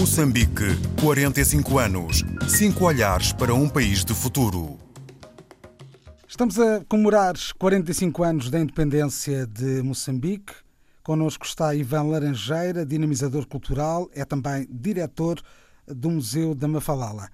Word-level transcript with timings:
Moçambique, 0.00 0.64
45 1.02 1.78
anos. 1.78 2.24
Cinco 2.48 2.86
olhares 2.86 3.34
para 3.34 3.52
um 3.52 3.68
país 3.68 4.02
de 4.02 4.14
futuro. 4.14 4.78
Estamos 6.26 6.58
a 6.58 6.82
comemorar 6.88 7.34
45 7.58 8.22
anos 8.22 8.50
da 8.50 8.58
independência 8.58 9.46
de 9.46 9.82
Moçambique. 9.82 10.54
Connosco 11.02 11.44
está 11.44 11.74
Ivan 11.74 12.04
Laranjeira, 12.04 12.86
dinamizador 12.86 13.46
cultural, 13.46 14.08
é 14.14 14.24
também 14.24 14.66
diretor 14.70 15.38
do 15.86 16.08
Museu 16.08 16.54
da 16.54 16.66
Mafalala. 16.66 17.28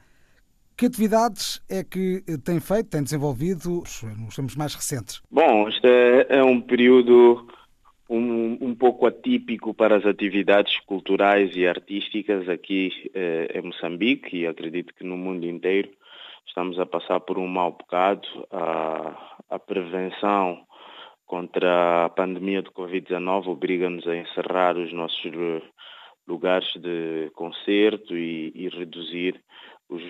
Que 0.76 0.86
atividades 0.86 1.62
é 1.70 1.84
que 1.84 2.24
tem 2.42 2.58
feito, 2.58 2.90
tem 2.90 3.04
desenvolvido 3.04 3.84
nos 4.18 4.34
tempos 4.34 4.56
mais 4.56 4.74
recentes? 4.74 5.22
Bom, 5.30 5.68
este 5.68 5.86
é, 5.86 6.38
é 6.38 6.42
um 6.42 6.60
período 6.60 7.46
um, 8.08 8.58
um 8.60 8.74
pouco 8.74 9.06
atípico 9.06 9.74
para 9.74 9.96
as 9.96 10.06
atividades 10.06 10.78
culturais 10.80 11.54
e 11.56 11.66
artísticas 11.66 12.48
aqui 12.48 13.10
eh, 13.14 13.48
em 13.54 13.62
Moçambique 13.62 14.36
e 14.36 14.46
acredito 14.46 14.94
que 14.94 15.04
no 15.04 15.16
mundo 15.16 15.44
inteiro 15.44 15.90
estamos 16.46 16.78
a 16.78 16.86
passar 16.86 17.20
por 17.20 17.38
um 17.38 17.46
mau 17.46 17.72
bocado. 17.72 18.26
A, 18.50 19.36
a 19.50 19.58
prevenção 19.58 20.64
contra 21.26 22.04
a 22.04 22.08
pandemia 22.08 22.62
do 22.62 22.70
Covid-19 22.70 23.48
obriga-nos 23.48 24.06
a 24.06 24.16
encerrar 24.16 24.76
os 24.76 24.92
nossos 24.92 25.32
lugares 26.26 26.72
de 26.76 27.30
concerto 27.34 28.16
e, 28.16 28.52
e 28.54 28.68
reduzir 28.68 29.40
os, 29.88 30.02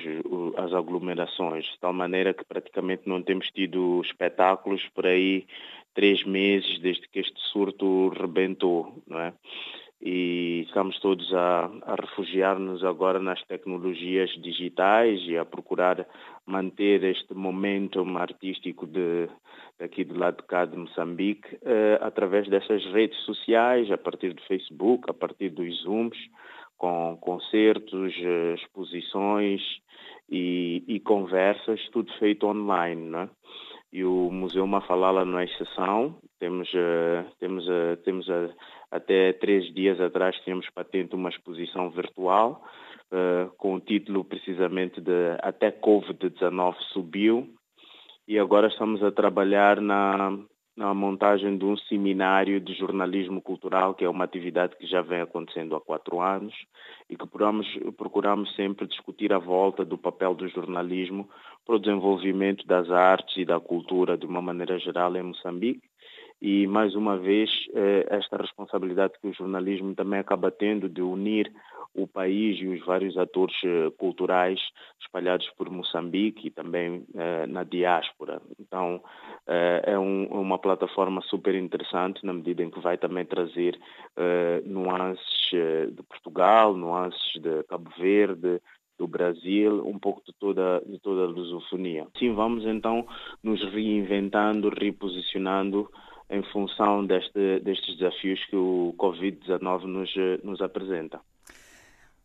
as 0.57 0.73
aglomerações, 0.73 1.65
de 1.65 1.79
tal 1.81 1.93
maneira 1.93 2.33
que 2.33 2.45
praticamente 2.45 3.03
não 3.07 3.23
temos 3.23 3.51
tido 3.51 4.01
espetáculos 4.03 4.87
por 4.95 5.07
aí 5.07 5.47
três 5.97 6.23
meses 6.25 6.79
desde 6.81 7.09
que 7.09 7.19
este 7.19 7.41
surto 7.51 8.11
rebentou, 8.11 9.03
não 9.09 9.19
é? 9.19 9.33
E 10.01 10.65
estamos 10.67 11.01
todos 11.01 11.33
a, 11.33 11.71
a 11.87 11.95
refugiar-nos 11.95 12.85
agora 12.85 13.19
nas 13.19 13.43
tecnologias 13.45 14.31
digitais 14.43 15.23
e 15.27 15.39
a 15.39 15.45
procurar 15.45 16.07
manter 16.45 17.03
este 17.03 17.33
momento 17.33 18.05
artístico 18.19 18.87
de, 18.87 19.27
aqui 19.81 20.05
do 20.05 20.19
lado 20.19 20.37
de 20.37 20.43
cá 20.43 20.67
de 20.67 20.77
Moçambique 20.77 21.49
eh, 21.63 21.99
através 22.03 22.47
dessas 22.47 22.85
redes 22.93 23.19
sociais, 23.25 23.91
a 23.91 23.97
partir 23.97 24.35
do 24.35 24.43
Facebook, 24.43 25.09
a 25.09 25.15
partir 25.15 25.49
dos 25.49 25.83
Zooms, 25.83 26.19
com 26.77 27.17
concertos, 27.19 28.13
eh, 28.19 28.55
exposições 28.55 29.63
e, 30.29 30.85
e 30.87 31.01
conversas, 31.01 31.81
tudo 31.89 32.13
feito 32.19 32.47
online. 32.47 33.01
Não 33.01 33.21
é? 33.21 33.31
E 33.97 34.05
o 34.05 34.31
Museu 34.31 34.67
Mafalala 34.67 35.25
não 35.25 35.39
é 35.39 35.45
exceção. 35.45 36.17
Temos, 36.39 36.69
uh, 36.75 37.25
temos, 37.41 37.67
uh, 37.67 37.97
temos 38.05 38.29
uh, 38.29 38.55
até 38.91 39.33
três 39.33 39.73
dias 39.73 39.99
atrás 39.99 40.37
tínhamos 40.45 40.69
patente 40.69 41.15
uma 41.15 41.31
exposição 41.31 41.91
virtual 41.91 42.63
com 43.57 43.77
o 43.77 43.81
título 43.81 44.25
precisamente 44.25 45.01
de 45.01 45.37
Até 45.41 45.71
Covid-19 45.71 46.75
subiu 46.93 47.49
e 48.27 48.37
agora 48.37 48.67
estamos 48.67 49.01
a 49.01 49.13
trabalhar 49.13 49.81
na, 49.81 50.37
na 50.77 50.93
montagem 50.93 51.57
de 51.57 51.65
um 51.65 51.77
seminário 51.77 52.61
de 52.61 52.75
jornalismo 52.75 53.41
cultural, 53.41 53.95
que 53.95 54.05
é 54.05 54.09
uma 54.09 54.25
atividade 54.25 54.77
que 54.77 54.87
já 54.87 55.01
vem 55.01 55.23
acontecendo 55.23 55.75
há 55.75 55.81
quatro 55.81 56.21
anos 56.21 56.55
e 57.09 57.17
que 57.17 57.27
procuramos, 57.27 57.67
procuramos 57.97 58.55
sempre 58.55 58.87
discutir 58.87 59.33
a 59.33 59.39
volta 59.39 59.85
do 59.85 59.97
papel 59.97 60.35
do 60.35 60.47
jornalismo 60.49 61.29
para 61.65 61.77
o 61.77 61.79
desenvolvimento 61.79 62.67
das 62.67 62.91
artes 62.91 63.37
e 63.39 63.45
da 63.45 63.59
cultura 63.59 64.19
de 64.19 64.27
uma 64.27 64.43
maneira 64.43 64.79
geral 64.79 65.17
em 65.17 65.23
Moçambique 65.23 65.83
e 66.41 66.67
mais 66.67 66.95
uma 66.95 67.17
vez 67.17 67.51
eh, 67.75 68.07
esta 68.11 68.37
responsabilidade 68.37 69.15
que 69.21 69.29
o 69.29 69.33
jornalismo 69.33 69.95
também 69.95 70.21
acaba 70.21 70.51
tendo 70.51 70.89
de 70.89 71.01
unir 71.01 71.51
o 71.95 72.07
país 72.07 72.61
e 72.61 72.67
os 72.67 72.85
vários 72.85 73.17
atores 73.17 73.57
eh, 73.65 73.91
culturais 73.97 74.61
espalhados 75.01 75.49
por 75.57 75.71
Moçambique 75.71 76.49
e 76.49 76.51
também 76.51 77.07
eh, 77.15 77.47
na 77.47 77.65
diáspora. 77.65 78.41
Então 78.61 79.03
é 79.49 79.97
um, 79.97 80.25
uma 80.27 80.59
plataforma 80.59 81.23
super 81.23 81.55
interessante 81.55 82.27
na 82.27 82.33
medida 82.33 82.65
em 82.65 82.71
que 82.71 82.81
vai 82.81 82.99
também 82.99 83.25
trazer 83.25 83.79
nuances 84.65 85.51
de 85.53 86.03
Portugal, 86.03 86.75
nuances 86.75 87.41
de 87.41 87.63
Cabo 87.69 87.89
Verde, 87.97 88.61
do 88.99 89.07
Brasil, 89.07 89.87
um 89.87 89.99
pouco 89.99 90.23
de 90.25 90.33
toda, 90.33 90.83
de 90.85 90.99
toda 90.99 91.23
a 91.23 91.27
lusofonia. 91.27 92.09
Sim, 92.19 92.35
vamos 92.35 92.65
então 92.65 93.07
nos 93.43 93.63
reinventando, 93.73 94.69
reposicionando 94.69 95.89
em 96.31 96.43
função 96.53 97.05
deste, 97.07 97.61
destes 97.61 97.97
desafios 97.97 98.45
que 98.47 98.57
o 98.57 98.95
Covid-19 98.99 99.85
nos, 99.85 100.15
nos 100.43 100.61
apresenta. 100.61 101.21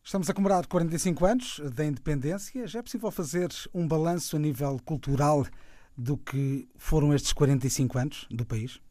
Estamos 0.03 0.29
a 0.29 0.33
comemorar 0.33 0.67
45 0.67 1.25
anos 1.25 1.59
da 1.75 1.85
independência. 1.85 2.67
Já 2.67 2.79
é 2.79 2.81
possível 2.81 3.11
fazer 3.11 3.49
um 3.73 3.87
balanço 3.87 4.35
a 4.35 4.39
nível 4.39 4.77
cultural 4.83 5.43
do 5.95 6.17
que 6.17 6.67
foram 6.75 7.13
estes 7.13 7.31
45 7.33 7.97
anos 7.99 8.27
do 8.31 8.45
país? 8.45 8.81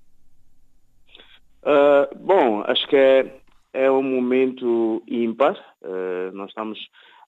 Uh, 1.62 2.16
bom, 2.16 2.62
acho 2.62 2.86
que 2.88 2.96
é, 2.96 3.40
é 3.72 3.90
um 3.90 4.02
momento 4.02 5.02
ímpar. 5.08 5.58
Uh, 5.82 6.32
nós 6.32 6.50
estamos 6.50 6.78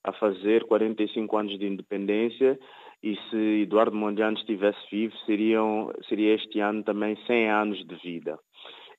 a 0.03 0.13
fazer 0.13 0.63
45 0.65 1.37
anos 1.37 1.59
de 1.59 1.67
independência 1.67 2.57
e 3.03 3.17
se 3.29 3.61
Eduardo 3.63 3.95
Mondlane 3.95 4.37
estivesse 4.37 4.79
vivo, 4.89 5.13
seriam, 5.25 5.93
seria 6.07 6.35
este 6.35 6.61
ano 6.61 6.83
também 6.83 7.17
100 7.27 7.49
anos 7.49 7.85
de 7.85 7.95
vida. 7.95 8.39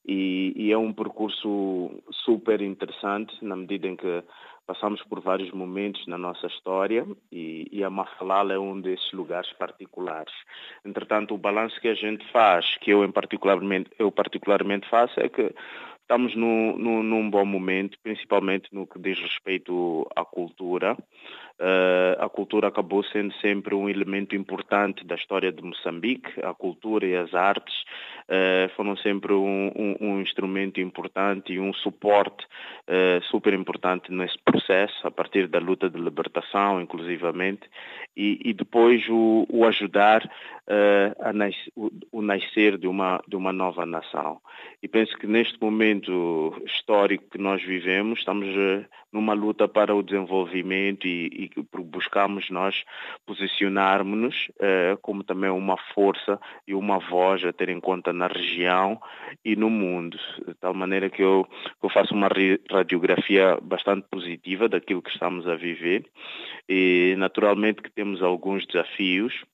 E, 0.06 0.52
e, 0.54 0.70
é 0.70 0.76
um 0.76 0.92
percurso 0.92 1.90
super 2.10 2.60
interessante 2.60 3.34
na 3.42 3.56
medida 3.56 3.88
em 3.88 3.96
que 3.96 4.22
passamos 4.66 5.02
por 5.04 5.20
vários 5.20 5.50
momentos 5.52 6.06
na 6.06 6.18
nossa 6.18 6.46
história 6.46 7.06
e, 7.32 7.66
e 7.72 7.82
a 7.82 7.88
Mafalala 7.88 8.52
é 8.52 8.58
um 8.58 8.78
desses 8.78 9.10
lugares 9.12 9.50
particulares. 9.54 10.32
Entretanto, 10.84 11.34
o 11.34 11.38
balanço 11.38 11.80
que 11.80 11.88
a 11.88 11.94
gente 11.94 12.26
faz, 12.30 12.76
que 12.82 12.90
eu, 12.90 13.02
em 13.02 13.10
particularmente, 13.10 13.90
eu 13.98 14.12
particularmente 14.12 14.86
faço, 14.90 15.18
é 15.20 15.28
que 15.30 15.54
estamos 16.04 16.36
no, 16.36 16.78
no, 16.78 17.02
num 17.02 17.30
bom 17.30 17.46
momento, 17.46 17.98
principalmente 18.02 18.68
no 18.72 18.86
que 18.86 18.98
diz 18.98 19.18
respeito 19.18 20.06
à 20.14 20.24
cultura. 20.24 20.96
Uh, 21.56 22.18
a 22.18 22.28
cultura 22.28 22.68
acabou 22.68 23.04
sendo 23.04 23.32
sempre 23.34 23.74
um 23.74 23.88
elemento 23.88 24.34
importante 24.34 25.04
da 25.04 25.14
história 25.14 25.50
de 25.50 25.62
Moçambique. 25.62 26.28
A 26.42 26.52
cultura 26.52 27.06
e 27.06 27.16
as 27.16 27.32
artes 27.32 27.74
uh, 28.28 28.68
foram 28.76 28.96
sempre 28.98 29.32
um, 29.32 29.72
um, 29.74 29.96
um, 30.00 30.20
instrumento 30.20 30.80
importante 30.80 31.52
e 31.52 31.60
um 31.60 31.72
suporte 31.72 32.44
uh, 32.44 33.22
super 33.30 33.54
importante 33.54 34.12
nesse 34.12 34.36
processo, 34.44 35.06
a 35.06 35.10
partir 35.10 35.46
da 35.46 35.58
luta 35.58 35.88
de 35.88 35.98
libertação, 35.98 36.82
inclusivamente, 36.82 37.62
e, 38.16 38.40
e 38.44 38.52
depois 38.52 39.08
o, 39.08 39.46
o 39.48 39.64
ajudar 39.64 40.28
a 41.20 41.32
nas, 41.32 41.54
o, 41.76 41.90
o, 42.10 42.22
nascer 42.22 42.78
de 42.78 42.86
uma, 42.86 43.22
de 43.28 43.36
uma 43.36 43.52
nova 43.52 43.84
nação. 43.84 44.40
E 44.82 44.88
penso 44.88 45.16
que 45.18 45.26
neste 45.26 45.60
momento 45.60 46.54
histórico 46.66 47.28
que 47.30 47.38
nós 47.38 47.62
vivemos, 47.62 48.20
estamos 48.20 48.48
numa 49.12 49.32
luta 49.32 49.68
para 49.68 49.94
o 49.94 50.02
desenvolvimento 50.02 51.06
e, 51.06 51.50
e 51.56 51.62
buscamos 51.84 52.50
nós 52.50 52.82
posicionarmos-nos 53.24 54.50
eh, 54.58 54.98
como 55.00 55.22
também 55.22 55.50
uma 55.50 55.76
força 55.94 56.40
e 56.66 56.74
uma 56.74 56.98
voz 56.98 57.44
a 57.44 57.52
ter 57.52 57.68
em 57.68 57.78
conta 57.78 58.12
na 58.12 58.26
região 58.26 59.00
e 59.44 59.54
no 59.54 59.70
mundo, 59.70 60.18
de 60.46 60.54
tal 60.54 60.74
maneira 60.74 61.08
que 61.08 61.22
eu, 61.22 61.46
que 61.80 61.86
eu 61.86 61.90
faço 61.90 62.12
uma 62.12 62.28
radiografia 62.68 63.56
bastante 63.62 64.06
positiva 64.10 64.68
daquilo 64.68 65.02
que 65.02 65.10
estamos 65.10 65.46
a 65.46 65.54
viver 65.54 66.10
e 66.68 67.14
naturalmente 67.16 67.82
que 67.82 67.92
temos 67.92 68.20
alguns 68.20 68.66
desafios 68.66 69.44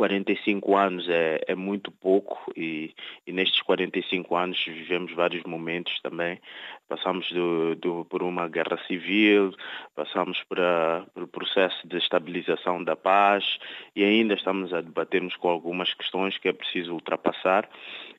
45 0.00 0.76
anos 0.78 1.06
é, 1.10 1.42
é 1.46 1.54
muito 1.54 1.90
pouco 1.90 2.50
e, 2.56 2.94
e, 3.26 3.32
nestes 3.32 3.60
45 3.60 4.34
anos 4.34 4.64
vivemos 4.64 5.12
vários 5.12 5.44
momentos 5.44 6.00
também. 6.00 6.40
Passamos 6.88 7.30
do, 7.30 7.74
do, 7.74 8.06
por 8.06 8.22
uma 8.22 8.48
guerra 8.48 8.78
civil, 8.86 9.52
passamos 9.94 10.42
por, 10.44 10.58
a, 10.58 11.04
por 11.12 11.24
o 11.24 11.28
processo 11.28 11.86
de 11.86 11.98
estabilização 11.98 12.82
da 12.82 12.96
paz 12.96 13.44
e 13.94 14.02
ainda 14.02 14.32
estamos 14.32 14.72
a 14.72 14.80
debatermos 14.80 15.36
com 15.36 15.50
algumas 15.50 15.92
questões 15.92 16.38
que 16.38 16.48
é 16.48 16.52
preciso 16.54 16.94
ultrapassar 16.94 17.68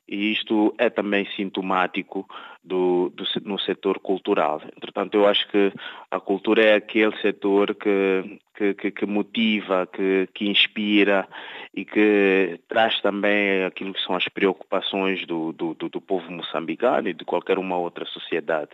e 0.08 0.32
isto 0.32 0.72
é 0.78 0.88
também 0.88 1.26
sintomático 1.34 2.28
do, 2.64 3.12
do, 3.14 3.24
no 3.44 3.58
setor 3.58 3.98
cultural. 3.98 4.62
Entretanto, 4.76 5.14
eu 5.16 5.26
acho 5.26 5.48
que 5.48 5.72
a 6.10 6.20
cultura 6.20 6.62
é 6.64 6.74
aquele 6.76 7.16
setor 7.20 7.74
que, 7.74 8.38
que, 8.74 8.90
que, 8.90 9.06
motiva, 9.06 9.86
que, 9.86 10.28
que 10.32 10.48
inspira 10.48 11.26
e 11.74 11.84
que 11.84 12.60
traz 12.68 13.00
também 13.00 13.64
aquilo 13.64 13.94
que 13.94 14.02
são 14.02 14.14
as 14.14 14.28
preocupações 14.28 15.26
do, 15.26 15.52
do, 15.52 15.74
do, 15.74 16.00
povo 16.00 16.30
moçambicano 16.30 17.08
e 17.08 17.14
de 17.14 17.24
qualquer 17.24 17.58
uma 17.58 17.76
outra 17.76 18.04
sociedade. 18.06 18.70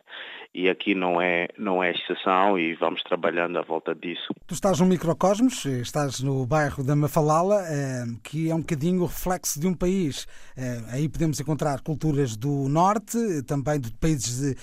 E 0.52 0.69
aqui 0.69 0.94
não 0.94 1.20
é, 1.20 1.49
não 1.56 1.82
é 1.82 1.93
exceção 1.93 2.58
e 2.58 2.75
vamos 2.75 3.02
trabalhando 3.02 3.58
à 3.58 3.62
volta 3.62 3.94
disso. 3.94 4.35
Tu 4.46 4.55
estás 4.55 4.81
no 4.81 4.87
microcosmos, 4.87 5.64
estás 5.64 6.20
no 6.20 6.44
bairro 6.46 6.82
da 6.82 6.96
Mafalala, 6.96 7.62
eh, 7.69 8.05
que 8.25 8.50
é 8.50 8.55
um 8.55 8.61
bocadinho 8.61 9.02
o 9.02 9.06
reflexo 9.06 9.61
de 9.61 9.67
um 9.67 9.75
país. 9.75 10.26
Eh, 10.56 10.81
aí 10.90 11.08
podemos 11.08 11.38
encontrar 11.38 11.81
culturas 11.82 12.37
do 12.37 12.69
norte, 12.69 13.19
também 13.46 13.77
também 13.78 13.90
de 13.90 13.96
países 13.98 14.40
de, 14.40 14.56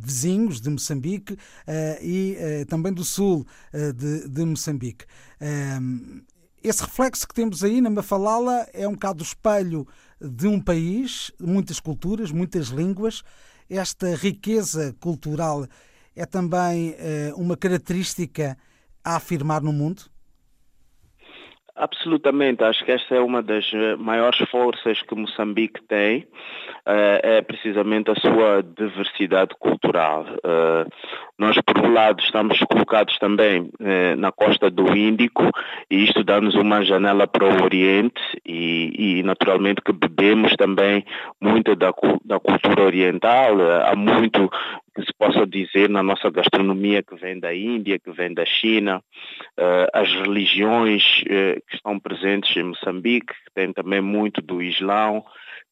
vizinhos 0.00 0.60
de 0.60 0.70
Moçambique 0.70 1.36
e 2.02 2.36
também 2.68 2.92
do 2.92 3.04
sul 3.04 3.46
de, 3.72 4.28
de 4.28 4.44
Moçambique. 4.44 5.04
esse 6.62 6.82
reflexo 6.82 7.28
que 7.28 7.34
temos 7.34 7.62
aí 7.62 7.80
na 7.80 7.90
Mafalala 7.90 8.66
é 8.72 8.86
um 8.88 8.92
bocado 8.92 9.22
o 9.22 9.26
espelho 9.26 9.86
de 10.20 10.46
um 10.46 10.60
país, 10.60 11.30
muitas 11.40 11.78
culturas, 11.78 12.30
muitas 12.30 12.68
línguas. 12.68 13.22
Esta 13.68 14.14
riqueza 14.14 14.94
cultural 15.00 15.66
é 16.14 16.24
também 16.24 16.96
uma 17.36 17.56
característica 17.56 18.56
a 19.04 19.16
afirmar 19.16 19.62
no 19.62 19.72
mundo? 19.72 20.02
Absolutamente, 21.78 22.64
acho 22.64 22.82
que 22.86 22.92
esta 22.92 23.14
é 23.16 23.20
uma 23.20 23.42
das 23.42 23.70
eh, 23.74 23.96
maiores 23.96 24.38
forças 24.48 25.02
que 25.02 25.14
Moçambique 25.14 25.82
tem, 25.82 26.26
eh, 26.86 27.20
é 27.22 27.42
precisamente 27.42 28.10
a 28.10 28.14
sua 28.14 28.62
diversidade 28.62 29.54
cultural. 29.58 30.24
Eh, 30.42 30.86
nós, 31.38 31.54
por 31.66 31.78
um 31.78 31.92
lado, 31.92 32.22
estamos 32.22 32.58
colocados 32.60 33.18
também 33.18 33.70
na 34.16 34.32
costa 34.32 34.70
do 34.70 34.96
Índico 34.96 35.42
e 35.90 36.04
isto 36.04 36.24
dá-nos 36.24 36.54
uma 36.54 36.82
janela 36.82 37.26
para 37.26 37.44
o 37.44 37.62
Oriente 37.62 38.22
e, 38.42 39.18
e, 39.18 39.22
naturalmente, 39.22 39.82
que 39.82 39.92
bebemos 39.92 40.56
também 40.56 41.04
muito 41.38 41.76
da, 41.76 41.92
da 42.24 42.40
cultura 42.40 42.84
oriental. 42.84 43.54
Há 43.84 43.94
muito 43.94 44.50
que 44.96 45.02
se 45.02 45.12
possa 45.18 45.46
dizer 45.46 45.90
na 45.90 46.02
nossa 46.02 46.30
gastronomia 46.30 47.02
que 47.02 47.14
vem 47.16 47.38
da 47.38 47.54
Índia, 47.54 47.98
que 47.98 48.10
vem 48.10 48.32
da 48.32 48.46
China, 48.46 49.02
uh, 49.58 49.86
as 49.92 50.10
religiões 50.10 51.02
uh, 51.24 51.60
que 51.68 51.76
estão 51.76 52.00
presentes 52.00 52.56
em 52.56 52.62
Moçambique, 52.62 53.34
que 53.34 53.52
tem 53.54 53.74
também 53.74 54.00
muito 54.00 54.40
do 54.40 54.62
Islão, 54.62 55.22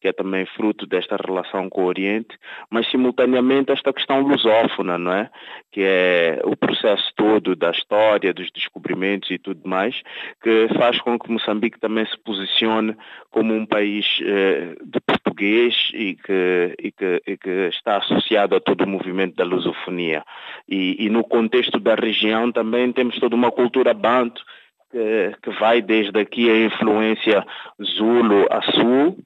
que 0.05 0.09
é 0.09 0.13
também 0.13 0.45
fruto 0.45 0.87
desta 0.87 1.17
relação 1.17 1.71
com 1.71 1.85
o 1.85 1.87
Oriente, 1.87 2.37
mas 2.69 2.87
simultaneamente 2.91 3.73
esta 3.73 3.91
questão 3.91 4.21
lusófona, 4.21 4.99
não 4.99 5.11
é? 5.11 5.31
Que 5.73 5.81
é 5.83 6.43
o 6.45 6.55
processo 6.55 7.11
todo 7.17 7.57
da 7.57 7.71
história, 7.71 8.35
dos 8.35 8.51
descobrimentos 8.51 9.31
e 9.31 9.39
tudo 9.39 9.67
mais, 9.67 10.03
que 10.43 10.69
faz 10.77 11.01
com 11.01 11.19
que 11.19 11.33
Moçambique 11.33 11.81
também 11.81 12.05
se 12.05 12.19
posicione 12.19 12.95
como 13.31 13.55
um 13.55 13.65
país 13.65 14.05
eh, 14.21 14.77
de 14.85 15.01
português 15.01 15.75
e 15.95 16.17
que, 16.17 16.75
e, 16.79 16.93
que, 16.93 17.23
e 17.27 17.37
que, 17.39 17.69
está 17.71 17.97
associado 17.97 18.57
a 18.57 18.61
todo 18.61 18.85
o 18.85 18.87
movimento 18.87 19.37
da 19.37 19.45
lusofonia. 19.45 20.23
E, 20.69 21.03
e 21.03 21.09
no 21.09 21.25
contexto 21.25 21.81
da 21.81 21.95
região 21.95 22.53
também 22.53 22.93
temos 22.93 23.19
toda 23.19 23.35
uma 23.35 23.51
cultura 23.51 23.95
banto, 23.95 24.45
que, 25.43 25.51
vai 25.59 25.81
desde 25.81 26.21
aqui 26.21 26.51
a 26.51 26.67
influência 26.67 27.45
Zulu 27.83 28.47
a 28.51 28.61
Sul, 28.71 29.17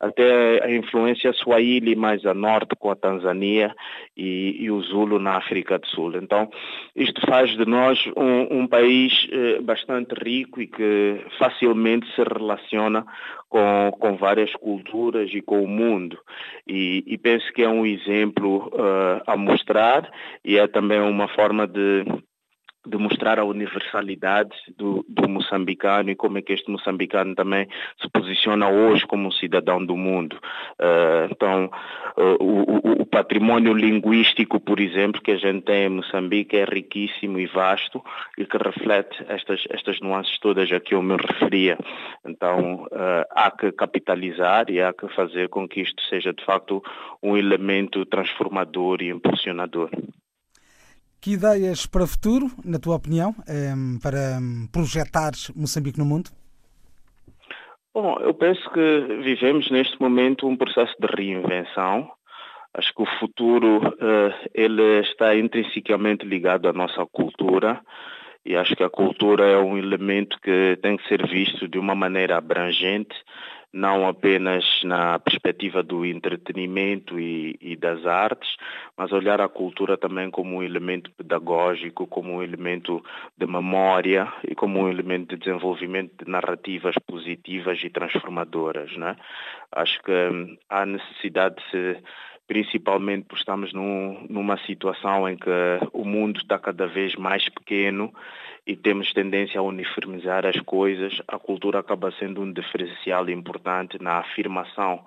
até 0.00 0.64
a 0.64 0.70
influência 0.70 1.32
Swahili 1.32 1.96
mais 1.96 2.24
a 2.24 2.32
norte 2.32 2.76
com 2.78 2.90
a 2.90 2.96
Tanzânia 2.96 3.74
e, 4.16 4.56
e, 4.60 4.70
o 4.70 4.80
Zulu 4.82 5.18
na 5.18 5.36
África 5.36 5.78
do 5.78 5.86
Sul. 5.86 6.16
Então, 6.16 6.48
isto 6.94 7.20
faz 7.26 7.50
de 7.56 7.66
nós 7.66 7.98
um, 8.16 8.60
um 8.60 8.66
país 8.66 9.26
eh, 9.30 9.60
bastante 9.60 10.14
rico 10.14 10.60
e 10.60 10.66
que 10.66 11.24
facilmente 11.38 12.06
se 12.14 12.22
relaciona 12.22 13.04
com, 13.48 13.90
com 13.98 14.16
várias 14.16 14.52
culturas 14.54 15.30
e 15.32 15.40
com 15.40 15.62
o 15.62 15.68
mundo. 15.68 16.18
E, 16.66 17.02
e 17.06 17.18
penso 17.18 17.52
que 17.52 17.62
é 17.62 17.68
um 17.68 17.84
exemplo 17.84 18.68
uh, 18.68 19.22
a 19.26 19.36
mostrar 19.36 20.10
e 20.44 20.58
é 20.58 20.66
também 20.66 21.00
uma 21.00 21.28
forma 21.28 21.66
de 21.66 22.04
de 22.88 22.96
mostrar 22.96 23.38
a 23.38 23.44
universalidade 23.44 24.50
do, 24.76 25.04
do, 25.08 25.28
moçambicano 25.28 26.10
e 26.10 26.16
como 26.16 26.38
é 26.38 26.42
que 26.42 26.52
este 26.52 26.70
moçambicano 26.70 27.34
também 27.34 27.68
se 28.00 28.08
posiciona 28.10 28.68
hoje 28.68 29.06
como 29.06 29.28
um 29.28 29.30
cidadão 29.30 29.84
do 29.84 29.96
mundo. 29.96 30.36
Uh, 30.78 31.30
então, 31.30 31.70
uh, 32.16 32.42
o, 32.42 33.02
o, 33.02 33.06
património 33.06 33.72
linguístico, 33.72 34.58
por 34.60 34.80
exemplo, 34.80 35.20
que 35.20 35.32
a 35.32 35.36
gente 35.36 35.62
tem 35.62 35.86
em 35.86 35.88
Moçambique 35.88 36.56
é 36.56 36.64
riquíssimo 36.64 37.38
e 37.38 37.46
vasto 37.46 38.02
e 38.36 38.44
que 38.44 38.56
reflete 38.56 39.24
estas, 39.28 39.62
estas 39.70 40.00
nuances 40.00 40.38
todas 40.38 40.70
a 40.72 40.80
que 40.80 40.94
eu 40.94 41.02
me 41.02 41.16
referia. 41.16 41.78
Então, 42.26 42.84
uh, 42.84 43.24
há 43.30 43.50
que 43.50 43.72
capitalizar 43.72 44.70
e 44.70 44.80
há 44.80 44.92
que 44.92 45.08
fazer 45.08 45.48
com 45.48 45.68
que 45.68 45.80
isto 45.80 46.02
seja, 46.04 46.32
de 46.32 46.44
facto, 46.44 46.82
um 47.22 47.36
elemento 47.36 48.04
transformador 48.06 49.02
e 49.02 49.08
impulsionador. 49.08 49.90
Que 51.20 51.32
ideias 51.32 51.84
para 51.84 52.04
o 52.04 52.06
futuro, 52.06 52.46
na 52.64 52.78
tua 52.78 52.94
opinião, 52.94 53.34
ehm, 53.48 53.98
para 54.00 54.38
projetar 54.72 55.32
Moçambique 55.56 55.98
no 55.98 56.04
mundo? 56.04 56.30
Bom, 57.92 58.16
eu 58.20 58.32
penso 58.32 58.70
que 58.70 59.00
vivemos 59.22 59.68
neste 59.70 60.00
momento 60.00 60.46
um 60.46 60.56
processo 60.56 60.94
de 61.00 61.08
reinvenção. 61.08 62.08
Acho 62.72 62.94
que 62.94 63.02
o 63.02 63.18
futuro 63.18 63.80
eh, 64.00 64.50
ele 64.54 65.00
está 65.00 65.34
intrinsecamente 65.34 66.24
ligado 66.24 66.68
à 66.68 66.72
nossa 66.72 67.04
cultura 67.06 67.80
e 68.44 68.54
acho 68.56 68.76
que 68.76 68.84
a 68.84 68.90
cultura 68.90 69.44
é 69.44 69.58
um 69.58 69.76
elemento 69.76 70.38
que 70.40 70.78
tem 70.80 70.96
que 70.96 71.08
ser 71.08 71.26
visto 71.26 71.66
de 71.66 71.78
uma 71.78 71.96
maneira 71.96 72.36
abrangente 72.36 73.16
não 73.72 74.06
apenas 74.08 74.64
na 74.82 75.18
perspectiva 75.18 75.82
do 75.82 76.04
entretenimento 76.04 77.18
e, 77.20 77.58
e, 77.60 77.76
das 77.76 78.06
artes, 78.06 78.56
mas 78.96 79.12
olhar 79.12 79.40
a 79.40 79.48
cultura 79.48 79.96
também 79.96 80.30
como 80.30 80.56
um 80.56 80.62
elemento 80.62 81.10
pedagógico, 81.12 82.06
como 82.06 82.34
um 82.34 82.42
elemento 82.42 83.02
de 83.36 83.46
memória 83.46 84.32
e 84.46 84.54
como 84.54 84.80
um 84.80 84.88
elemento 84.88 85.36
de 85.36 85.44
desenvolvimento 85.44 86.24
de 86.24 86.30
narrativas 86.30 86.94
positivas 87.06 87.78
e 87.84 87.90
transformadoras. 87.90 88.96
Né? 88.96 89.16
Acho 89.72 90.02
que 90.02 90.12
hum, 90.12 90.56
há 90.68 90.86
necessidade 90.86 91.56
de 91.56 91.70
se 91.70 92.02
principalmente 92.48 93.26
porque 93.26 93.42
estamos 93.42 93.72
num, 93.74 94.26
numa 94.28 94.56
situação 94.64 95.28
em 95.28 95.36
que 95.36 95.50
o 95.92 96.04
mundo 96.04 96.40
está 96.40 96.58
cada 96.58 96.86
vez 96.86 97.14
mais 97.14 97.46
pequeno 97.48 98.12
e 98.66 98.74
temos 98.74 99.12
tendência 99.12 99.60
a 99.60 99.62
uniformizar 99.62 100.46
as 100.46 100.58
coisas, 100.60 101.20
a 101.28 101.38
cultura 101.38 101.78
acaba 101.78 102.10
sendo 102.12 102.40
um 102.40 102.50
diferencial 102.50 103.28
importante 103.28 104.02
na 104.02 104.18
afirmação 104.18 105.04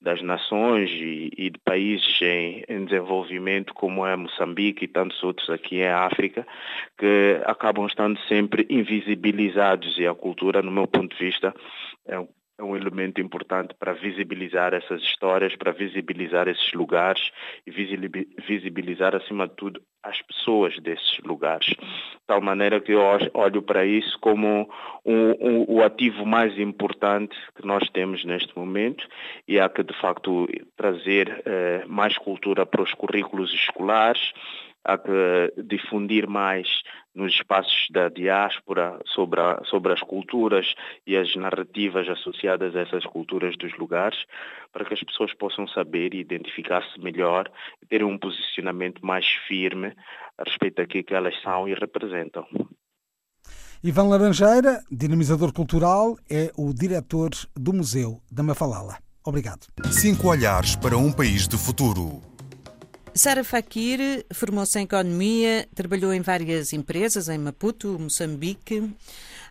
das 0.00 0.22
nações 0.22 0.90
e, 0.90 1.30
e 1.36 1.50
de 1.50 1.58
países 1.58 2.20
em, 2.20 2.62
em, 2.68 2.84
desenvolvimento 2.84 3.72
como 3.74 4.06
é 4.06 4.14
Moçambique 4.14 4.84
e 4.84 4.88
tantos 4.88 5.20
outros 5.22 5.48
aqui 5.50 5.76
em 5.76 5.88
África 5.88 6.46
que 6.98 7.40
acabam 7.46 7.86
estando 7.86 8.18
sempre 8.28 8.66
invisibilizados. 8.68 9.98
E 9.98 10.06
a 10.06 10.14
cultura, 10.14 10.60
no 10.60 10.70
meu 10.70 10.86
ponto 10.86 11.16
de 11.16 11.24
vista, 11.24 11.54
é 12.06 12.18
é 12.58 12.62
um 12.62 12.76
elemento 12.76 13.20
importante 13.20 13.74
para 13.74 13.92
visibilizar 13.92 14.74
essas 14.74 15.02
histórias, 15.02 15.56
para 15.56 15.72
visibilizar 15.72 16.46
esses 16.46 16.72
lugares 16.72 17.30
e 17.66 17.70
visibilizar, 17.70 19.14
acima 19.14 19.48
de 19.48 19.54
tudo, 19.56 19.82
as 20.02 20.22
pessoas 20.22 20.78
desses 20.78 21.18
lugares. 21.24 21.66
De 21.66 22.26
tal 22.26 22.40
maneira 22.40 22.80
que 22.80 22.92
eu 22.92 23.00
olho 23.34 23.62
para 23.62 23.84
isso 23.84 24.18
como 24.20 24.70
um, 25.04 25.30
um, 25.30 25.64
o 25.68 25.82
ativo 25.82 26.24
mais 26.24 26.56
importante 26.58 27.36
que 27.56 27.66
nós 27.66 27.88
temos 27.90 28.24
neste 28.24 28.56
momento 28.56 29.06
e 29.48 29.58
há 29.58 29.68
que, 29.68 29.82
de 29.82 29.94
facto, 30.00 30.46
trazer 30.76 31.42
eh, 31.44 31.84
mais 31.88 32.16
cultura 32.18 32.64
para 32.64 32.82
os 32.82 32.94
currículos 32.94 33.52
escolares, 33.52 34.32
há 34.84 34.98
que 34.98 35.62
difundir 35.62 36.28
mais 36.28 36.68
nos 37.14 37.34
espaços 37.34 37.86
da 37.90 38.08
diáspora 38.08 39.00
sobre, 39.06 39.40
a, 39.40 39.62
sobre 39.64 39.92
as 39.92 40.00
culturas 40.00 40.74
e 41.06 41.16
as 41.16 41.34
narrativas 41.36 42.08
associadas 42.08 42.74
a 42.74 42.80
essas 42.80 43.04
culturas 43.06 43.56
dos 43.56 43.76
lugares, 43.78 44.18
para 44.72 44.84
que 44.84 44.94
as 44.94 45.02
pessoas 45.02 45.32
possam 45.34 45.66
saber 45.68 46.12
e 46.12 46.20
identificar-se 46.20 46.98
melhor 47.00 47.50
e 47.82 47.86
terem 47.86 48.06
um 48.06 48.18
posicionamento 48.18 49.04
mais 49.04 49.26
firme 49.46 49.94
a 50.36 50.42
respeito 50.44 50.76
daquilo 50.76 51.04
que 51.04 51.14
elas 51.14 51.40
são 51.42 51.68
e 51.68 51.74
representam. 51.74 52.46
Ivan 53.82 54.08
Laranjeira, 54.08 54.82
dinamizador 54.90 55.52
cultural, 55.52 56.16
é 56.28 56.50
o 56.56 56.72
diretor 56.72 57.30
do 57.54 57.72
Museu 57.72 58.18
da 58.32 58.42
Mafalala. 58.42 58.98
Obrigado. 59.22 59.66
Cinco 59.90 60.28
olhares 60.28 60.74
para 60.74 60.96
um 60.96 61.12
país 61.12 61.46
de 61.46 61.56
futuro. 61.56 62.33
Sara 63.16 63.44
Fakir 63.44 64.26
formou-se 64.32 64.76
em 64.76 64.82
economia, 64.82 65.68
trabalhou 65.72 66.12
em 66.12 66.20
várias 66.20 66.72
empresas 66.72 67.28
em 67.28 67.38
Maputo, 67.38 67.96
Moçambique. 67.96 68.90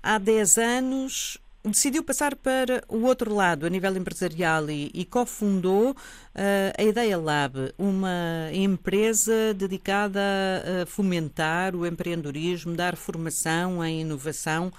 Há 0.02 0.18
10 0.18 0.58
anos 0.58 1.38
decidiu 1.64 2.04
passar 2.04 2.36
para 2.36 2.84
o 2.90 3.04
outro 3.04 3.34
lado, 3.34 3.66
a 3.66 3.70
nível 3.70 3.96
empresarial, 3.96 4.70
e, 4.70 4.92
e 4.94 5.06
cofundou 5.06 5.92
uh, 5.92 5.96
a 6.78 6.84
Ideia 6.84 7.18
Lab, 7.18 7.74
uma 7.78 8.50
empresa 8.52 9.54
dedicada 9.54 10.20
a 10.82 10.86
fomentar 10.86 11.74
o 11.74 11.88
empreendedorismo, 11.88 12.76
dar 12.76 12.98
formação 12.98 13.82
em 13.82 14.02
inovação. 14.02 14.74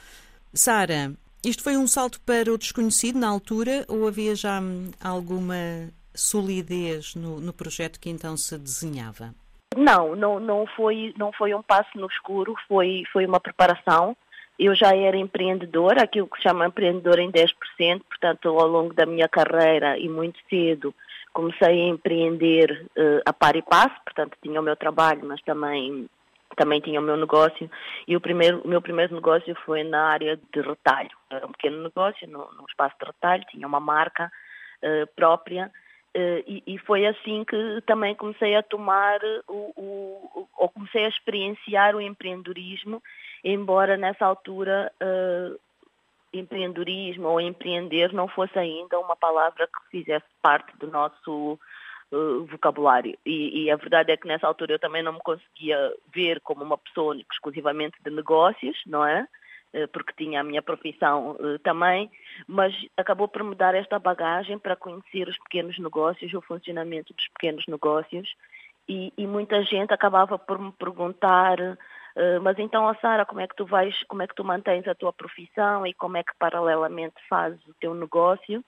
Sara, 0.53 1.15
isto 1.43 1.63
foi 1.63 1.79
um 1.79 1.87
salto 1.87 2.21
para 2.21 2.53
o 2.53 2.59
desconhecido 2.59 3.19
na 3.19 3.29
altura 3.29 3.87
ou 3.89 4.07
havia 4.07 4.37
já 4.37 4.61
hum, 4.61 4.91
alguma 5.01 5.89
solidez 6.15 7.15
no, 7.15 7.41
no 7.41 7.53
projeto 7.53 7.99
que 7.99 8.11
então 8.11 8.37
se 8.37 8.59
desenhava? 8.59 9.35
Não, 9.77 10.15
não, 10.15 10.39
não, 10.39 10.67
foi, 10.77 11.13
não 11.19 11.33
foi 11.33 11.55
um 11.55 11.63
passo 11.63 11.91
no 11.97 12.07
escuro, 12.07 12.55
foi, 12.69 13.03
foi 13.13 13.27
uma 13.27 13.41
preparação. 13.41 14.17
Eu 14.57 14.75
já 14.75 14.95
era 14.95 15.17
empreendedora, 15.17 16.05
aquilo 16.05 16.29
que 16.29 16.37
se 16.37 16.45
chama 16.45 16.67
empreendedora 16.67 17.21
em 17.21 17.31
10%, 17.31 18.03
portanto, 18.09 18.49
ao 18.49 18.69
longo 18.69 18.95
da 18.95 19.05
minha 19.05 19.29
carreira 19.29 19.99
e 19.99 20.09
muito 20.09 20.39
cedo 20.49 20.95
comecei 21.35 21.83
a 21.83 21.89
empreender 21.89 22.87
uh, 22.97 23.21
a 23.27 23.33
par 23.33 23.57
e 23.57 23.63
passo, 23.63 23.97
portanto 24.05 24.39
tinha 24.41 24.61
o 24.61 24.63
meu 24.63 24.77
trabalho, 24.77 25.23
mas 25.25 25.43
também 25.43 26.09
também 26.57 26.81
tinha 26.81 27.01
o 27.01 27.03
meu 27.03 27.17
negócio 27.17 27.69
e 28.07 28.15
o, 28.15 28.21
primeiro, 28.21 28.61
o 28.65 28.69
meu 28.69 28.81
primeiro 28.81 29.13
negócio 29.13 29.57
foi 29.67 29.83
na 29.83 30.05
área 30.05 30.39
de 30.53 30.61
retalho. 30.61 31.11
Era 31.29 31.45
um 31.45 31.51
pequeno 31.51 31.83
negócio, 31.83 32.29
no, 32.29 32.49
espaço 32.69 32.95
de 33.01 33.07
retalho, 33.07 33.45
tinha 33.51 33.67
uma 33.67 33.81
marca 33.81 34.31
uh, 34.81 35.07
própria 35.17 35.69
e, 36.47 36.63
e, 36.67 36.79
foi 36.79 37.07
assim 37.07 37.45
que 37.45 37.83
também 37.87 38.15
comecei 38.15 38.55
a 38.55 38.63
tomar 38.63 39.19
o, 39.49 39.73
o, 39.77 40.49
ou 40.57 40.69
comecei 40.69 41.05
a 41.05 41.09
experienciar 41.09 41.97
o 41.97 42.01
empreendedorismo, 42.01 43.03
embora 43.43 43.97
nessa 43.97 44.25
altura 44.25 44.93
uh, 45.03 45.59
empreendedorismo 46.33 47.29
ou 47.29 47.41
empreender 47.41 48.13
não 48.13 48.29
fosse 48.29 48.57
ainda 48.59 48.99
uma 48.99 49.17
palavra 49.17 49.67
que 49.67 49.91
fizesse 49.91 50.27
parte 50.41 50.77
do 50.79 50.87
nosso 50.87 51.59
uh, 52.13 52.45
vocabulário. 52.45 53.19
E, 53.27 53.65
e, 53.65 53.71
a 53.71 53.77
verdade 53.77 54.13
é 54.13 54.17
que 54.17 54.29
nessa 54.29 54.47
altura 54.47 54.75
eu 54.75 54.79
também 54.79 55.03
não 55.03 55.15
me 55.15 55.21
conseguia 55.21 55.93
ver 56.15 56.41
como 56.41 56.63
uma 56.63 56.79
pessoa 56.79 57.17
exclusivamente 57.17 57.97
de 58.05 58.11
negócios, 58.11 58.81
não 58.87 59.05
é? 59.05 59.27
Uh, 59.75 59.89
porque 59.89 60.13
tinha 60.17 60.41
a 60.41 60.45
minha 60.45 60.63
profissão 60.63 61.33
uh, 61.33 61.59
também, 61.59 62.09
mas 62.47 62.73
acabou 62.97 63.27
por 63.27 63.43
me 63.43 63.57
dar 63.57 63.75
esta 63.75 63.99
bagagem 63.99 64.57
para 64.57 64.77
conhecer 64.77 65.29
os 65.29 65.37
pequenos 65.39 65.77
negócios, 65.81 66.33
o 66.33 66.41
funcionamento 66.41 67.13
dos 67.13 67.27
pequenos 67.29 67.67
negócios, 67.67 68.33
e, 68.89 69.13
e 69.19 69.27
muita 69.27 69.65
gente 69.65 69.93
acabava 69.93 70.39
por 70.39 70.59
me 70.59 70.71
perguntar 70.73 71.59
Uh, 72.17 72.41
mas 72.41 72.57
então, 72.61 72.95
Sara, 73.01 73.27
como 73.27 73.41
é 73.41 73.49
que 73.49 73.57
tu 73.57 73.67
vais, 73.67 74.01
como 74.05 74.23
é 74.23 74.27
que 74.29 74.37
tu 74.37 74.45
mantens 74.45 74.87
a 74.87 74.95
tua 74.95 75.13
profissão 75.13 75.85
e 75.85 75.93
como 75.93 76.17
é 76.17 76.23
que 76.23 76.33
paralelamente 76.39 77.17
fazes 77.29 77.61
o 77.67 77.75
teu 77.75 77.93
negócio? 77.93 78.65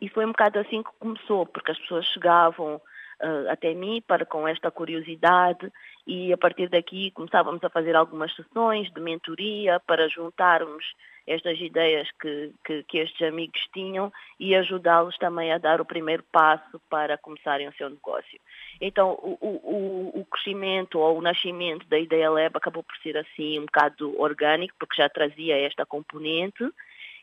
E 0.00 0.08
foi 0.08 0.24
um 0.24 0.28
bocado 0.28 0.58
assim 0.58 0.82
que 0.82 0.90
começou, 0.98 1.44
porque 1.44 1.72
as 1.72 1.78
pessoas 1.78 2.06
chegavam 2.06 2.80
uh, 3.22 3.50
até 3.50 3.74
mim 3.74 4.02
para 4.06 4.24
com 4.24 4.46
esta 4.46 4.70
curiosidade 4.70 5.70
e 6.06 6.32
a 6.32 6.38
partir 6.38 6.68
daqui 6.68 7.10
começávamos 7.10 7.62
a 7.62 7.70
fazer 7.70 7.94
algumas 7.94 8.34
sessões 8.34 8.90
de 8.92 9.00
mentoria 9.00 9.80
para 9.80 10.08
juntarmos 10.08 10.84
estas 11.28 11.60
ideias 11.60 12.08
que, 12.20 12.52
que, 12.64 12.82
que 12.84 12.98
estes 12.98 13.28
amigos 13.28 13.60
tinham 13.72 14.10
e 14.40 14.54
ajudá-los 14.54 15.16
também 15.18 15.52
a 15.52 15.58
dar 15.58 15.80
o 15.80 15.84
primeiro 15.84 16.24
passo 16.32 16.80
para 16.88 17.18
começarem 17.18 17.68
o 17.68 17.74
seu 17.74 17.90
negócio. 17.90 18.40
Então, 18.80 19.10
o, 19.12 19.36
o, 19.42 20.20
o 20.20 20.24
crescimento 20.24 20.98
ou 20.98 21.18
o 21.18 21.22
nascimento 21.22 21.86
da 21.86 21.98
Ideia 21.98 22.30
Lab 22.30 22.56
acabou 22.56 22.82
por 22.82 22.96
ser 23.02 23.16
assim 23.18 23.58
um 23.58 23.66
bocado 23.66 24.18
orgânico, 24.18 24.74
porque 24.78 24.96
já 24.96 25.08
trazia 25.08 25.58
esta 25.58 25.84
componente 25.84 26.64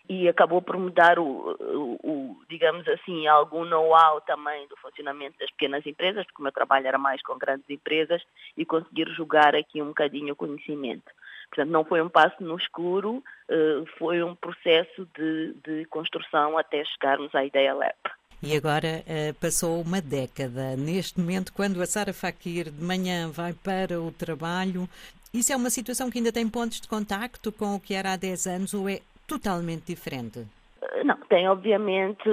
e 0.07 0.27
acabou 0.27 0.62
por 0.62 0.77
mudar 0.77 1.17
o, 1.19 1.24
o, 1.24 1.97
o 2.03 2.45
digamos 2.50 2.88
assim, 2.88 3.27
algum 3.27 3.65
know-how 3.65 4.21
também 4.21 4.67
do 4.67 4.77
funcionamento 4.77 5.38
das 5.39 5.50
pequenas 5.51 5.85
empresas, 5.85 6.25
porque 6.25 6.41
o 6.41 6.43
meu 6.43 6.51
trabalho 6.51 6.88
era 6.88 6.97
mais 6.97 7.21
com 7.21 7.38
grandes 7.38 7.69
empresas 7.69 8.21
e 8.55 8.65
conseguir 8.65 9.07
jogar 9.09 9.55
aqui 9.55 9.81
um 9.81 9.88
bocadinho 9.88 10.33
o 10.33 10.35
conhecimento. 10.35 11.12
Portanto, 11.50 11.69
não 11.69 11.85
foi 11.85 12.01
um 12.01 12.09
passo 12.09 12.43
no 12.43 12.57
escuro, 12.57 13.24
eh, 13.50 13.83
foi 13.97 14.21
um 14.24 14.35
processo 14.35 15.07
de, 15.15 15.53
de 15.63 15.85
construção 15.85 16.57
até 16.57 16.83
chegarmos 16.83 17.33
à 17.33 17.45
ideia 17.45 17.74
LEP. 17.74 17.95
E 18.43 18.55
agora 18.55 19.03
uh, 19.07 19.33
passou 19.35 19.81
uma 19.81 20.01
década. 20.01 20.75
Neste 20.75 21.19
momento, 21.19 21.53
quando 21.53 21.81
a 21.81 21.85
Sara 21.85 22.13
Fakir 22.13 22.69
de 22.69 22.83
manhã 22.83 23.31
vai 23.31 23.53
para 23.53 24.00
o 24.00 24.12
trabalho, 24.12 24.88
isso 25.33 25.51
é 25.51 25.55
uma 25.55 25.69
situação 25.69 26.09
que 26.09 26.17
ainda 26.17 26.31
tem 26.31 26.47
pontos 26.47 26.79
de 26.79 26.88
contacto 26.88 27.51
com 27.51 27.75
o 27.75 27.79
que 27.79 27.93
era 27.93 28.13
há 28.13 28.15
10 28.15 28.47
anos 28.47 28.74
ou 28.74 28.88
é 28.89 29.01
totalmente 29.27 29.86
diferente? 29.86 30.46
Eh, 30.82 31.03
não, 31.03 31.17
tem 31.29 31.48
obviamente 31.48 32.29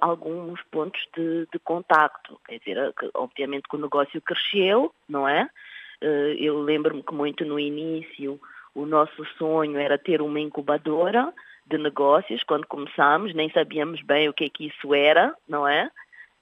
alguns 0.00 0.60
pontos 0.70 1.00
de, 1.16 1.46
de 1.52 1.58
contacto. 1.58 2.40
Quer 2.46 2.58
dizer, 2.58 2.94
obviamente 3.14 3.68
que 3.68 3.76
o 3.76 3.80
negócio 3.80 4.20
cresceu, 4.20 4.92
não 5.08 5.28
é? 5.28 5.48
Eu 6.00 6.60
lembro-me 6.60 7.00
que 7.00 7.14
muito 7.14 7.44
no 7.44 7.60
início 7.60 8.40
o 8.74 8.86
nosso 8.86 9.24
sonho 9.38 9.78
era 9.78 9.96
ter 9.96 10.20
uma 10.20 10.40
incubadora 10.40 11.32
de 11.66 11.78
negócios. 11.78 12.42
Quando 12.42 12.66
começámos, 12.66 13.34
nem 13.34 13.50
sabíamos 13.50 14.02
bem 14.02 14.28
o 14.28 14.32
que 14.32 14.44
é 14.44 14.48
que 14.48 14.66
isso 14.66 14.94
era, 14.94 15.34
não 15.48 15.66
é? 15.66 15.90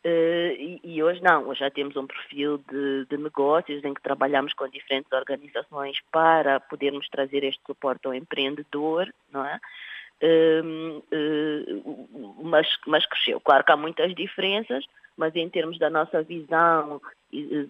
Uh, 0.02 0.56
e, 0.56 0.80
e, 0.82 1.02
hoje 1.02 1.22
não, 1.22 1.46
hoje 1.46 1.60
já 1.60 1.70
temos 1.70 1.94
um 1.94 2.06
perfil 2.06 2.56
de, 2.70 3.04
de, 3.04 3.18
negócios 3.18 3.84
em 3.84 3.92
que 3.92 4.00
trabalhamos 4.00 4.54
com 4.54 4.66
diferentes 4.66 5.12
organizações 5.12 5.98
para 6.10 6.58
podermos 6.58 7.06
trazer 7.10 7.44
este 7.44 7.60
suporte 7.66 8.06
ao 8.06 8.14
empreendedor, 8.14 9.12
não 9.30 9.44
é? 9.44 9.60
Uh, 10.22 10.98
uh, 10.98 12.42
mas, 12.42 12.68
mas 12.86 13.06
cresceu. 13.06 13.40
Claro 13.40 13.64
que 13.64 13.72
há 13.72 13.76
muitas 13.76 14.14
diferenças, 14.14 14.84
mas 15.16 15.34
em 15.34 15.48
termos 15.48 15.78
da 15.78 15.88
nossa 15.88 16.22
visão 16.22 17.00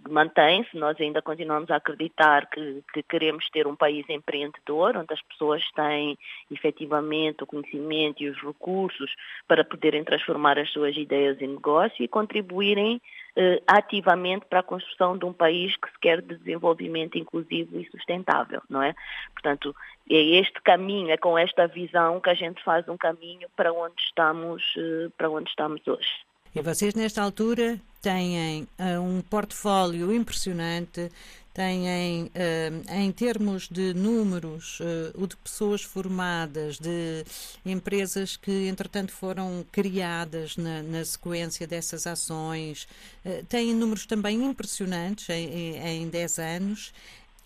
mantém-se, 0.08 0.76
nós 0.76 0.98
ainda 0.98 1.20
continuamos 1.20 1.70
a 1.70 1.76
acreditar 1.76 2.48
que, 2.48 2.82
que, 2.94 3.02
queremos 3.02 3.48
ter 3.50 3.66
um 3.66 3.76
país 3.76 4.08
empreendedor, 4.08 4.96
onde 4.96 5.12
as 5.12 5.20
pessoas 5.22 5.62
têm 5.72 6.16
efetivamente 6.50 7.42
o 7.42 7.46
conhecimento 7.46 8.22
e 8.22 8.30
os 8.30 8.38
recursos 8.42 9.14
para 9.46 9.62
poderem 9.62 10.02
transformar 10.02 10.58
as 10.58 10.70
suas 10.70 10.96
ideias 10.96 11.40
em 11.42 11.48
negócio 11.48 12.02
e 12.02 12.08
contribuírem 12.08 13.02
eh, 13.36 13.62
ativamente 13.66 14.46
para 14.46 14.60
a 14.60 14.62
construção 14.62 15.16
de 15.16 15.24
um 15.24 15.32
país 15.32 15.76
que 15.76 15.90
se 15.90 15.98
quer 16.00 16.20
de 16.20 16.36
desenvolvimento 16.36 17.16
inclusivo 17.16 17.78
e 17.78 17.88
sustentável, 17.90 18.60
não 18.68 18.82
é? 18.82 18.94
Portanto, 19.32 19.74
é 20.10 20.16
este 20.40 20.60
caminho, 20.62 21.10
é 21.10 21.16
com 21.16 21.38
esta 21.38 21.66
visão 21.66 22.20
que 22.20 22.30
a 22.30 22.34
gente 22.34 22.62
faz 22.62 22.88
um 22.88 22.96
caminho 22.96 23.48
para 23.56 23.72
onde 23.72 24.00
estamos, 24.02 24.62
eh, 24.76 25.08
para 25.16 25.30
onde 25.30 25.48
estamos 25.48 25.86
hoje. 25.86 26.10
E 26.54 26.60
vocês, 26.60 26.94
nesta 26.94 27.22
altura, 27.22 27.78
têm 28.02 28.62
uh, 28.62 29.00
um 29.00 29.22
portfólio 29.22 30.12
impressionante, 30.12 31.08
têm, 31.52 32.24
uh, 32.26 32.94
em 32.94 33.10
termos 33.12 33.68
de 33.68 33.92
números, 33.94 34.78
uh, 34.80 35.22
o 35.22 35.26
de 35.26 35.36
pessoas 35.36 35.82
formadas, 35.82 36.78
de 36.78 37.24
empresas 37.64 38.36
que, 38.36 38.68
entretanto, 38.68 39.12
foram 39.12 39.64
criadas 39.70 40.56
na, 40.56 40.82
na 40.82 41.04
sequência 41.04 41.66
dessas 41.66 42.06
ações, 42.06 42.86
têm 43.48 43.74
números 43.74 44.06
também 44.06 44.42
impressionantes 44.44 45.28
em, 45.28 45.76
em 45.76 46.08
10 46.08 46.38
anos. 46.38 46.92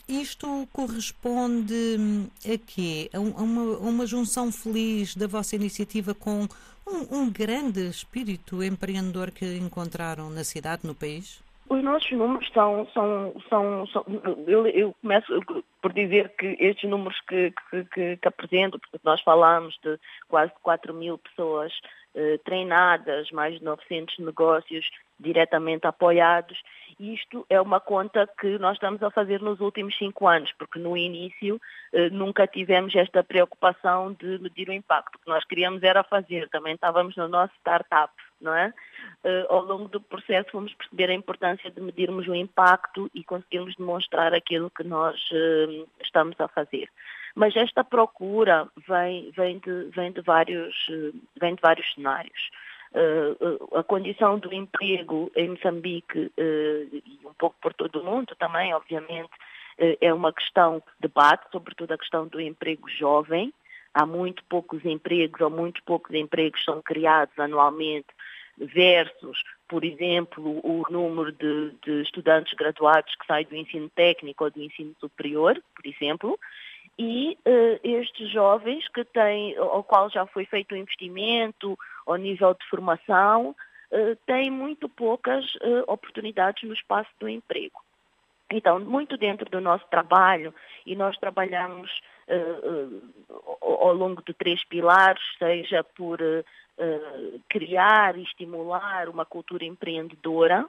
Isto 0.06 0.68
corresponde 0.73 1.96
hum, 1.99 2.26
a 2.44 2.58
quê? 2.58 3.08
A 3.12 3.18
uma, 3.18 3.76
a 3.76 3.78
uma 3.78 4.06
junção 4.06 4.52
feliz 4.52 5.14
da 5.16 5.26
vossa 5.26 5.56
iniciativa 5.56 6.14
com 6.14 6.46
um, 6.87 7.20
um 7.20 7.30
grande 7.30 7.88
espírito 7.88 8.62
empreendedor 8.62 9.30
que 9.30 9.56
encontraram 9.56 10.28
na 10.28 10.44
cidade, 10.44 10.87
no 10.87 10.94
país? 10.94 11.43
Os 11.68 11.83
nossos 11.83 12.11
números 12.12 12.49
são, 12.52 12.87
são, 12.92 13.35
são, 13.49 13.87
são 13.87 14.04
eu, 14.47 14.66
eu, 14.66 14.94
começo 15.00 15.40
por 15.80 15.92
dizer 15.92 16.28
que 16.37 16.56
estes 16.61 16.88
números 16.88 17.18
que, 17.26 17.52
que, 17.71 17.85
que, 17.85 18.16
que 18.18 18.28
apresento, 18.28 18.78
porque 18.78 18.99
nós 19.02 19.21
falamos 19.23 19.78
de 19.83 19.99
quase 20.28 20.52
4 20.62 20.92
mil 20.92 21.16
pessoas 21.16 21.73
eh, 22.14 22.38
treinadas, 22.44 23.30
mais 23.30 23.59
de 23.59 23.64
900 23.64 24.18
negócios 24.18 24.88
diretamente 25.18 25.87
apoiados, 25.87 26.62
isto 26.99 27.44
é 27.50 27.61
uma 27.61 27.80
conta 27.80 28.28
que 28.38 28.59
nós 28.59 28.75
estamos 28.75 29.02
a 29.02 29.11
fazer 29.11 29.40
nos 29.40 29.61
últimos 29.61 29.97
cinco 29.97 30.28
anos, 30.28 30.52
porque 30.59 30.78
no 30.78 30.97
início 30.97 31.61
eh, 31.92 32.11
nunca 32.11 32.47
tivemos 32.47 32.94
esta 32.94 33.25
preocupação 33.25 34.12
de 34.12 34.38
medir 34.38 34.68
o 34.68 34.73
impacto. 34.73 35.16
O 35.16 35.18
que 35.18 35.28
nós 35.28 35.44
queríamos 35.44 35.83
era 35.83 36.04
fazer, 36.04 36.49
também 36.50 36.75
estávamos 36.75 37.16
no 37.16 37.26
nosso 37.26 37.52
startup, 37.59 38.12
não 38.44 38.54
é? 38.54 38.72
Eh, 39.24 39.46
ao 39.48 39.64
longo 39.64 39.88
do 39.88 40.00
processo 40.00 40.50
fomos 40.50 40.72
perceber 40.74 41.10
a 41.10 41.14
importância 41.14 41.70
de 41.70 41.80
medirmos 41.80 42.28
o 42.28 42.34
impacto 42.34 43.10
e 43.14 43.24
conseguirmos 43.24 43.74
demonstrar 43.76 44.34
aquilo 44.34 44.70
que 44.70 44.84
nós 44.84 45.18
eh, 45.32 45.84
estamos 46.02 46.38
a 46.38 46.46
fazer. 46.46 46.88
Mas 47.34 47.56
esta 47.56 47.82
procura 47.82 48.68
vem, 48.86 49.30
vem, 49.32 49.58
de, 49.58 49.90
vem, 49.90 50.12
de, 50.12 50.20
vários, 50.20 50.86
vem 51.40 51.54
de 51.56 51.60
vários 51.60 51.92
cenários. 51.94 52.50
Uh, 52.94 53.76
a 53.76 53.82
condição 53.82 54.38
do 54.38 54.54
emprego 54.54 55.28
em 55.34 55.48
Moçambique 55.48 56.16
uh, 56.26 56.30
e 56.38 57.18
um 57.24 57.34
pouco 57.34 57.56
por 57.60 57.74
todo 57.74 58.00
o 58.00 58.04
mundo 58.04 58.36
também, 58.38 58.72
obviamente, 58.72 59.32
uh, 59.80 59.98
é 60.00 60.14
uma 60.14 60.32
questão 60.32 60.78
de 60.78 61.08
debate, 61.08 61.44
sobretudo 61.50 61.90
a 61.90 61.98
questão 61.98 62.28
do 62.28 62.40
emprego 62.40 62.88
jovem. 62.88 63.52
Há 63.94 64.04
muito 64.04 64.42
poucos 64.44 64.84
empregos 64.84 65.40
ou 65.40 65.50
muito 65.50 65.82
poucos 65.84 66.14
empregos 66.14 66.64
são 66.64 66.82
criados 66.82 67.38
anualmente 67.38 68.08
versus, 68.58 69.42
por 69.68 69.84
exemplo, 69.84 70.60
o 70.62 70.84
número 70.90 71.32
de, 71.32 71.70
de 71.82 72.02
estudantes 72.02 72.52
graduados 72.54 73.14
que 73.16 73.26
saem 73.26 73.46
do 73.46 73.56
ensino 73.56 73.88
técnico 73.90 74.44
ou 74.44 74.50
do 74.50 74.62
ensino 74.62 74.94
superior, 75.00 75.60
por 75.74 75.86
exemplo, 75.86 76.38
e 76.98 77.36
uh, 77.44 77.80
estes 77.82 78.30
jovens 78.30 78.86
que 78.88 79.04
têm, 79.04 79.56
ao 79.56 79.82
qual 79.82 80.08
já 80.10 80.26
foi 80.26 80.44
feito 80.44 80.74
um 80.74 80.78
investimento, 80.78 81.76
ao 82.06 82.16
nível 82.16 82.54
de 82.54 82.64
formação, 82.68 83.50
uh, 83.90 84.16
têm 84.26 84.50
muito 84.50 84.88
poucas 84.88 85.44
uh, 85.56 85.84
oportunidades 85.88 86.62
no 86.62 86.74
espaço 86.74 87.10
do 87.18 87.28
emprego. 87.28 87.82
Então, 88.50 88.78
muito 88.78 89.16
dentro 89.16 89.50
do 89.50 89.60
nosso 89.60 89.84
trabalho, 89.88 90.54
e 90.86 90.94
nós 90.94 91.16
trabalhamos 91.18 91.90
ao 93.61 93.93
longo 93.93 94.23
de 94.23 94.33
três 94.35 94.64
pilares, 94.64 95.23
seja 95.38 95.85
por 95.85 96.21
uh, 96.21 97.40
criar 97.49 98.16
e 98.16 98.23
estimular 98.23 99.09
uma 99.09 99.25
cultura 99.25 99.64
empreendedora, 99.64 100.66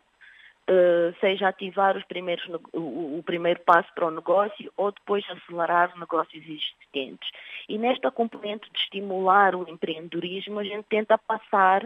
seja 1.21 1.47
ativar 1.47 1.95
os 1.95 2.03
primeiros, 2.05 2.43
o, 2.73 3.21
primeiro 3.23 3.59
passo 3.59 3.87
para 3.93 4.07
o 4.07 4.09
negócio 4.09 4.73
ou 4.75 4.91
depois 4.91 5.23
acelerar 5.29 5.95
negócios 5.95 6.43
existentes. 6.43 7.29
E 7.69 7.77
nesta 7.77 8.09
componente 8.09 8.67
de 8.71 8.79
estimular 8.79 9.53
o 9.53 9.69
empreendedorismo, 9.69 10.57
a 10.57 10.63
gente 10.63 10.85
tenta 10.89 11.19
passar 11.19 11.83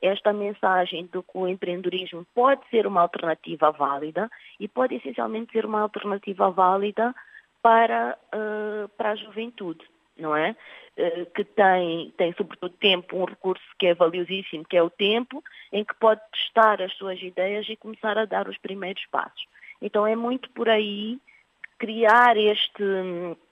esta 0.00 0.32
mensagem 0.32 1.04
de 1.06 1.20
que 1.20 1.30
o 1.34 1.48
empreendedorismo 1.48 2.24
pode 2.32 2.62
ser 2.70 2.86
uma 2.86 3.02
alternativa 3.02 3.72
válida 3.72 4.30
e 4.58 4.68
pode 4.68 4.94
essencialmente 4.94 5.52
ser 5.52 5.66
uma 5.66 5.80
alternativa 5.80 6.48
válida 6.50 7.12
para, 7.66 8.16
uh, 8.32 8.88
para 8.90 9.10
a 9.10 9.16
juventude, 9.16 9.84
não 10.16 10.36
é? 10.36 10.54
Uh, 10.96 11.26
que 11.34 11.42
tem, 11.42 12.12
tem, 12.16 12.32
sobretudo, 12.34 12.72
tempo, 12.78 13.16
um 13.16 13.24
recurso 13.24 13.64
que 13.76 13.88
é 13.88 13.94
valiosíssimo, 13.94 14.64
que 14.64 14.76
é 14.76 14.82
o 14.84 14.88
tempo, 14.88 15.42
em 15.72 15.84
que 15.84 15.92
pode 15.96 16.20
testar 16.30 16.80
as 16.80 16.92
suas 16.92 17.20
ideias 17.20 17.68
e 17.68 17.74
começar 17.74 18.16
a 18.16 18.24
dar 18.24 18.48
os 18.48 18.56
primeiros 18.58 19.04
passos. 19.06 19.48
Então 19.82 20.06
é 20.06 20.14
muito 20.14 20.48
por 20.50 20.68
aí 20.68 21.18
criar 21.76 22.36
este, 22.36 22.84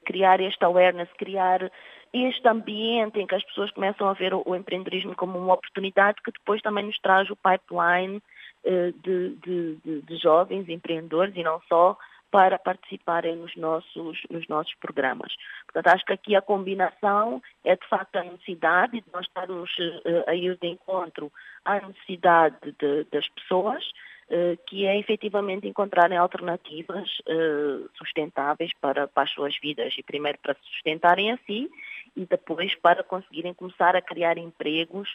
criar 0.04 0.40
este 0.40 0.64
awareness, 0.64 1.10
criar 1.18 1.68
este 2.12 2.48
ambiente 2.48 3.18
em 3.18 3.26
que 3.26 3.34
as 3.34 3.42
pessoas 3.42 3.72
começam 3.72 4.08
a 4.08 4.12
ver 4.12 4.32
o, 4.32 4.54
empreendedorismo 4.54 5.16
como 5.16 5.36
uma 5.36 5.54
oportunidade 5.54 6.22
que 6.22 6.30
depois 6.30 6.62
também 6.62 6.84
nos 6.84 7.00
traz 7.00 7.28
o 7.30 7.36
pipeline 7.36 8.22
uh, 8.64 8.92
de, 9.02 9.30
de, 9.44 9.76
de, 9.84 10.02
de 10.02 10.16
jovens 10.18 10.68
empreendedores 10.68 11.34
e 11.34 11.42
não 11.42 11.60
só 11.68 11.98
para 12.34 12.58
participarem 12.58 13.36
nos 13.36 13.54
nossos, 13.54 14.20
nos 14.28 14.48
nossos 14.48 14.74
programas. 14.80 15.32
Portanto, 15.66 15.94
acho 15.94 16.04
que 16.04 16.12
aqui 16.14 16.34
a 16.34 16.42
combinação 16.42 17.40
é 17.62 17.76
de 17.76 17.86
facto 17.86 18.16
a 18.16 18.24
necessidade 18.24 19.00
de 19.00 19.04
nós 19.12 19.24
estarmos 19.24 19.70
uh, 19.78 20.24
a 20.28 20.34
ir 20.34 20.58
de 20.60 20.66
encontro 20.66 21.30
à 21.64 21.80
necessidade 21.80 22.56
de, 22.76 23.04
das 23.04 23.28
pessoas, 23.28 23.84
uh, 24.30 24.58
que 24.66 24.84
é 24.84 24.98
efetivamente 24.98 25.68
encontrarem 25.68 26.18
alternativas 26.18 27.08
uh, 27.20 27.88
sustentáveis 27.96 28.72
para, 28.80 29.06
para 29.06 29.22
as 29.22 29.30
suas 29.30 29.56
vidas 29.60 29.94
e 29.96 30.02
primeiro 30.02 30.38
para 30.38 30.54
se 30.54 30.64
sustentarem 30.72 31.30
a 31.30 31.38
si 31.46 31.70
e 32.16 32.26
depois 32.26 32.74
para 32.74 33.04
conseguirem 33.04 33.54
começar 33.54 33.94
a 33.94 34.02
criar 34.02 34.38
empregos 34.38 35.08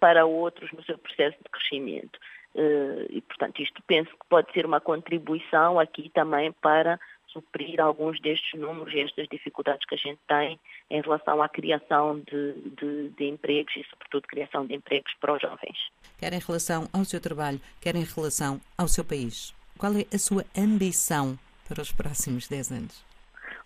para 0.00 0.26
outros 0.26 0.72
no 0.72 0.82
seu 0.82 0.98
processo 0.98 1.38
de 1.38 1.48
crescimento. 1.48 2.18
Eh, 2.54 3.06
e, 3.10 3.20
portanto, 3.22 3.62
isto 3.62 3.82
penso 3.86 4.10
que 4.10 4.26
pode 4.28 4.52
ser 4.52 4.66
uma 4.66 4.80
contribuição 4.80 5.78
aqui 5.78 6.10
também 6.10 6.52
para 6.52 6.98
suprir 7.32 7.80
alguns 7.80 8.20
destes 8.20 8.60
números 8.60 8.92
e 8.92 9.00
estas 9.00 9.26
dificuldades 9.28 9.86
que 9.86 9.94
a 9.94 9.98
gente 9.98 10.20
tem 10.28 10.60
em 10.90 11.00
relação 11.00 11.42
à 11.42 11.48
criação 11.48 12.20
de, 12.20 12.52
de, 12.52 13.08
de, 13.08 13.24
empregos 13.24 13.74
e, 13.74 13.84
sobretudo, 13.88 14.28
criação 14.28 14.66
de 14.66 14.74
empregos 14.74 15.12
para 15.18 15.34
os 15.34 15.40
jovens. 15.40 15.78
Quer 16.18 16.34
em 16.34 16.38
relação 16.38 16.86
ao 16.92 17.04
seu 17.04 17.20
trabalho, 17.20 17.58
quer 17.80 17.96
em 17.96 18.04
relação 18.04 18.60
ao 18.76 18.86
seu 18.86 19.04
país. 19.04 19.54
Qual 19.78 19.92
é 19.94 20.04
a 20.14 20.18
sua 20.18 20.44
ambição 20.56 21.38
para 21.66 21.80
os 21.80 21.90
próximos 21.90 22.46
10 22.48 22.72
anos? 22.72 23.12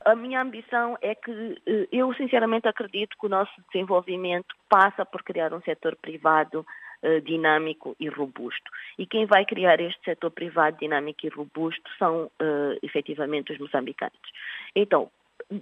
A 0.05 0.15
minha 0.15 0.41
ambição 0.41 0.97
é 1.03 1.17
que 1.17 1.61
eh, 1.67 1.89
eu, 1.91 2.15
sinceramente, 2.15 2.69
acredito 2.69 3.17
que 3.19 3.27
o 3.27 3.29
nosso 3.29 3.53
desenvolvimento 3.73 4.55
passa 4.69 5.05
por 5.05 5.25
criar 5.25 5.53
um 5.53 5.61
setor 5.63 5.97
privado 5.97 6.65
eh, 7.07 7.21
dinâmico 7.21 7.95
e 8.01 8.09
robusto. 8.09 8.69
E 8.99 9.07
quem 9.07 9.27
vai 9.27 9.45
criar 9.45 9.81
este 9.81 10.05
setor 10.05 10.33
privado 10.33 10.77
dinâmico 10.79 11.25
e 11.25 11.29
robusto 11.29 11.89
são 12.01 12.25
uh, 12.25 12.79
efetivamente 12.83 13.53
os 13.53 13.59
moçambicanos. 13.61 14.19
Então, 14.75 15.09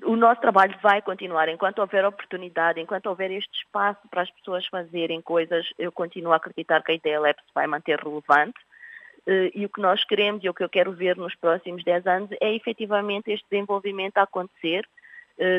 o 0.07 0.17
nosso 0.17 0.41
trabalho 0.41 0.75
vai 0.83 1.03
continuar. 1.03 1.51
Enquanto 1.51 1.81
houver 1.81 2.03
oportunidade, 2.07 2.81
enquanto 2.81 3.09
houver 3.09 3.31
este 3.31 3.59
espaço 3.59 4.01
para 4.09 4.23
as 4.23 4.31
pessoas 4.31 4.67
fazerem 4.69 5.21
coisas, 5.21 5.71
eu 5.79 5.93
continuo 5.93 6.33
a 6.33 6.37
acreditar 6.37 6.83
que 6.83 6.93
a 6.93 6.95
ideia 6.95 7.21
LEP 7.21 7.39
se 7.41 7.53
vai 7.55 7.67
manter 7.67 7.99
relevante. 7.99 8.59
Uh, 9.27 9.53
e 9.55 9.67
o 9.67 9.69
que 9.69 9.83
nós 9.83 10.03
queremos 10.03 10.43
e 10.43 10.49
o 10.49 10.55
que 10.55 10.65
eu 10.65 10.69
quero 10.71 10.93
ver 10.93 11.15
nos 11.15 11.35
próximos 11.35 11.85
10 11.85 12.07
anos 12.07 12.31
é 12.41 12.55
efetivamente 12.55 13.31
este 13.31 13.45
desenvolvimento 13.51 14.17
a 14.17 14.23
acontecer 14.23 14.81
eh, 14.83 14.89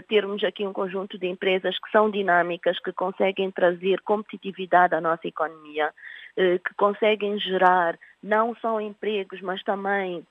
termos 0.07 0.43
aqui 0.43 0.65
um 0.65 0.71
conjunto 0.71 1.17
de 1.17 1.27
empresas 1.27 1.77
que 1.79 1.91
são 1.91 2.09
dinâmicas, 2.09 2.79
que 2.79 2.93
conseguem 2.93 3.51
trazer 3.51 4.01
competitividade 4.01 4.95
à 4.95 5.01
nossa 5.01 5.27
economia, 5.27 5.93
eh, 6.37 6.59
que 6.59 6.73
conseguem 6.75 7.39
gerar 7.39 7.97
não 8.21 8.53
só 8.55 8.81
empregos, 8.81 9.39
mas 9.41 9.63
também 9.63 10.25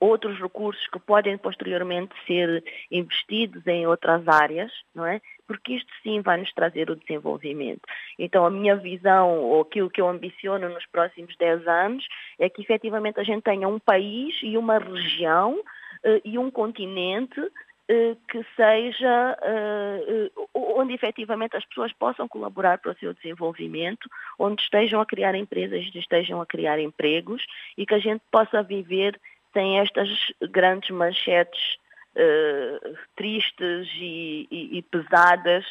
outros 0.00 0.40
recursos 0.40 0.84
que 0.88 0.98
podem 0.98 1.38
posteriormente 1.38 2.12
ser 2.26 2.64
investidos 2.90 3.64
em 3.66 3.86
outras 3.86 4.26
áreas, 4.26 4.72
não 4.92 5.06
é? 5.06 5.20
Porque 5.46 5.74
isto 5.74 5.92
sim 6.02 6.20
vai 6.20 6.38
nos 6.38 6.52
trazer 6.52 6.90
o 6.90 6.96
desenvolvimento. 6.96 7.82
Então 8.18 8.44
a 8.44 8.50
minha 8.50 8.74
visão, 8.74 9.38
ou 9.38 9.60
aquilo 9.60 9.90
que 9.90 10.00
eu 10.00 10.08
ambiciono 10.08 10.68
nos 10.68 10.86
próximos 10.86 11.36
10 11.36 11.68
anos, 11.68 12.04
é 12.38 12.48
que 12.48 12.62
efetivamente 12.62 13.20
a 13.20 13.24
gente 13.24 13.42
tenha 13.42 13.68
um 13.68 13.78
país 13.78 14.34
e 14.42 14.56
uma 14.56 14.78
região 14.78 15.60
eh, 16.02 16.20
e 16.24 16.38
um 16.38 16.50
continente 16.50 17.40
eh, 17.40 17.50
que 18.28 18.44
seja 18.54 19.36
eh, 19.42 20.04
eh, 20.06 20.30
onde 20.54 20.94
efetivamente 20.94 21.56
as 21.56 21.64
pessoas 21.64 21.92
possam 21.92 22.28
colaborar 22.28 22.78
para 22.78 22.92
o 22.92 22.96
seu 22.96 23.12
desenvolvimento, 23.12 24.08
onde 24.38 24.62
estejam 24.62 25.00
a 25.00 25.06
criar 25.06 25.34
empresas, 25.34 25.84
estejam 25.94 26.40
a 26.40 26.46
criar 26.46 26.78
empregos 26.78 27.44
e 27.76 27.84
que 27.84 27.94
a 27.94 27.98
gente 27.98 28.22
possa 28.30 28.62
viver 28.62 29.20
sem 29.52 29.80
estas 29.80 30.08
grandes 30.50 30.90
manchetes 30.90 31.78
tristes 33.16 33.88
e, 33.96 34.84
pesadas 34.90 35.64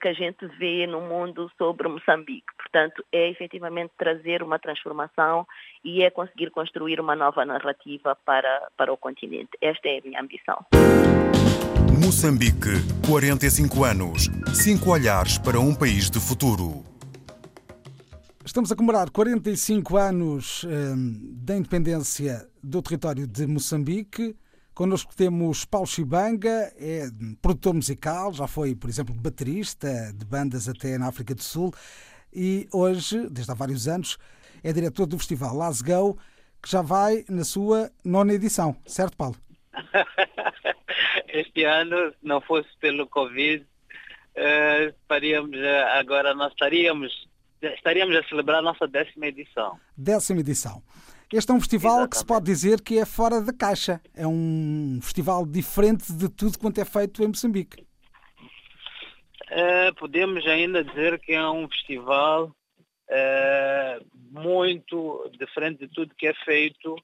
que 0.00 0.08
a 0.08 0.12
gente 0.12 0.46
vê 0.58 0.86
no 0.86 1.00
mundo 1.00 1.50
sobre 1.56 1.88
Moçambique. 1.88 2.46
Portanto, 2.56 3.02
é 3.10 3.28
efetivamente 3.30 3.90
trazer 3.96 4.42
uma 4.42 4.58
transformação 4.58 5.46
e 5.82 6.02
é 6.02 6.10
conseguir 6.10 6.50
construir 6.50 7.00
uma 7.00 7.16
nova 7.16 7.44
narrativa 7.44 8.16
para, 8.24 8.68
para 8.76 8.92
o 8.92 8.98
continente. 8.98 9.50
Esta 9.62 9.88
é 9.88 9.98
a 9.98 10.02
minha 10.02 10.20
ambição. 10.20 10.64
Moçambique, 12.00 12.70
45 13.06 13.84
anos. 13.84 14.30
Cinco 14.54 14.90
olhares 14.90 15.36
para 15.36 15.60
um 15.60 15.74
país 15.74 16.10
de 16.10 16.18
futuro. 16.18 16.82
Estamos 18.44 18.72
a 18.72 18.76
comemorar 18.76 19.10
45 19.10 19.96
anos 19.98 20.64
hum, 20.64 21.34
da 21.36 21.56
independência 21.56 22.48
do 22.62 22.80
território 22.80 23.26
de 23.26 23.46
Moçambique. 23.46 24.34
Connosco 24.74 25.14
temos 25.14 25.66
Paulo 25.66 25.86
Chibanga, 25.86 26.72
é 26.78 27.10
produtor 27.42 27.74
musical, 27.74 28.32
já 28.32 28.46
foi, 28.46 28.74
por 28.74 28.88
exemplo, 28.88 29.14
baterista 29.14 30.12
de 30.16 30.24
bandas 30.24 30.68
até 30.68 30.96
na 30.96 31.08
África 31.08 31.34
do 31.34 31.42
Sul 31.42 31.74
e 32.32 32.66
hoje, 32.72 33.28
desde 33.30 33.52
há 33.52 33.54
vários 33.54 33.86
anos, 33.86 34.16
é 34.62 34.72
diretor 34.72 35.06
do 35.06 35.18
festival 35.18 35.54
Las 35.54 35.82
Go, 35.82 36.16
que 36.62 36.70
já 36.70 36.80
vai 36.80 37.24
na 37.28 37.44
sua 37.44 37.92
nona 38.02 38.32
edição, 38.32 38.74
certo, 38.86 39.14
Paulo? 39.14 39.36
este 41.28 41.64
ano, 41.64 42.14
não 42.22 42.40
fosse 42.40 42.68
pelo 42.80 43.06
Covid, 43.06 43.64
uh, 43.64 44.94
faríamos, 45.08 45.58
uh, 45.58 45.86
agora 45.98 46.34
nós 46.34 46.52
estaríamos, 46.52 47.28
estaríamos 47.62 48.16
a 48.16 48.22
celebrar 48.24 48.58
a 48.58 48.62
nossa 48.62 48.86
décima 48.86 49.26
edição. 49.26 49.78
Décima 49.96 50.40
edição. 50.40 50.82
Este 51.32 51.50
é 51.50 51.54
um 51.54 51.60
festival 51.60 51.92
Exatamente. 51.92 52.10
que 52.10 52.18
se 52.18 52.26
pode 52.26 52.44
dizer 52.44 52.80
que 52.82 52.98
é 52.98 53.06
fora 53.06 53.40
da 53.40 53.54
caixa. 53.54 54.02
É 54.14 54.26
um 54.26 54.98
festival 55.00 55.46
diferente 55.46 56.12
de 56.12 56.28
tudo 56.28 56.58
quanto 56.58 56.78
é 56.78 56.84
feito 56.84 57.22
em 57.22 57.28
Moçambique. 57.28 57.86
Uh, 59.50 59.94
podemos 59.96 60.46
ainda 60.46 60.84
dizer 60.84 61.18
que 61.20 61.32
é 61.32 61.48
um 61.48 61.66
festival 61.68 62.54
uh, 63.08 64.06
muito 64.30 65.30
diferente 65.38 65.86
de 65.86 65.88
tudo 65.88 66.14
que 66.14 66.26
é 66.26 66.34
feito 66.44 66.96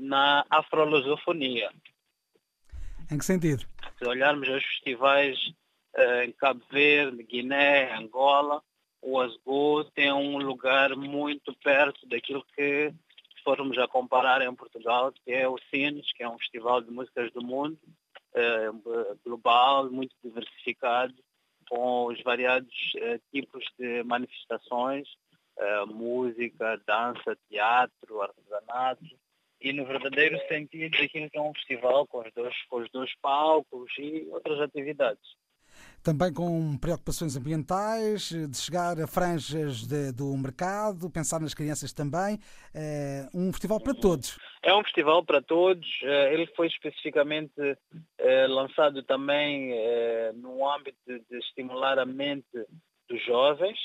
na 0.00 0.44
afrolusofonia. 0.50 1.70
Em 3.10 3.18
que 3.18 3.24
sentido? 3.24 3.64
Se 3.98 4.06
olharmos 4.06 4.48
os 4.48 4.64
festivais 4.64 5.38
uh, 5.96 6.22
em 6.24 6.32
Cabo 6.32 6.62
Verde, 6.70 7.22
Guiné, 7.22 7.94
Angola, 7.94 8.62
o 9.02 9.20
Asgo 9.20 9.84
tem 9.94 10.10
um 10.12 10.38
lugar 10.38 10.96
muito 10.96 11.54
perto 11.62 12.06
daquilo 12.06 12.44
que 12.56 12.92
formos 13.44 13.76
a 13.76 13.86
comparar 13.86 14.40
em 14.40 14.54
Portugal, 14.54 15.12
que 15.12 15.32
é 15.32 15.46
o 15.46 15.58
Cines, 15.70 16.10
que 16.14 16.22
é 16.22 16.28
um 16.28 16.38
festival 16.38 16.80
de 16.80 16.90
músicas 16.90 17.30
do 17.32 17.42
mundo, 17.42 17.78
uh, 18.34 19.18
global, 19.24 19.90
muito 19.90 20.14
diversificado, 20.24 21.14
com 21.68 22.06
os 22.06 22.22
variados 22.22 22.74
tipos 23.32 23.64
de 23.78 24.02
manifestações, 24.02 25.08
música, 25.86 26.78
dança, 26.86 27.38
teatro, 27.48 28.20
artesanato, 28.20 29.18
e 29.60 29.72
no 29.72 29.84
verdadeiro 29.86 30.38
sentido 30.48 30.98
daquilo 30.98 31.30
que 31.30 31.38
é 31.38 31.40
um 31.40 31.54
festival 31.54 32.06
com 32.06 32.20
os 32.20 32.32
dois, 32.34 32.54
com 32.68 32.76
os 32.78 32.90
dois 32.90 33.10
palcos 33.20 33.90
e 33.98 34.28
outras 34.30 34.60
atividades. 34.60 35.24
Também 36.02 36.32
com 36.32 36.76
preocupações 36.76 37.34
ambientais, 37.36 38.28
de 38.28 38.56
chegar 38.56 39.00
a 39.00 39.06
franjas 39.06 39.86
de, 39.86 40.12
do 40.12 40.36
mercado, 40.36 41.10
pensar 41.10 41.40
nas 41.40 41.54
crianças 41.54 41.92
também. 41.92 42.38
É 42.74 43.26
um 43.34 43.50
festival 43.50 43.80
para 43.80 43.94
todos. 43.94 44.38
É 44.62 44.74
um 44.74 44.84
festival 44.84 45.24
para 45.24 45.40
todos. 45.40 45.86
Eh, 46.02 46.34
ele 46.34 46.46
foi 46.54 46.66
especificamente 46.66 47.54
é, 48.18 48.46
lançado 48.46 49.02
também 49.02 49.74
no 50.34 50.70
âmbito 50.70 50.98
de 51.06 51.38
estimular 51.38 51.98
a 51.98 52.04
mente 52.04 52.46
dos 53.08 53.24
jovens, 53.24 53.78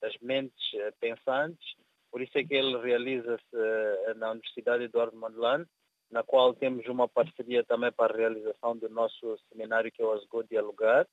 das 0.00 0.14
mentes 0.22 0.64
pensantes. 1.00 1.74
Por 2.14 2.22
isso 2.22 2.38
é 2.38 2.44
que 2.44 2.54
ele 2.54 2.78
realiza-se 2.78 4.14
na 4.14 4.30
Universidade 4.30 4.84
Eduardo 4.84 5.16
Mondlane, 5.16 5.66
na 6.12 6.22
qual 6.22 6.54
temos 6.54 6.86
uma 6.86 7.08
parceria 7.08 7.64
também 7.64 7.90
para 7.90 8.14
a 8.14 8.16
realização 8.16 8.76
do 8.76 8.88
nosso 8.88 9.36
seminário 9.48 9.90
que 9.90 10.00
é 10.00 10.04
o 10.04 10.12
Asgo 10.12 10.44
Dialogar. 10.44 11.08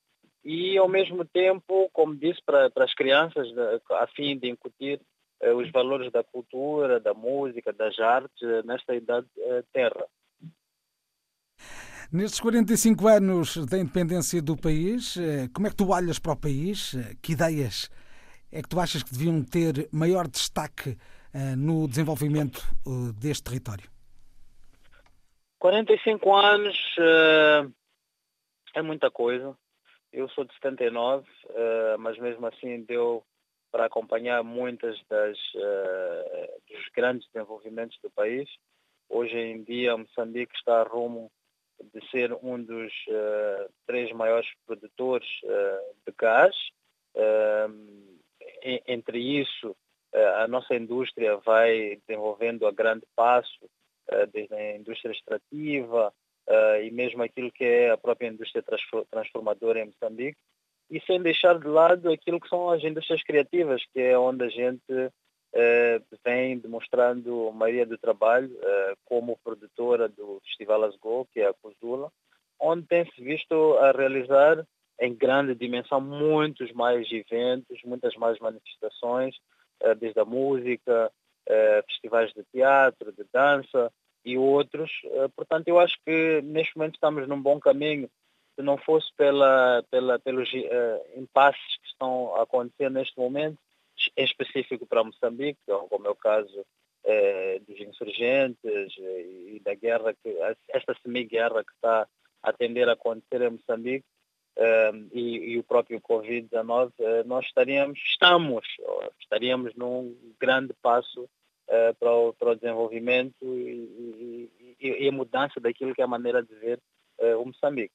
E, 0.46 0.78
ao 0.78 0.88
mesmo 0.88 1.26
tempo, 1.26 1.90
como 1.92 2.16
disse, 2.16 2.40
para, 2.46 2.70
para 2.70 2.86
as 2.86 2.94
crianças, 2.94 3.48
a 3.90 4.06
fim 4.16 4.38
de 4.38 4.48
incutir 4.48 5.02
os 5.58 5.72
valores 5.72 6.12
da 6.12 6.24
cultura, 6.24 7.00
da 7.00 7.16
música, 7.16 7.74
das 7.74 7.98
artes 7.98 8.64
nesta 8.64 8.94
idade 8.94 9.26
terra. 9.74 10.06
Nestes 12.14 12.40
45 12.42 13.08
anos 13.08 13.66
da 13.66 13.80
independência 13.80 14.40
do 14.40 14.56
país, 14.56 15.18
eh, 15.18 15.48
como 15.52 15.66
é 15.66 15.70
que 15.72 15.78
tu 15.78 15.90
olhas 15.90 16.20
para 16.20 16.34
o 16.34 16.40
país? 16.40 16.94
Eh, 16.94 17.16
que 17.22 17.32
ideias 17.32 17.90
é 18.52 18.62
que 18.62 18.70
tu 18.70 18.80
achas 18.80 19.04
que 19.04 19.12
deviam 19.12 19.44
ter 19.44 19.88
maior 19.92 20.28
destaque 20.28 20.98
eh, 21.34 21.56
no 21.56 21.88
desenvolvimento 21.88 22.62
deste 23.20 23.44
território? 23.44 23.90
45 25.60 26.36
anos 26.36 26.78
é 28.76 28.82
muita 28.82 29.12
coisa. 29.12 29.56
Eu 30.12 30.28
sou 30.30 30.44
de 30.44 30.54
79, 30.56 31.26
mas 32.00 32.18
mesmo 32.18 32.48
assim 32.48 32.84
deu 32.84 33.24
para 33.72 33.86
acompanhar 33.86 34.44
muitas 34.44 35.00
das 35.08 35.38
dos 36.68 36.90
grandes 36.96 37.28
desenvolvimentos 37.32 37.98
do 38.02 38.10
país. 38.10 38.50
Hoje 39.10 39.38
em 39.38 39.64
dia 39.64 39.98
Moçambique 39.98 40.56
está 40.56 40.84
rumo 40.84 41.30
de 41.94 42.10
ser 42.10 42.34
um 42.42 42.62
dos 42.62 42.94
uh, 43.10 43.70
três 43.86 44.12
maiores 44.14 44.50
produtores 44.66 45.28
uh, 45.44 45.96
de 46.06 46.14
gás. 46.18 46.56
Uh, 47.16 48.11
entre 48.88 49.20
isso, 49.20 49.76
a 50.38 50.48
nossa 50.48 50.76
indústria 50.76 51.38
vai 51.38 51.98
desenvolvendo 52.08 52.68
a 52.68 52.72
grande 52.72 53.06
passo, 53.16 53.70
desde 54.32 54.54
a 54.54 54.76
indústria 54.76 55.12
extrativa 55.12 56.14
e 56.84 56.92
mesmo 56.92 57.24
aquilo 57.24 57.52
que 57.52 57.64
é 57.64 57.92
a 57.92 57.98
própria 57.98 58.28
indústria 58.28 58.64
transformadora 59.10 59.80
em 59.80 59.86
Moçambique, 59.86 60.38
e 60.90 61.00
sem 61.02 61.22
deixar 61.22 61.58
de 61.58 61.68
lado 61.68 62.12
aquilo 62.12 62.40
que 62.42 62.50
são 62.50 62.70
as 62.70 62.84
indústrias 62.84 63.24
criativas, 63.24 63.82
que 63.94 64.02
é 64.02 64.18
onde 64.18 64.44
a 64.44 64.50
gente 64.50 65.12
vem 66.26 66.58
demonstrando 66.58 67.48
a 67.48 67.52
maioria 67.54 67.86
do 67.86 67.98
trabalho 67.98 68.52
como 69.06 69.40
produtora 69.44 70.10
do 70.10 70.42
Festival 70.46 70.84
Asgo, 70.84 71.28
que 71.32 71.40
é 71.40 71.48
a 71.48 71.54
Cozula, 71.54 72.12
onde 72.60 72.86
tem-se 72.86 73.22
visto 73.22 73.78
a 73.78 73.92
realizar 73.92 74.66
em 75.02 75.14
grande 75.14 75.56
dimensão 75.56 76.00
muitos 76.00 76.72
mais 76.72 77.12
eventos, 77.12 77.82
muitas 77.84 78.16
mais 78.16 78.40
manifestações, 78.40 79.36
uh, 79.84 79.96
desde 79.96 80.20
a 80.20 80.26
música, 80.26 81.12
festivais 81.86 82.32
de 82.34 82.46
teatro, 82.54 83.12
de 83.12 83.26
dança 83.34 83.92
e 84.24 84.38
outros. 84.38 84.90
portanto, 85.36 85.68
eu 85.68 85.80
acho 85.80 85.98
que 86.06 86.40
neste 86.44 86.78
momento 86.78 86.94
estamos 86.94 87.28
num 87.28 87.42
bom 87.42 87.60
caminho. 87.60 88.10
Se 88.56 88.62
não 88.62 88.78
fosse 88.78 89.08
pela, 89.18 89.84
pela, 89.90 90.20
pelos 90.20 90.50
impasses 91.18 91.78
que 91.82 91.88
estão 91.88 92.34
a 92.36 92.44
acontecer 92.44 92.90
neste 92.90 93.18
momento, 93.18 93.58
em 94.16 94.24
específico 94.24 94.86
para 94.86 95.04
Moçambique, 95.04 95.60
como 95.90 96.08
é 96.08 96.10
o 96.10 96.16
caso 96.16 96.66
é, 97.04 97.60
dos 97.68 97.80
insurgentes 97.80 98.96
e 98.98 99.60
da 99.64 99.74
guerra, 99.74 100.14
que, 100.14 100.30
esta 100.70 100.96
semi-guerra 101.02 101.64
que 101.64 101.72
está 101.74 102.08
a 102.44 102.54
tender 102.54 102.88
a 102.90 102.94
acontecer 102.94 103.42
em 103.42 103.52
Moçambique 103.52 104.06
é, 104.58 104.92
e, 105.14 105.54
e, 105.54 105.58
o 105.58 105.64
próprio 105.64 106.02
Covid-19, 106.02 106.92
é, 107.00 107.24
nós 107.24 107.46
estaríamos, 107.46 108.00
estamos, 108.00 108.66
estaríamos 109.20 109.74
num 109.76 110.16
grande 110.40 110.74
passo 110.82 111.30
para 112.00 112.12
o, 112.12 112.34
para, 112.34 112.52
o, 112.52 112.56
desenvolvimento 112.56 113.46
e, 113.46 114.50
e, 114.80 115.06
e, 115.06 115.08
a 115.08 115.12
mudança 115.12 115.58
daquilo 115.60 115.96
que 115.96 116.02
é 116.02 116.04
a 116.04 116.08
maneira 116.08 116.44
de 116.44 116.54
ver 116.56 116.82
o 117.38 117.46
Moçambique. 117.46 117.94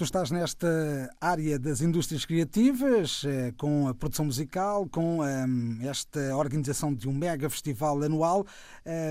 Tu 0.00 0.04
estás 0.04 0.30
nesta 0.30 0.66
área 1.20 1.58
das 1.58 1.82
indústrias 1.82 2.24
criativas, 2.24 3.22
eh, 3.22 3.52
com 3.58 3.86
a 3.86 3.94
produção 3.94 4.24
musical, 4.24 4.88
com 4.88 5.20
um, 5.20 5.78
esta 5.82 6.34
organização 6.34 6.94
de 6.94 7.06
um 7.06 7.12
mega 7.12 7.50
festival 7.50 8.02
anual. 8.02 8.46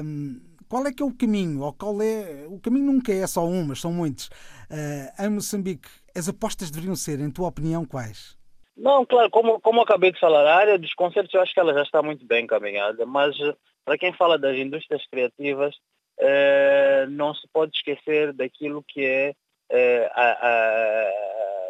Um, 0.04 0.42
qual 0.68 0.88
é 0.88 0.92
que 0.92 1.04
é 1.04 1.06
o 1.06 1.14
caminho? 1.14 1.62
Ou 1.62 1.74
qual 1.74 2.02
é 2.02 2.48
o 2.48 2.60
caminho 2.60 2.88
nunca 2.88 3.14
é 3.14 3.28
só 3.28 3.48
um, 3.48 3.66
mas 3.66 3.82
são 3.82 3.94
muitos. 3.94 4.32
Uh, 4.72 5.24
em 5.24 5.30
Moçambique, 5.30 5.88
as 6.16 6.30
apostas 6.30 6.72
deveriam 6.72 6.96
ser, 6.96 7.20
em 7.20 7.32
tua 7.32 7.48
opinião, 7.48 7.86
quais? 7.86 8.38
Não, 8.76 9.06
claro, 9.06 9.30
como, 9.30 9.60
como 9.60 9.82
acabei 9.82 10.12
de 10.12 10.20
falar, 10.20 10.46
a 10.46 10.56
área 10.56 10.80
dos 10.80 10.94
concertos 10.94 11.34
eu 11.34 11.42
acho 11.42 11.54
que 11.54 11.60
ela 11.60 11.74
já 11.74 11.84
está 11.84 12.02
muito 12.02 12.26
bem 12.26 12.46
encaminhada, 12.46 13.06
mas 13.06 13.36
para 13.84 13.98
quem 13.98 14.14
fala 14.14 14.38
das 14.38 14.56
indústrias 14.56 15.06
criativas, 15.08 15.76
uh, 16.20 17.10
não 17.10 17.34
se 17.34 17.48
pode 17.52 17.76
esquecer 17.76 18.32
daquilo 18.34 18.84
que 18.88 19.04
é 19.04 19.34
eh, 19.72 20.10
a, 20.16 20.48
a, 20.48 21.70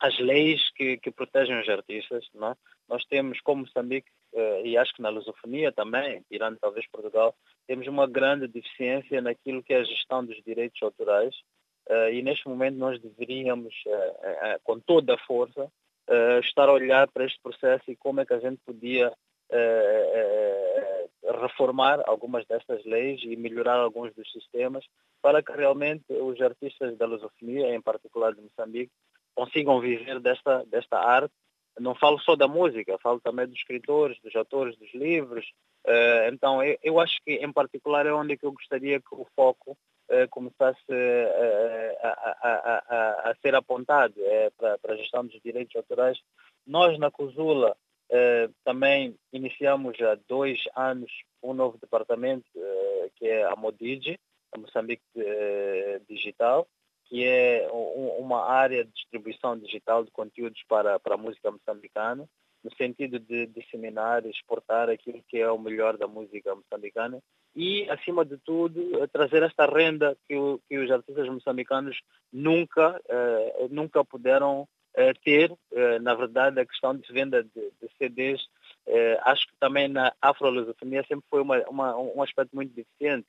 as 0.00 0.18
leis 0.18 0.70
que, 0.74 0.98
que, 0.98 1.10
protegem 1.10 1.58
os 1.58 1.68
artistas. 1.68 2.28
Não 2.34 2.48
é? 2.48 2.54
Nós 2.88 3.04
temos, 3.06 3.40
como 3.40 3.62
Moçambique, 3.62 4.08
eh, 4.34 4.62
e 4.64 4.76
acho 4.76 4.94
que 4.94 5.02
na 5.02 5.08
lusofonia 5.08 5.72
também, 5.72 6.22
tirando 6.30 6.58
talvez 6.58 6.86
Portugal, 6.88 7.34
temos 7.66 7.86
uma 7.86 8.06
grande 8.06 8.46
deficiência 8.46 9.20
naquilo 9.20 9.62
que 9.62 9.72
é 9.72 9.78
a 9.78 9.84
gestão 9.84 10.24
dos 10.24 10.36
direitos 10.44 10.82
autorais. 10.82 11.34
Uh, 11.88 12.12
e 12.12 12.22
neste 12.22 12.46
momento 12.46 12.76
nós 12.76 13.00
deveríamos, 13.00 13.74
uh, 13.86 13.90
uh, 13.90 14.60
com 14.62 14.78
toda 14.78 15.14
a 15.14 15.18
força, 15.18 15.70
estar 16.42 16.70
a 16.70 16.72
olhar 16.72 17.06
para 17.08 17.26
este 17.26 17.38
processo 17.42 17.90
e 17.90 17.96
como 17.96 18.20
é 18.20 18.24
que 18.24 18.32
a 18.32 18.40
gente 18.40 18.58
podia 18.64 19.12
reformar 21.42 22.02
algumas 22.06 22.46
destas 22.46 22.82
leis 22.86 23.20
e 23.24 23.36
melhorar 23.36 23.74
alguns 23.74 24.14
dos 24.14 24.32
sistemas 24.32 24.86
para 25.20 25.42
que 25.42 25.52
realmente 25.52 26.04
os 26.08 26.40
artistas 26.40 26.96
da 26.96 27.04
lusofonia, 27.04 27.74
em 27.74 27.82
particular 27.82 28.34
de 28.34 28.40
Moçambique, 28.40 28.90
consigam 29.34 29.82
viver 29.82 30.18
desta, 30.18 30.64
desta 30.64 30.98
arte. 30.98 31.34
Não 31.78 31.94
falo 31.94 32.18
só 32.20 32.34
da 32.34 32.48
música, 32.48 32.96
falo 33.02 33.20
também 33.20 33.46
dos 33.46 33.58
escritores, 33.58 34.18
dos 34.22 34.34
autores 34.34 34.78
dos 34.78 34.90
livros. 34.94 35.46
Então, 36.32 36.60
eu, 36.82 36.98
acho 37.00 37.18
que, 37.22 37.34
em 37.34 37.52
particular, 37.52 38.06
é 38.06 38.12
onde 38.14 38.38
eu 38.40 38.52
gostaria 38.52 38.98
que 38.98 39.12
o 39.14 39.26
foco 39.36 39.76
começasse 40.30 40.90
uh, 40.90 41.96
a, 42.02 42.08
a, 42.08 42.82
a, 42.88 43.30
a, 43.30 43.34
ser 43.42 43.54
apontado 43.54 44.14
para, 44.56 44.78
para 44.78 44.94
a 44.94 44.96
gestão 44.96 45.26
dos 45.26 45.40
direitos 45.42 45.74
autorais. 45.76 46.18
Nós, 46.66 46.98
na 46.98 47.10
CUSULA, 47.10 47.76
também 48.64 49.14
iniciamos 49.32 50.00
há 50.00 50.16
dois 50.26 50.58
anos 50.74 51.10
um 51.42 51.52
novo 51.52 51.78
departamento, 51.78 52.46
que 53.16 53.26
é 53.26 53.44
a 53.44 53.54
Modigi, 53.54 54.18
a 54.52 54.58
Moçambique 54.58 55.02
eh, 55.16 56.00
Digital, 56.08 56.66
que 57.08 57.24
é 57.24 57.68
uma 58.18 58.44
área 58.44 58.84
de 58.84 58.92
distribuição 58.92 59.58
digital 59.58 60.04
de 60.04 60.10
conteúdos 60.10 60.62
para, 60.68 61.00
para 61.00 61.14
a 61.14 61.18
música 61.18 61.50
moçambicana, 61.50 62.28
no 62.62 62.74
sentido 62.76 63.18
de 63.18 63.46
disseminar 63.46 64.26
e 64.26 64.30
exportar 64.30 64.90
aquilo 64.90 65.22
que 65.28 65.38
é 65.38 65.50
o 65.50 65.58
melhor 65.58 65.96
da 65.96 66.06
música 66.06 66.54
moçambicana 66.54 67.20
e, 67.56 67.88
acima 67.88 68.24
de 68.24 68.36
tudo, 68.38 69.06
trazer 69.08 69.42
esta 69.42 69.66
renda 69.66 70.16
que, 70.28 70.36
o, 70.36 70.60
que 70.68 70.76
os 70.76 70.90
artistas 70.90 71.28
moçambicanos 71.28 71.98
nunca, 72.32 73.00
eh, 73.08 73.68
nunca 73.70 74.04
puderam 74.04 74.68
eh, 74.94 75.14
ter. 75.24 75.52
Eh, 75.72 75.98
na 76.00 76.14
verdade, 76.14 76.60
a 76.60 76.66
questão 76.66 76.94
de 76.94 77.12
venda 77.12 77.42
de, 77.42 77.50
de 77.50 77.88
CDs, 77.96 78.40
eh, 78.86 79.18
acho 79.22 79.46
que 79.46 79.56
também 79.58 79.88
na 79.88 80.12
afro-lusofonia 80.20 81.04
sempre 81.06 81.24
foi 81.30 81.40
uma, 81.40 81.58
uma, 81.68 81.96
um 81.96 82.22
aspecto 82.22 82.54
muito 82.54 82.74
deficiente 82.74 83.26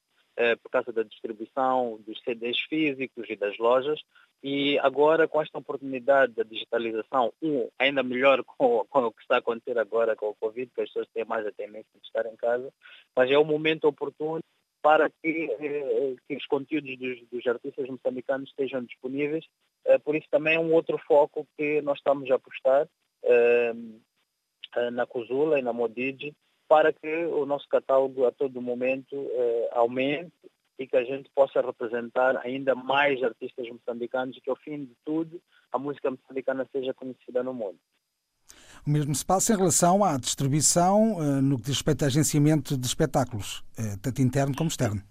por 0.62 0.72
causa 0.72 0.92
da 0.94 1.04
distribuição 1.04 2.00
dos 2.06 2.20
CDs 2.22 2.60
físicos 2.62 3.30
e 3.30 3.36
das 3.36 3.58
lojas. 3.58 4.02
E 4.42 4.80
agora, 4.80 5.28
com 5.28 5.42
esta 5.42 5.58
oportunidade 5.58 6.34
da 6.34 6.44
digitalização, 6.44 7.34
um, 7.42 7.68
ainda 7.78 8.02
melhor 8.02 8.44
com, 8.58 8.86
com, 8.90 9.06
o 9.06 9.12
que 9.12 9.22
está 9.22 9.36
a 9.36 9.40
acontecer 9.40 9.78
agora 9.78 10.16
com 10.16 10.30
o 10.30 10.36
Covid, 10.36 10.72
que 10.74 10.82
as 10.82 10.88
pessoas 10.90 11.08
têm 11.14 11.26
mais 11.26 11.46
a 11.46 11.52
tendência 11.52 11.90
de 11.94 12.06
estar 12.06 12.26
em 12.26 12.36
casa, 12.38 12.72
mas 13.16 13.30
é 13.30 13.38
o 13.38 13.44
momento 13.44 13.86
oportuno 13.86 14.42
para 14.82 15.10
que, 15.10 15.52
eh, 15.60 16.16
que 16.26 16.38
os 16.38 16.46
conteúdos 16.46 16.98
dos, 16.98 17.20
dos, 17.30 17.46
artistas 17.46 17.90
moçambicanos 17.90 18.50
estejam 18.50 18.82
disponíveis. 18.82 19.46
Eh, 19.86 19.98
por 19.98 20.16
isso 20.16 20.28
também 20.32 20.56
é 20.56 20.60
um 20.60 20.74
outro 20.74 20.98
foco 21.00 21.46
que 21.58 21.82
nós 21.82 21.98
estamos 21.98 22.32
a 22.32 22.36
apostar 22.36 22.88
na 24.94 25.06
CUSULA 25.06 25.60
e 25.60 25.62
na 25.62 25.74
Modigi, 25.74 26.34
para 26.70 26.94
que 26.94 27.26
o 27.26 27.48
nosso 27.48 27.68
catálogo 27.68 28.28
a 28.28 28.32
todo 28.32 28.62
momento 28.62 29.16
eh, 29.16 29.70
aumente 29.74 30.32
e 30.78 30.86
que 30.86 30.96
a 30.96 31.04
gente 31.04 31.28
possa 31.34 31.62
representar 31.62 32.38
ainda 32.38 32.76
mais 32.76 33.22
artistas 33.24 33.68
moçambicanos 33.68 34.38
e 34.38 34.42
que, 34.42 34.52
ao 34.52 34.56
fim 34.56 34.86
de 34.86 34.96
tudo, 35.04 35.42
a 35.72 35.80
música 35.80 36.12
moçambicana 36.12 36.70
seja 36.72 36.94
conhecida 36.94 37.42
no 37.42 37.56
mundo. 37.56 37.80
O 38.86 38.90
mesmo 38.90 39.14
se 39.16 39.26
passa 39.26 39.54
em 39.54 39.58
relação 39.58 40.04
à 40.04 40.16
distribuição 40.18 41.18
eh, 41.20 41.42
no 41.42 41.58
que 41.58 41.64
diz 41.64 41.78
respeito 41.78 42.04
ao 42.04 42.08
agenciamento 42.08 42.78
de 42.78 42.86
espetáculos, 42.86 43.64
eh, 43.78 43.98
tanto 44.00 44.22
interno 44.22 44.56
como 44.56 44.70
externo. 44.70 45.02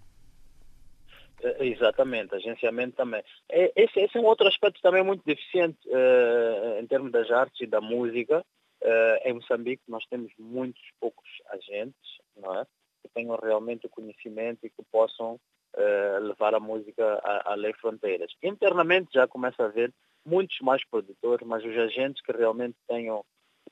Exatamente, 1.59 2.35
agenciamento 2.35 2.95
também. 2.95 3.21
É, 3.49 3.71
esse, 3.75 3.99
esse, 3.99 4.17
é 4.17 4.21
um 4.21 4.25
outro 4.25 4.47
aspecto 4.47 4.81
também 4.81 5.03
muito 5.03 5.23
deficiente 5.25 5.77
uh, 5.87 6.79
em 6.79 6.87
termos 6.87 7.11
das 7.11 7.29
artes 7.31 7.61
e 7.61 7.65
da 7.65 7.79
música. 7.79 8.45
Uh, 8.81 9.27
em 9.27 9.33
Moçambique 9.33 9.83
nós 9.87 10.05
temos 10.09 10.31
muitos 10.37 10.81
poucos 10.99 11.27
agentes, 11.49 12.19
não 12.37 12.59
é? 12.59 12.65
Que 13.01 13.09
tenham 13.13 13.35
realmente 13.35 13.85
o 13.85 13.89
conhecimento 13.89 14.65
e 14.65 14.69
que 14.69 14.83
possam 14.91 15.35
uh, 15.35 16.19
levar 16.21 16.53
a 16.55 16.59
música 16.59 17.21
além 17.45 17.73
fronteiras. 17.73 18.31
Internamente 18.41 19.09
já 19.13 19.27
começa 19.27 19.63
a 19.63 19.65
haver 19.65 19.93
muitos 20.25 20.59
mais 20.61 20.83
produtores, 20.89 21.45
mas 21.45 21.63
os 21.63 21.77
agentes 21.77 22.21
que 22.23 22.31
realmente 22.31 22.75
tenham 22.87 23.23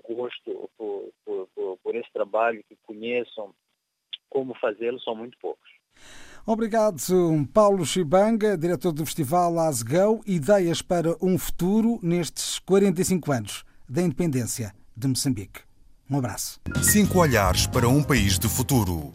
gosto 0.09 0.69
por, 0.77 1.09
por, 1.25 1.47
por, 1.55 1.77
por 1.83 1.95
esse 1.95 2.11
trabalho, 2.11 2.63
que 2.67 2.77
conheçam 2.83 3.53
como 4.29 4.53
fazê-lo, 4.55 4.99
são 4.99 5.15
muito 5.15 5.37
poucos. 5.39 5.69
Obrigado, 6.45 6.97
Paulo 7.53 7.85
Chibanga, 7.85 8.57
diretor 8.57 8.93
do 8.93 9.05
Festival 9.05 9.57
Asgão, 9.59 10.21
Ideias 10.25 10.81
para 10.81 11.15
um 11.21 11.37
Futuro 11.37 11.99
nestes 12.01 12.59
45 12.59 13.31
anos 13.31 13.63
da 13.89 14.01
independência 14.01 14.73
de 14.97 15.07
Moçambique. 15.07 15.61
Um 16.09 16.17
abraço. 16.17 16.59
Cinco 16.81 17.19
olhares 17.19 17.67
para 17.67 17.87
um 17.87 18.01
país 18.01 18.39
de 18.39 18.49
futuro. 18.49 19.13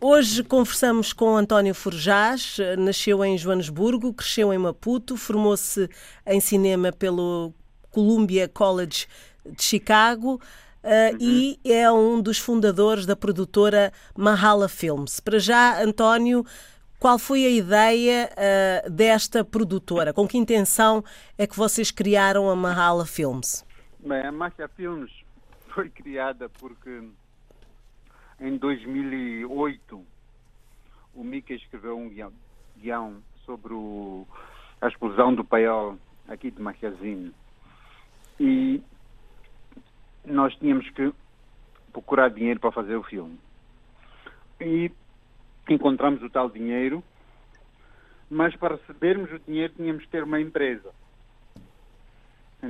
Hoje 0.00 0.42
conversamos 0.42 1.12
com 1.12 1.36
António 1.36 1.74
Forjás, 1.74 2.58
nasceu 2.76 3.24
em 3.24 3.38
Joanesburgo, 3.38 4.12
cresceu 4.12 4.52
em 4.52 4.58
Maputo, 4.58 5.16
formou-se 5.16 5.88
em 6.26 6.40
cinema 6.40 6.92
pelo 6.92 7.54
Columbia 7.90 8.48
College 8.48 9.06
de 9.46 9.62
Chicago. 9.62 10.40
Uh, 10.82 11.16
e 11.18 11.58
é 11.64 11.90
um 11.90 12.20
dos 12.20 12.36
fundadores 12.36 13.06
da 13.06 13.16
produtora 13.16 13.90
Mahala 14.14 14.68
Films. 14.68 15.20
Para 15.20 15.38
já, 15.38 15.82
António, 15.82 16.44
qual 16.98 17.18
foi 17.18 17.46
a 17.46 17.48
ideia 17.48 18.30
uh, 18.32 18.90
desta 18.90 19.42
produtora? 19.42 20.12
Com 20.12 20.28
que 20.28 20.36
intenção 20.36 21.02
é 21.38 21.46
que 21.46 21.56
vocês 21.56 21.90
criaram 21.90 22.50
a 22.50 22.56
Mahala 22.56 23.06
Films? 23.06 23.64
Bem, 24.06 24.20
a 24.20 24.30
Mahala 24.30 24.68
Films 24.76 25.10
foi 25.68 25.88
criada 25.88 26.50
porque 26.60 27.08
em 28.38 28.56
2008 28.58 30.06
o 31.14 31.24
Mickey 31.24 31.54
escreveu 31.54 31.96
um 31.96 32.10
guião, 32.10 32.30
guião 32.76 33.22
sobre 33.46 33.72
o, 33.72 34.28
a 34.78 34.88
explosão 34.88 35.34
do 35.34 35.42
paiol 35.42 35.96
aqui 36.28 36.50
de 36.50 36.60
Machiazinho. 36.60 37.32
E 38.38 38.82
nós 40.22 40.54
tínhamos 40.56 40.86
que 40.90 41.10
procurar 41.90 42.28
dinheiro 42.28 42.60
para 42.60 42.72
fazer 42.72 42.96
o 42.96 43.02
filme. 43.04 43.40
E 44.60 44.92
encontramos 45.66 46.22
o 46.22 46.28
tal 46.28 46.50
dinheiro, 46.50 47.02
mas 48.28 48.54
para 48.56 48.76
recebermos 48.76 49.32
o 49.32 49.38
dinheiro 49.38 49.72
tínhamos 49.74 50.04
que 50.04 50.10
ter 50.10 50.24
uma 50.24 50.42
empresa. 50.42 50.92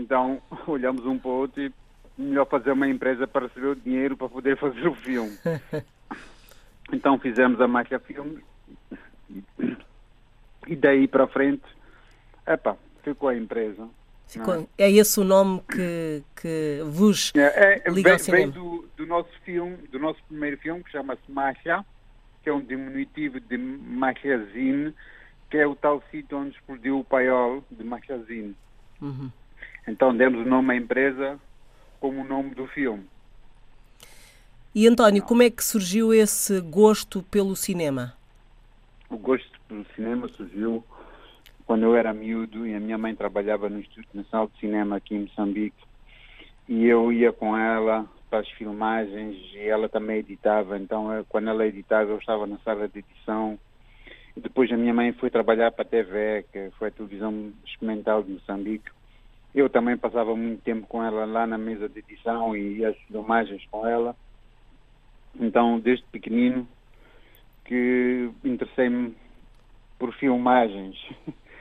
Então 0.00 0.40
olhamos 0.66 1.04
um 1.06 1.18
para 1.18 1.30
o 1.30 1.34
outro 1.34 1.62
e 1.62 1.72
melhor 2.16 2.46
fazer 2.46 2.72
uma 2.72 2.88
empresa 2.88 3.26
para 3.26 3.46
receber 3.46 3.68
o 3.68 3.76
dinheiro 3.76 4.16
para 4.16 4.28
poder 4.28 4.56
fazer 4.56 4.86
o 4.86 4.94
filme. 4.94 5.36
então 6.92 7.18
fizemos 7.18 7.60
a 7.60 7.66
Máquia 7.66 7.98
Filmes 7.98 8.42
e 10.66 10.76
daí 10.76 11.06
para 11.06 11.26
frente, 11.26 11.64
epa, 12.46 12.76
ficou 13.02 13.28
a 13.28 13.36
empresa. 13.36 13.88
Ficou, 14.26 14.68
é 14.78 14.90
esse 14.90 15.20
o 15.20 15.24
nome 15.24 15.62
que, 15.70 16.22
que 16.40 16.80
vos 16.86 17.30
é, 17.36 17.82
é, 17.84 17.90
liga 17.90 18.10
vem, 18.10 18.12
ao 18.12 18.18
cinema? 18.18 18.52
Vem 18.52 18.62
do, 18.62 18.88
do, 18.96 19.06
nosso 19.06 19.30
filme, 19.44 19.76
do 19.92 19.98
nosso 19.98 20.22
primeiro 20.24 20.56
filme, 20.58 20.82
que 20.82 20.90
chama-se 20.90 21.30
Macha, 21.30 21.84
que 22.42 22.48
é 22.48 22.52
um 22.52 22.60
diminutivo 22.60 23.38
de 23.38 23.56
Machazine, 23.58 24.94
que 25.50 25.58
é 25.58 25.66
o 25.66 25.76
tal 25.76 26.02
sítio 26.10 26.38
onde 26.38 26.56
explodiu 26.56 26.98
o 26.98 27.04
paiol 27.04 27.62
de 27.70 27.84
Machazine. 27.84 28.56
Uhum. 29.00 29.30
Então 29.86 30.16
demos 30.16 30.46
o 30.46 30.48
nome 30.48 30.74
à 30.74 30.76
empresa 30.76 31.38
como 32.00 32.20
o 32.20 32.24
nome 32.24 32.54
do 32.54 32.66
filme. 32.66 33.04
E 34.74 34.88
António, 34.88 35.22
como 35.22 35.42
é 35.42 35.50
que 35.50 35.62
surgiu 35.62 36.12
esse 36.12 36.60
gosto 36.60 37.22
pelo 37.22 37.54
cinema? 37.54 38.14
O 39.08 39.16
gosto 39.16 39.60
pelo 39.68 39.86
cinema 39.94 40.28
surgiu 40.28 40.84
quando 41.64 41.84
eu 41.84 41.94
era 41.94 42.12
miúdo 42.12 42.66
e 42.66 42.74
a 42.74 42.80
minha 42.80 42.98
mãe 42.98 43.14
trabalhava 43.14 43.68
no 43.68 43.78
Instituto 43.78 44.16
Nacional 44.16 44.48
de 44.48 44.58
Cinema 44.58 44.96
aqui 44.96 45.14
em 45.14 45.22
Moçambique 45.22 45.76
e 46.68 46.84
eu 46.86 47.12
ia 47.12 47.32
com 47.32 47.56
ela 47.56 48.04
para 48.28 48.40
as 48.40 48.48
filmagens 48.50 49.36
e 49.54 49.60
ela 49.60 49.88
também 49.88 50.18
editava, 50.18 50.76
então 50.76 51.24
quando 51.28 51.48
ela 51.48 51.66
editava 51.66 52.10
eu 52.10 52.18
estava 52.18 52.46
na 52.46 52.58
sala 52.58 52.88
de 52.88 52.98
edição 52.98 53.58
e 54.36 54.40
depois 54.40 54.70
a 54.72 54.76
minha 54.76 54.92
mãe 54.92 55.12
foi 55.12 55.30
trabalhar 55.30 55.70
para 55.70 55.82
a 55.82 55.88
TV, 55.88 56.44
que 56.52 56.70
foi 56.78 56.88
a 56.88 56.90
televisão 56.90 57.52
experimental 57.64 58.22
de 58.22 58.32
Moçambique. 58.32 58.90
Eu 59.54 59.70
também 59.70 59.96
passava 59.96 60.34
muito 60.34 60.62
tempo 60.62 60.86
com 60.86 61.02
ela 61.02 61.24
lá 61.24 61.46
na 61.46 61.56
mesa 61.56 61.88
de 61.88 62.00
edição 62.00 62.56
e 62.56 62.84
as 62.84 62.96
filmagens 63.02 63.64
com 63.70 63.86
ela. 63.86 64.16
Então, 65.38 65.78
desde 65.78 66.04
pequenino 66.06 66.66
que 67.64 68.30
interessei-me 68.44 69.14
por 69.98 70.12
filmagens. 70.14 70.96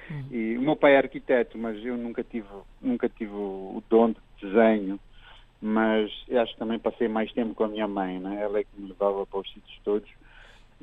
Uhum. 0.09 0.27
E 0.31 0.57
o 0.57 0.61
meu 0.61 0.75
pai 0.75 0.95
é 0.95 0.97
arquiteto, 0.97 1.57
mas 1.57 1.83
eu 1.83 1.95
nunca 1.95 2.23
tive, 2.23 2.47
nunca 2.81 3.07
tive 3.07 3.31
o 3.33 3.81
dom 3.89 4.11
de 4.11 4.19
desenho. 4.41 4.99
Mas 5.61 6.11
eu 6.27 6.41
acho 6.41 6.53
que 6.53 6.59
também 6.59 6.77
passei 6.77 7.07
mais 7.07 7.31
tempo 7.31 7.55
com 7.55 7.63
a 7.63 7.69
minha 7.69 7.87
mãe, 7.87 8.19
né? 8.19 8.41
ela 8.41 8.59
é 8.59 8.63
que 8.65 8.69
me 8.77 8.89
levava 8.89 9.25
para 9.25 9.39
os 9.39 9.53
sítios 9.53 9.79
todos. 9.83 10.09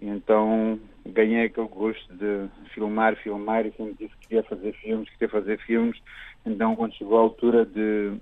E 0.00 0.06
então 0.08 0.80
ganhei 1.04 1.44
aquele 1.44 1.68
gosto 1.68 2.14
de 2.14 2.48
filmar, 2.72 3.14
filmar 3.16 3.66
e 3.66 3.72
sempre 3.72 3.94
disse 3.98 4.16
que 4.16 4.28
queria 4.28 4.42
fazer 4.44 4.72
filmes, 4.72 5.10
queria 5.10 5.28
fazer 5.28 5.58
filmes. 5.58 6.00
Então 6.44 6.74
quando 6.76 6.94
chegou 6.94 7.18
a 7.18 7.22
altura 7.22 7.64
de 7.64 8.16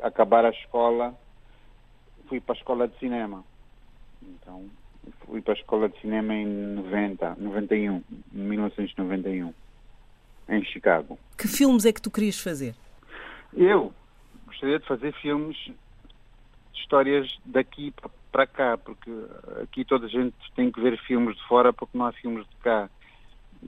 acabar 0.00 0.44
a 0.44 0.50
escola, 0.50 1.14
fui 2.28 2.40
para 2.40 2.54
a 2.54 2.58
escola 2.58 2.88
de 2.88 2.98
cinema. 2.98 3.44
Então 4.22 4.64
fui 5.26 5.40
para 5.40 5.54
a 5.54 5.56
escola 5.56 5.88
de 5.88 6.00
cinema 6.00 6.34
em 6.34 6.46
90, 6.46 7.36
91, 7.38 8.02
1991 8.32 9.54
em 10.48 10.64
Chicago. 10.64 11.18
Que 11.36 11.48
filmes 11.48 11.84
é 11.84 11.92
que 11.92 12.00
tu 12.00 12.10
querias 12.10 12.38
fazer? 12.38 12.74
Eu 13.52 13.92
gostaria 14.46 14.78
de 14.78 14.86
fazer 14.86 15.12
filmes, 15.14 15.56
histórias 16.74 17.36
daqui 17.44 17.92
para 18.30 18.46
cá, 18.46 18.78
porque 18.78 19.10
aqui 19.62 19.84
toda 19.84 20.06
a 20.06 20.08
gente 20.08 20.34
tem 20.54 20.70
que 20.70 20.80
ver 20.80 20.98
filmes 20.98 21.36
de 21.36 21.42
fora 21.46 21.72
porque 21.72 21.96
não 21.96 22.06
há 22.06 22.12
filmes 22.12 22.46
de 22.48 22.56
cá. 22.56 22.88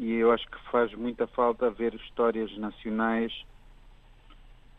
E 0.01 0.15
eu 0.15 0.31
acho 0.31 0.47
que 0.49 0.71
faz 0.71 0.95
muita 0.95 1.27
falta 1.27 1.69
ver 1.71 1.93
histórias 1.95 2.57
nacionais 2.57 3.33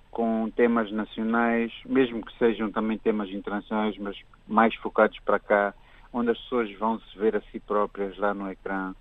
com 0.10 0.49
temas 0.55 0.89
nacionais, 0.93 1.73
mesmo 1.86 2.25
que 2.25 2.38
sejam 2.38 2.71
também 2.71 2.97
temas 2.97 3.29
internacionais, 3.29 3.97
mas 3.97 4.17
mais 4.47 4.73
focados 4.75 5.19
para 5.19 5.38
cá, 5.38 5.73
onde 6.13 6.32
as 6.32 6.39
pessoas 6.39 6.71
vão 6.79 6.99
se 7.01 7.19
ver 7.19 7.36
a 7.36 7.41
si 7.51 7.60
próprias 7.60 8.17
lá 8.17 8.34
no 8.34 8.49
ecrã 8.49 8.91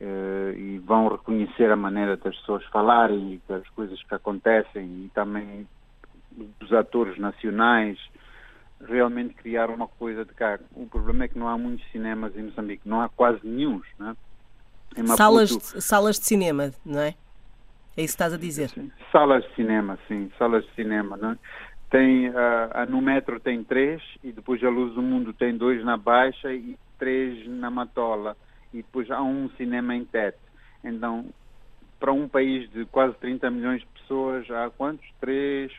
uh, 0.00 0.58
e 0.58 0.78
vão 0.80 1.06
reconhecer 1.06 1.70
a 1.70 1.76
maneira 1.76 2.16
das 2.16 2.36
pessoas 2.36 2.64
falarem 2.66 3.34
e 3.34 3.42
das 3.48 3.66
coisas 3.70 4.02
que 4.02 4.14
acontecem 4.14 5.04
e 5.04 5.10
também 5.14 5.68
dos 6.60 6.72
atores 6.72 7.16
nacionais 7.16 7.96
realmente 8.80 9.34
criar 9.34 9.70
uma 9.70 9.86
coisa 9.86 10.24
de 10.24 10.34
cá. 10.34 10.58
O 10.72 10.86
problema 10.88 11.24
é 11.24 11.28
que 11.28 11.38
não 11.38 11.48
há 11.48 11.56
muitos 11.56 11.88
cinemas 11.92 12.36
em 12.36 12.42
Moçambique, 12.42 12.88
não 12.88 13.00
há 13.00 13.08
quase 13.08 13.40
nenhum, 13.46 13.80
né? 13.98 14.16
Salas, 15.16 15.50
salas 15.80 16.18
de 16.18 16.26
cinema, 16.26 16.72
não 16.84 17.00
é? 17.00 17.14
É 17.96 18.02
isso 18.02 18.16
que 18.16 18.22
estás 18.22 18.32
a 18.32 18.36
dizer? 18.36 18.68
Sim. 18.70 18.90
Salas 19.10 19.44
de 19.44 19.54
cinema, 19.54 19.98
sim, 20.06 20.30
salas 20.38 20.64
de 20.64 20.74
cinema, 20.74 21.16
não 21.16 21.32
é? 21.32 21.38
Tem, 21.90 22.28
uh, 22.28 22.34
a 22.72 22.86
no 22.86 23.00
metro 23.00 23.40
tem 23.40 23.64
três 23.64 24.02
e 24.22 24.30
depois 24.30 24.62
a 24.62 24.68
Luz 24.68 24.94
do 24.94 25.02
Mundo 25.02 25.32
tem 25.32 25.56
dois 25.56 25.82
na 25.84 25.96
Baixa 25.96 26.52
e 26.52 26.78
três 26.98 27.48
na 27.48 27.70
Matola 27.70 28.36
e 28.72 28.78
depois 28.78 29.10
há 29.10 29.22
um 29.22 29.48
cinema 29.56 29.94
em 29.94 30.04
Tete. 30.04 30.38
Então, 30.84 31.26
para 31.98 32.12
um 32.12 32.28
país 32.28 32.70
de 32.70 32.84
quase 32.86 33.16
30 33.16 33.50
milhões 33.50 33.80
de 33.80 33.86
pessoas, 34.00 34.48
há 34.50 34.70
quantos? 34.70 35.06
3, 35.20 35.72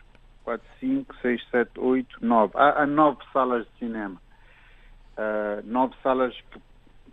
4, 0.43 0.67
5, 0.79 1.15
6, 1.21 1.49
7, 1.49 1.71
8, 1.79 2.17
9. 2.21 2.53
Há, 2.55 2.83
há 2.83 2.87
9 2.87 3.21
salas 3.31 3.65
de 3.65 3.79
cinema. 3.79 4.21
Uh, 5.17 5.61
9 5.63 5.95
salas 6.01 6.35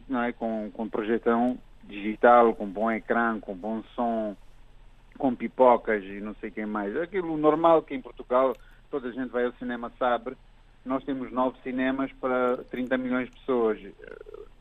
não 0.09 0.23
é, 0.23 0.33
com, 0.33 0.71
com 0.73 0.89
projeção 0.89 1.59
digital, 1.89 2.55
com 2.55 2.67
bom 2.67 2.91
ecrã, 2.91 3.39
com 3.41 3.55
bom 3.55 3.83
som, 3.95 4.37
com 5.19 5.35
pipocas 5.35 6.05
e 6.05 6.21
não 6.21 6.35
sei 6.37 6.51
quem 6.51 6.67
mais. 6.67 6.97
Aquilo 6.97 7.37
normal 7.37 7.83
que 7.83 7.95
em 7.95 8.01
Portugal 8.01 8.57
toda 8.91 9.09
a 9.09 9.13
gente 9.13 9.31
vai 9.31 9.45
ao 9.45 9.53
cinema 9.55 9.91
sabe. 9.99 10.37
Nós 10.85 11.03
temos 11.05 11.33
nove 11.33 11.57
cinemas 11.63 12.13
para 12.21 12.59
30 12.65 12.97
milhões 12.97 13.29
de 13.29 13.37
pessoas 13.39 13.81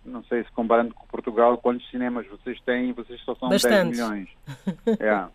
não 0.06 0.24
sei 0.24 0.44
se 0.44 0.52
comparando 0.52 0.94
com 0.94 1.06
Portugal, 1.08 1.58
quantos 1.58 1.90
cinemas 1.90 2.28
vocês 2.28 2.60
têm, 2.62 2.94
vocês 2.94 3.20
só 3.22 3.36
são 3.36 3.50
Bastante. 3.50 3.98
10 3.98 4.10
milhões. 4.10 4.30
é, 5.00 5.28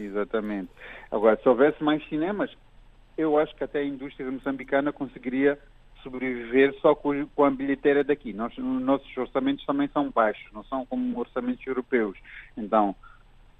exatamente. 0.00 0.70
Agora, 1.10 1.36
se 1.36 1.48
houvesse 1.48 1.82
mais 1.82 2.06
cinemas, 2.08 2.50
eu 3.18 3.38
acho 3.38 3.54
que 3.56 3.64
até 3.64 3.80
a 3.80 3.84
indústria 3.84 4.30
moçambicana 4.30 4.92
conseguiria 4.92 5.58
sobreviver 6.02 6.74
só 6.80 6.94
com, 6.94 7.44
a 7.44 7.50
bilheteira 7.50 8.04
daqui. 8.04 8.32
Nossos 8.32 9.16
orçamentos 9.16 9.64
também 9.64 9.88
são 9.88 10.10
baixos, 10.10 10.50
não 10.52 10.64
são 10.64 10.84
como 10.86 11.18
orçamentos 11.18 11.66
europeus. 11.66 12.16
Então, 12.56 12.94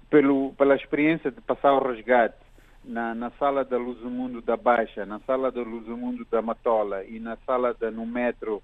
pelo, 0.09 0.53
pela 0.53 0.75
experiência 0.75 1.31
de 1.31 1.41
passar 1.41 1.73
o 1.73 1.87
resgate 1.87 2.37
na, 2.83 3.15
na 3.15 3.31
sala 3.31 3.63
da 3.63 3.77
Luz 3.77 3.97
do 3.99 4.09
Mundo 4.09 4.41
da 4.41 4.57
Baixa, 4.57 5.05
na 5.05 5.19
sala 5.21 5.51
da 5.51 5.61
Luz 5.61 5.85
do 5.85 5.97
Mundo 5.97 6.25
da 6.29 6.41
Matola 6.41 7.03
e 7.03 7.19
na 7.19 7.37
sala 7.45 7.73
da, 7.73 7.89
no 7.89 8.05
metro 8.05 8.61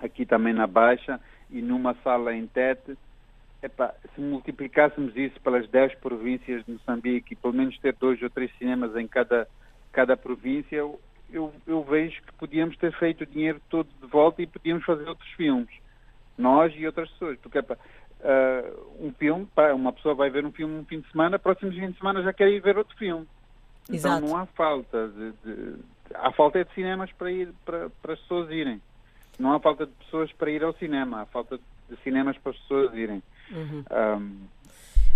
aqui 0.00 0.26
também 0.26 0.52
na 0.52 0.66
Baixa 0.66 1.20
e 1.50 1.62
numa 1.62 1.94
sala 2.02 2.34
em 2.34 2.46
Tete, 2.46 2.96
Epá, 3.62 3.94
se 4.14 4.20
multiplicássemos 4.20 5.16
isso 5.16 5.40
pelas 5.40 5.66
10 5.68 5.94
províncias 5.96 6.64
de 6.64 6.72
Moçambique 6.72 7.34
pelo 7.34 7.54
menos 7.54 7.78
ter 7.78 7.94
dois 7.94 8.20
ou 8.22 8.28
três 8.28 8.50
cinemas 8.58 8.94
em 8.96 9.08
cada, 9.08 9.48
cada 9.92 10.16
província, 10.16 10.84
eu, 11.36 11.52
eu, 11.66 11.82
vejo 11.82 12.20
que 12.22 12.32
podíamos 12.34 12.76
ter 12.76 12.92
feito 12.98 13.22
o 13.22 13.26
dinheiro 13.26 13.60
todo 13.68 13.88
de 14.00 14.06
volta 14.06 14.42
e 14.42 14.46
podíamos 14.46 14.84
fazer 14.84 15.08
outros 15.08 15.28
filmes. 15.32 15.70
Nós 16.36 16.72
e 16.76 16.86
outras 16.86 17.10
pessoas. 17.10 17.38
Porque 17.38 17.58
uh, 17.58 18.96
um 19.00 19.12
filme, 19.12 19.46
pá, 19.54 19.72
uma 19.72 19.92
pessoa 19.92 20.14
vai 20.14 20.30
ver 20.30 20.44
um 20.44 20.52
filme 20.52 20.74
um 20.74 20.84
fim 20.84 21.00
de 21.00 21.10
semana, 21.10 21.38
próximos 21.38 21.74
fim 21.74 21.90
de 21.90 21.98
semana 21.98 22.22
já 22.22 22.32
quer 22.32 22.48
ir 22.48 22.60
ver 22.60 22.76
outro 22.76 22.96
filme. 22.96 23.26
Então 23.84 23.94
Exato. 23.94 24.24
Então 24.24 24.28
não 24.28 24.42
há 24.42 24.46
falta 24.46 25.08
de, 25.08 25.32
de, 25.44 25.74
há 26.14 26.32
falta 26.32 26.58
é 26.58 26.64
de 26.64 26.72
cinemas 26.74 27.12
para 27.12 27.30
ir 27.30 27.52
para, 27.64 27.90
para 28.02 28.12
as 28.14 28.20
pessoas 28.20 28.50
irem. 28.50 28.80
Não 29.38 29.52
há 29.52 29.60
falta 29.60 29.86
de 29.86 29.92
pessoas 29.92 30.32
para 30.32 30.50
ir 30.50 30.64
ao 30.64 30.72
cinema, 30.74 31.22
há 31.22 31.26
falta 31.26 31.58
de 31.88 31.96
cinemas 32.02 32.36
para 32.38 32.52
as 32.52 32.58
pessoas 32.58 32.94
irem. 32.94 33.22
Uhum. 33.50 33.84
Um, 33.90 34.40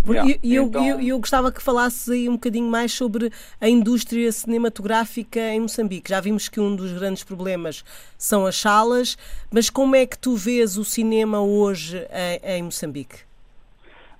e 0.07 0.11
yeah, 0.11 0.39
eu, 0.43 0.63
então... 0.65 0.85
eu, 0.85 0.99
eu, 0.99 1.19
gostava 1.19 1.51
que 1.51 1.61
falasses 1.61 2.09
aí 2.09 2.27
um 2.27 2.33
bocadinho 2.33 2.69
mais 2.69 2.91
sobre 2.91 3.31
a 3.59 3.69
indústria 3.69 4.31
cinematográfica 4.31 5.39
em 5.39 5.59
Moçambique. 5.59 6.09
Já 6.09 6.19
vimos 6.19 6.49
que 6.49 6.59
um 6.59 6.75
dos 6.75 6.91
grandes 6.91 7.23
problemas 7.23 7.83
são 8.17 8.45
as 8.45 8.55
salas, 8.55 9.17
mas 9.51 9.69
como 9.69 9.95
é 9.95 10.05
que 10.05 10.17
tu 10.17 10.35
vês 10.35 10.77
o 10.77 10.83
cinema 10.83 11.41
hoje 11.41 11.97
em, 12.43 12.57
em 12.57 12.63
Moçambique? 12.63 13.19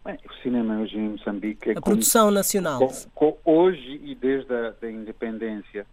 Bem, 0.04 0.18
o 0.28 0.34
cinema 0.42 0.80
hoje 0.80 0.98
em 0.98 1.10
Moçambique 1.10 1.70
é 1.70 1.78
a 1.78 1.82
produção 1.82 2.32
nacional. 2.32 2.80
Com, 2.80 3.34
com, 3.34 3.38
hoje 3.46 4.02
e 4.04 4.16
desde 4.16 4.54
a 4.54 4.72
da 4.72 4.92
independência, 4.92 5.86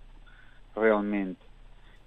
realmente 0.75 1.39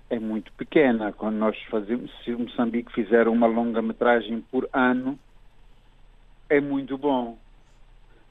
é 0.10 0.20
muito 0.20 0.52
pequena. 0.54 1.13
Quando 1.13 1.36
nós 1.36 1.58
fazemos, 1.70 2.12
se 2.24 2.32
Moçambique 2.32 2.91
fizer 2.91 3.28
uma 3.28 3.48
longa-metragem 3.48 4.41
por 4.52 4.67
ano, 4.74 5.17
é 6.50 6.60
muito 6.60 6.98
bom. 6.98 7.38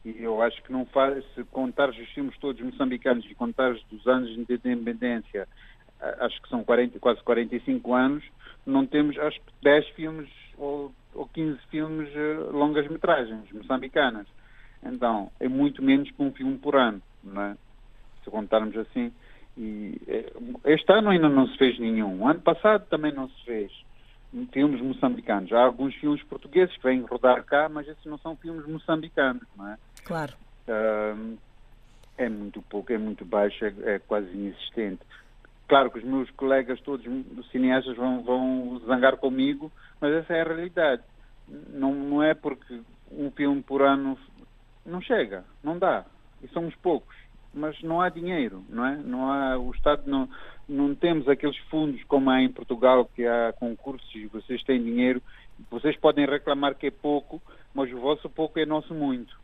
E 0.04 0.22
eu 0.22 0.40
acho 0.40 0.62
que 0.62 0.72
não 0.72 0.86
faz, 0.86 1.24
se 1.34 1.44
contares 1.44 1.98
os 1.98 2.08
filmes 2.10 2.36
todos 2.38 2.60
moçambicanos 2.62 3.24
e 3.26 3.34
contares 3.34 3.82
dos 3.90 4.06
anos 4.06 4.30
de 4.30 4.40
independência, 4.40 5.46
acho 6.20 6.40
que 6.40 6.48
são 6.48 6.64
40, 6.64 6.98
quase 6.98 7.22
45 7.22 7.94
anos, 7.94 8.24
não 8.64 8.86
temos, 8.86 9.18
acho 9.18 9.38
que 9.40 9.52
10 9.62 9.88
filmes 9.90 10.30
ou, 10.56 10.92
ou 11.14 11.26
15 11.26 11.58
filmes 11.70 12.08
uh, 12.14 12.56
longas 12.56 12.88
metragens 12.88 13.50
moçambicanas. 13.52 14.26
Então, 14.82 15.30
é 15.38 15.48
muito 15.48 15.82
menos 15.82 16.10
que 16.10 16.22
um 16.22 16.32
filme 16.32 16.56
por 16.58 16.76
ano, 16.76 17.02
é? 17.36 17.56
Se 18.24 18.30
contarmos 18.30 18.76
assim. 18.76 19.12
E 19.56 20.00
eh, 20.06 20.32
este 20.66 20.90
ano 20.92 21.10
ainda 21.10 21.28
não 21.28 21.46
se 21.46 21.58
fez 21.58 21.78
nenhum. 21.78 22.26
Ano 22.26 22.40
passado 22.40 22.86
também 22.88 23.12
não 23.12 23.28
se 23.28 23.44
fez 23.44 23.72
filmes 24.52 24.80
moçambicanos. 24.80 25.52
Há 25.52 25.60
alguns 25.60 25.94
filmes 25.96 26.22
portugueses 26.22 26.74
que 26.76 26.82
vêm 26.82 27.02
rodar 27.02 27.44
cá, 27.44 27.68
mas 27.68 27.86
esses 27.88 28.04
não 28.06 28.16
são 28.18 28.36
filmes 28.36 28.66
moçambicanos, 28.66 29.42
não 29.56 29.68
é? 29.68 29.76
Claro. 30.04 30.34
Uh, 30.68 31.38
é 32.18 32.28
muito 32.28 32.62
pouco, 32.62 32.92
é 32.92 32.98
muito 32.98 33.24
baixo, 33.24 33.64
é, 33.64 33.74
é, 33.94 33.98
quase 33.98 34.30
inexistente. 34.32 35.00
Claro 35.68 35.90
que 35.90 35.98
os 35.98 36.04
meus 36.04 36.30
colegas 36.32 36.80
todos 36.80 37.06
cineastas 37.50 37.96
vão, 37.96 38.22
vão 38.22 38.80
zangar 38.86 39.16
comigo, 39.16 39.70
mas 40.00 40.12
essa 40.12 40.34
é 40.34 40.40
a 40.40 40.44
realidade. 40.44 41.02
Não, 41.48 41.94
não 41.94 42.22
é 42.22 42.34
porque 42.34 42.80
um 43.10 43.30
filme 43.30 43.62
por 43.62 43.82
ano 43.82 44.18
não 44.84 45.00
chega, 45.00 45.44
não 45.62 45.78
dá. 45.78 46.04
E 46.42 46.48
somos 46.48 46.74
poucos 46.76 47.20
mas 47.52 47.80
não 47.82 48.00
há 48.00 48.08
dinheiro, 48.08 48.64
não 48.68 48.86
é? 48.86 48.96
Não 48.96 49.30
há, 49.30 49.58
o 49.58 49.70
Estado 49.72 50.02
não, 50.06 50.28
não 50.68 50.94
temos 50.94 51.28
aqueles 51.28 51.56
fundos 51.68 52.02
como 52.04 52.30
há 52.30 52.40
em 52.40 52.48
Portugal, 52.48 53.04
que 53.04 53.26
há 53.26 53.52
concursos 53.58 54.08
e 54.14 54.26
vocês 54.26 54.62
têm 54.62 54.82
dinheiro. 54.82 55.20
Vocês 55.70 55.96
podem 55.96 56.26
reclamar 56.26 56.74
que 56.74 56.86
é 56.86 56.90
pouco, 56.90 57.42
mas 57.74 57.92
o 57.92 57.98
vosso 57.98 58.28
pouco 58.30 58.58
é 58.58 58.64
nosso 58.64 58.94
muito. 58.94 59.38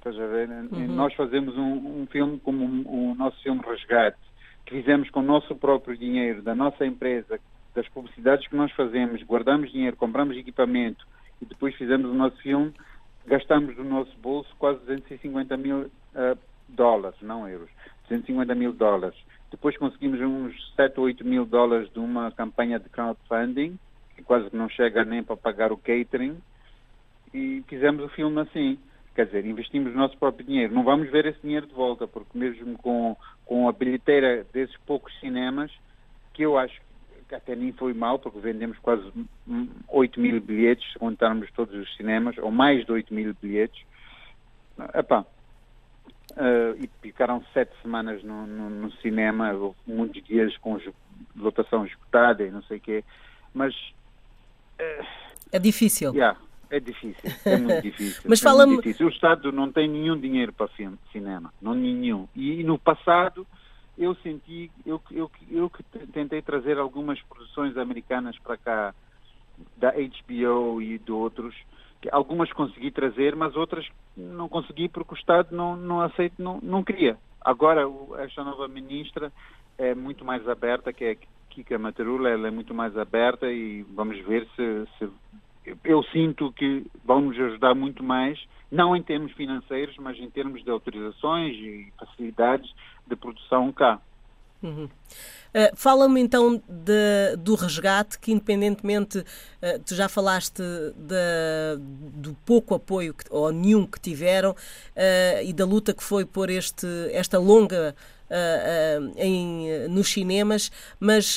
Estás 0.00 0.18
a 0.18 0.26
ver? 0.26 0.48
Uhum. 0.48 0.86
Nós 0.94 1.12
fazemos 1.12 1.54
um, 1.58 2.00
um 2.00 2.06
filme 2.06 2.40
como 2.40 2.64
o 2.64 3.10
um, 3.10 3.14
nosso 3.14 3.38
filme 3.42 3.60
Resgate, 3.60 4.16
que 4.64 4.74
fizemos 4.80 5.10
com 5.10 5.20
o 5.20 5.22
nosso 5.22 5.54
próprio 5.54 5.94
dinheiro, 5.94 6.40
da 6.40 6.54
nossa 6.54 6.86
empresa, 6.86 7.38
das 7.74 7.86
publicidades 7.90 8.48
que 8.48 8.56
nós 8.56 8.72
fazemos, 8.72 9.22
guardamos 9.22 9.70
dinheiro, 9.70 9.94
compramos 9.98 10.38
equipamento 10.38 11.06
e 11.42 11.44
depois 11.44 11.74
fizemos 11.74 12.10
o 12.10 12.14
nosso 12.14 12.36
filme, 12.38 12.72
gastamos 13.26 13.76
do 13.76 13.84
nosso 13.84 14.16
bolso 14.22 14.48
quase 14.58 14.80
250 14.80 15.54
mil 15.58 15.80
uh, 15.82 16.38
dólares, 16.66 17.18
não 17.20 17.46
euros, 17.46 17.68
250 18.08 18.54
mil 18.54 18.72
dólares. 18.72 19.18
Depois 19.50 19.76
conseguimos 19.76 20.18
uns 20.18 20.74
7 20.76 20.98
ou 20.98 21.06
8 21.06 21.26
mil 21.26 21.44
dólares 21.44 21.92
de 21.92 21.98
uma 21.98 22.30
campanha 22.32 22.78
de 22.78 22.88
crowdfunding, 22.88 23.78
que 24.16 24.22
quase 24.22 24.48
não 24.56 24.70
chega 24.70 25.04
nem 25.04 25.22
para 25.22 25.36
pagar 25.36 25.70
o 25.72 25.76
catering, 25.76 26.38
e 27.34 27.62
fizemos 27.68 28.02
o 28.02 28.08
filme 28.08 28.40
assim. 28.40 28.78
Quer 29.14 29.26
dizer, 29.26 29.44
investimos 29.44 29.92
o 29.92 29.96
nosso 29.96 30.16
próprio 30.16 30.46
dinheiro. 30.46 30.74
Não 30.74 30.84
vamos 30.84 31.10
ver 31.10 31.26
esse 31.26 31.40
dinheiro 31.42 31.66
de 31.66 31.74
volta, 31.74 32.06
porque 32.06 32.38
mesmo 32.38 32.78
com, 32.78 33.16
com 33.44 33.68
a 33.68 33.72
bilheteira 33.72 34.46
desses 34.52 34.76
poucos 34.86 35.12
cinemas, 35.20 35.70
que 36.32 36.42
eu 36.42 36.56
acho 36.56 36.80
que 37.28 37.34
até 37.34 37.54
nem 37.54 37.72
foi 37.72 37.94
mal, 37.94 38.18
porque 38.18 38.40
vendemos 38.40 38.78
quase 38.78 39.10
8 39.88 40.20
mil 40.20 40.40
bilhetes, 40.40 40.92
se 40.92 40.98
contarmos 40.98 41.50
todos 41.52 41.74
os 41.74 41.96
cinemas, 41.96 42.36
ou 42.38 42.50
mais 42.50 42.84
de 42.84 42.92
8 42.92 43.12
mil 43.12 43.34
bilhetes. 43.40 43.82
Epá, 44.94 45.24
Uh, 46.32 46.78
e 46.80 46.88
ficaram 47.02 47.42
sete 47.52 47.72
semanas 47.82 48.22
no, 48.22 48.46
no, 48.46 48.70
no, 48.70 48.92
cinema, 48.98 49.52
muitos 49.84 50.22
dias 50.22 50.56
com 50.58 50.78
lotação 51.34 51.84
esgotada 51.84 52.44
e 52.44 52.50
não 52.52 52.62
sei 52.62 52.76
o 52.76 52.80
quê, 52.80 53.04
mas... 53.52 53.74
Uh, 54.78 55.04
é 55.50 55.58
difícil. 55.58 56.14
Yeah, 56.14 56.38
é 56.70 56.80
difícil, 56.80 57.30
é 57.44 57.56
muito 57.56 57.82
difícil. 57.82 58.22
mas 58.26 58.40
é 58.40 58.44
fala 58.44 58.66
O 58.66 59.08
Estado 59.08 59.52
não 59.52 59.70
tem 59.70 59.88
nenhum 59.88 60.18
dinheiro 60.18 60.52
para 60.52 60.68
filme, 60.68 60.96
cinema, 61.12 61.52
não 61.60 61.74
nenhum. 61.74 62.28
E, 62.34 62.60
e 62.60 62.64
no 62.64 62.78
passado 62.78 63.46
eu 63.98 64.14
senti, 64.16 64.70
eu, 64.86 65.00
eu, 65.10 65.30
eu 65.50 65.68
que 65.68 65.82
tentei 66.12 66.40
trazer 66.40 66.78
algumas 66.78 67.20
produções 67.22 67.76
americanas 67.76 68.38
para 68.38 68.56
cá, 68.56 68.94
da 69.76 69.92
HBO 69.92 70.80
e 70.80 70.98
de 70.98 71.12
outros, 71.12 71.54
algumas 72.10 72.50
consegui 72.52 72.90
trazer, 72.90 73.36
mas 73.36 73.54
outras 73.56 73.86
não 74.16 74.48
consegui 74.48 74.88
porque 74.88 75.14
o 75.14 75.18
Estado 75.18 75.54
não, 75.54 75.76
não 75.76 76.00
aceita, 76.00 76.36
não, 76.38 76.58
não 76.62 76.82
queria. 76.82 77.18
Agora, 77.42 77.82
esta 78.18 78.42
nova 78.42 78.66
ministra 78.68 79.30
é 79.76 79.94
muito 79.94 80.24
mais 80.24 80.48
aberta, 80.48 80.92
que 80.92 81.04
é 81.04 81.16
Kika 81.50 81.78
Matarula, 81.78 82.30
ela 82.30 82.48
é 82.48 82.50
muito 82.50 82.72
mais 82.72 82.96
aberta 82.96 83.50
e 83.50 83.82
vamos 83.82 84.18
ver 84.24 84.46
se, 84.56 84.86
se 84.98 85.10
eu 85.84 86.02
sinto 86.04 86.52
que 86.52 86.84
vão 87.04 87.20
nos 87.20 87.38
ajudar 87.38 87.74
muito 87.74 88.02
mais, 88.02 88.38
não 88.70 88.94
em 88.94 89.02
termos 89.02 89.32
financeiros, 89.32 89.96
mas 89.98 90.18
em 90.18 90.30
termos 90.30 90.62
de 90.62 90.70
autorizações 90.70 91.56
e 91.56 91.92
facilidades 91.98 92.70
de 93.06 93.16
produção 93.16 93.72
cá. 93.72 94.00
Uhum. 94.62 94.84
Uh, 95.50 95.74
Fala-me 95.74 96.20
então 96.20 96.62
de, 96.68 97.36
do 97.38 97.56
resgate, 97.56 98.18
que 98.18 98.30
independentemente, 98.30 99.18
uh, 99.18 99.24
tu 99.84 99.94
já 99.96 100.08
falaste 100.08 100.62
de, 100.96 101.76
do 102.14 102.34
pouco 102.46 102.74
apoio, 102.74 103.14
que, 103.14 103.24
ou 103.30 103.50
nenhum 103.50 103.84
que 103.84 103.98
tiveram, 103.98 104.52
uh, 104.52 105.42
e 105.44 105.52
da 105.52 105.64
luta 105.64 105.92
que 105.92 106.04
foi 106.04 106.24
por 106.24 106.50
este, 106.50 106.86
esta 107.12 107.38
longa 107.38 107.94
em, 109.16 109.88
nos 109.88 110.12
cinemas, 110.12 110.70
mas 111.00 111.36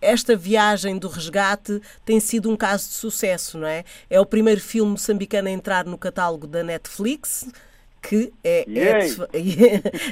esta 0.00 0.34
viagem 0.34 0.96
do 0.96 1.06
resgate 1.06 1.82
tem 2.02 2.18
sido 2.18 2.50
um 2.50 2.56
caso 2.56 2.88
de 2.88 2.94
sucesso, 2.94 3.58
não 3.58 3.66
é? 3.66 3.84
É 4.08 4.18
o 4.18 4.24
primeiro 4.24 4.58
filme 4.58 4.92
moçambicano 4.92 5.48
a 5.48 5.50
entrar 5.50 5.84
no 5.84 5.98
catálogo 5.98 6.46
da 6.46 6.62
Netflix 6.62 7.46
que 8.06 8.32
é, 8.44 8.64
é 8.68 9.00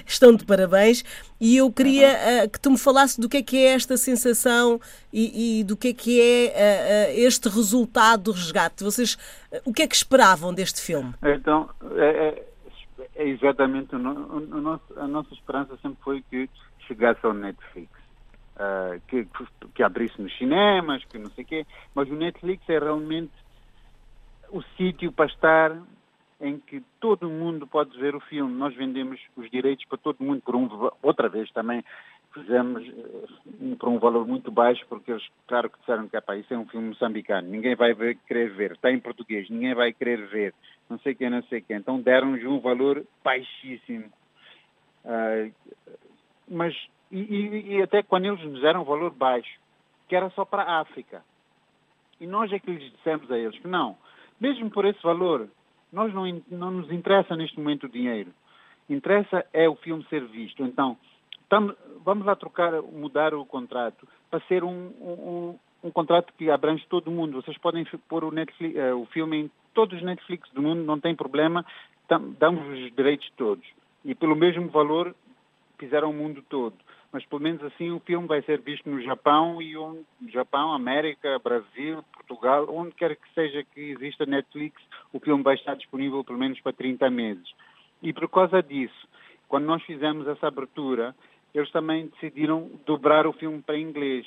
estão 0.06 0.34
de 0.34 0.44
parabéns 0.46 1.04
e 1.38 1.58
eu 1.58 1.70
queria 1.70 2.08
uh, 2.08 2.50
que 2.50 2.58
tu 2.58 2.70
me 2.70 2.78
falasses 2.78 3.18
do 3.18 3.28
que 3.28 3.36
é 3.38 3.42
que 3.42 3.58
é 3.58 3.74
esta 3.74 3.96
sensação 3.96 4.80
e, 5.12 5.60
e 5.60 5.64
do 5.64 5.76
que 5.76 5.88
é 5.88 5.92
que 5.92 6.20
é 6.20 7.10
uh, 7.10 7.12
uh, 7.12 7.26
este 7.26 7.48
resultado 7.48 8.24
do 8.24 8.32
resgate. 8.32 8.82
Vocês, 8.82 9.18
o 9.64 9.72
que 9.72 9.82
é 9.82 9.86
que 9.86 9.94
esperavam 9.94 10.54
deste 10.54 10.80
filme? 10.80 11.12
Então, 11.22 11.68
é, 11.96 12.28
é, 12.28 12.46
é 13.16 13.28
exatamente 13.28 13.94
o 13.94 13.98
no, 13.98 14.10
o 14.10 14.60
nosso, 14.60 14.98
a 14.98 15.06
nossa 15.06 15.34
esperança 15.34 15.76
sempre 15.82 15.98
foi 16.02 16.24
que 16.30 16.48
chegasse 16.86 17.20
ao 17.24 17.34
Netflix. 17.34 17.90
que, 19.08 19.26
que 19.74 19.82
abrisse 19.82 20.20
nos 20.20 20.36
cinemas, 20.38 21.04
que 21.04 21.18
não 21.18 21.30
sei 21.32 21.44
o 21.44 21.46
quê, 21.46 21.66
mas 21.94 22.08
o 22.08 22.14
Netflix 22.14 22.62
é 22.68 22.78
realmente 22.78 23.32
o 24.50 24.62
sítio 24.76 25.10
para 25.12 25.26
estar 25.26 25.82
em 26.42 26.58
que 26.58 26.82
todo 27.00 27.30
mundo 27.30 27.66
pode 27.68 27.96
ver 27.96 28.16
o 28.16 28.20
filme. 28.20 28.52
Nós 28.52 28.74
vendemos 28.74 29.18
os 29.36 29.48
direitos 29.48 29.84
para 29.86 29.96
todo 29.96 30.22
mundo, 30.22 30.42
por 30.42 30.56
um, 30.56 30.68
outra 31.00 31.28
vez 31.28 31.50
também, 31.52 31.84
fizemos 32.34 32.86
uh, 32.88 33.76
por 33.76 33.88
um 33.88 33.98
valor 33.98 34.26
muito 34.26 34.50
baixo, 34.50 34.84
porque 34.88 35.12
eles, 35.12 35.22
claro 35.46 35.70
que 35.70 35.78
disseram 35.78 36.08
que 36.08 36.16
epá, 36.16 36.36
isso 36.36 36.52
é 36.52 36.58
um 36.58 36.66
filme 36.66 36.88
moçambicano, 36.88 37.48
ninguém 37.48 37.76
vai 37.76 37.94
ver, 37.94 38.16
querer 38.26 38.52
ver, 38.54 38.72
está 38.72 38.90
em 38.90 38.98
português, 38.98 39.48
ninguém 39.48 39.72
vai 39.74 39.92
querer 39.92 40.26
ver, 40.26 40.52
não 40.90 40.98
sei 40.98 41.14
quem, 41.14 41.30
não 41.30 41.42
sei 41.44 41.60
quem. 41.60 41.76
Então 41.76 42.00
deram-nos 42.00 42.42
um 42.44 42.58
valor 42.58 43.06
baixíssimo. 43.22 44.06
Uh, 45.04 45.52
mas, 46.48 46.74
e, 47.10 47.20
e, 47.20 47.76
e, 47.76 47.82
até 47.82 48.02
quando 48.02 48.26
eles 48.26 48.44
nos 48.44 48.60
deram 48.60 48.82
um 48.82 48.84
valor 48.84 49.12
baixo, 49.12 49.60
que 50.08 50.16
era 50.16 50.28
só 50.30 50.44
para 50.44 50.64
a 50.64 50.80
África. 50.80 51.22
E 52.20 52.26
nós 52.26 52.52
é 52.52 52.58
que 52.58 52.70
lhes 52.70 52.92
dissemos 52.92 53.30
a 53.30 53.38
eles 53.38 53.58
que 53.58 53.68
não, 53.68 53.96
mesmo 54.40 54.70
por 54.70 54.84
esse 54.84 55.00
valor, 55.02 55.48
nós 55.92 56.12
não, 56.14 56.42
não 56.50 56.70
nos 56.70 56.90
interessa 56.90 57.36
neste 57.36 57.58
momento 57.58 57.84
o 57.84 57.88
dinheiro. 57.88 58.30
Interessa 58.88 59.44
é 59.52 59.68
o 59.68 59.76
filme 59.76 60.04
ser 60.08 60.24
visto. 60.26 60.62
Então, 60.64 60.96
tam, 61.48 61.74
vamos 62.04 62.24
lá 62.24 62.34
trocar, 62.34 62.80
mudar 62.82 63.34
o 63.34 63.44
contrato 63.44 64.08
para 64.30 64.40
ser 64.46 64.64
um, 64.64 64.88
um, 65.00 65.58
um, 65.84 65.90
contrato 65.90 66.32
que 66.36 66.50
abrange 66.50 66.86
todo 66.88 67.10
mundo. 67.10 67.42
Vocês 67.42 67.58
podem 67.58 67.84
pôr 68.08 68.24
o, 68.24 68.30
Netflix, 68.30 68.74
uh, 68.76 68.96
o 68.96 69.06
filme 69.06 69.36
em 69.36 69.50
todos 69.74 69.98
os 69.98 70.04
Netflix 70.04 70.50
do 70.52 70.62
mundo, 70.62 70.82
não 70.82 70.98
tem 70.98 71.14
problema, 71.14 71.64
damos 72.38 72.66
os 72.68 72.94
direitos 72.94 73.30
todos. 73.36 73.66
E 74.04 74.14
pelo 74.14 74.34
mesmo 74.34 74.68
valor 74.68 75.14
fizeram 75.78 76.10
o 76.10 76.14
mundo 76.14 76.42
todo. 76.48 76.74
Mas 77.12 77.24
pelo 77.26 77.42
menos 77.42 77.62
assim 77.64 77.90
o 77.90 78.00
filme 78.00 78.26
vai 78.26 78.40
ser 78.42 78.60
visto 78.60 78.88
no 78.88 79.00
Japão 79.02 79.60
e 79.60 79.76
onde, 79.76 80.04
Japão, 80.28 80.72
América, 80.72 81.38
Brasil, 81.38 82.02
Portugal, 82.42 82.66
onde 82.68 82.92
quer 82.92 83.14
que 83.14 83.32
seja 83.34 83.64
que 83.72 83.80
exista 83.80 84.26
Netflix, 84.26 84.82
o 85.12 85.20
filme 85.20 85.44
vai 85.44 85.54
estar 85.54 85.76
disponível 85.76 86.24
pelo 86.24 86.38
menos 86.38 86.60
para 86.60 86.72
30 86.72 87.08
meses. 87.08 87.54
E 88.02 88.12
por 88.12 88.28
causa 88.28 88.60
disso, 88.60 89.08
quando 89.48 89.64
nós 89.64 89.82
fizemos 89.84 90.26
essa 90.26 90.48
abertura, 90.48 91.14
eles 91.54 91.70
também 91.70 92.08
decidiram 92.08 92.68
dobrar 92.84 93.26
o 93.26 93.32
filme 93.32 93.62
para 93.62 93.78
inglês. 93.78 94.26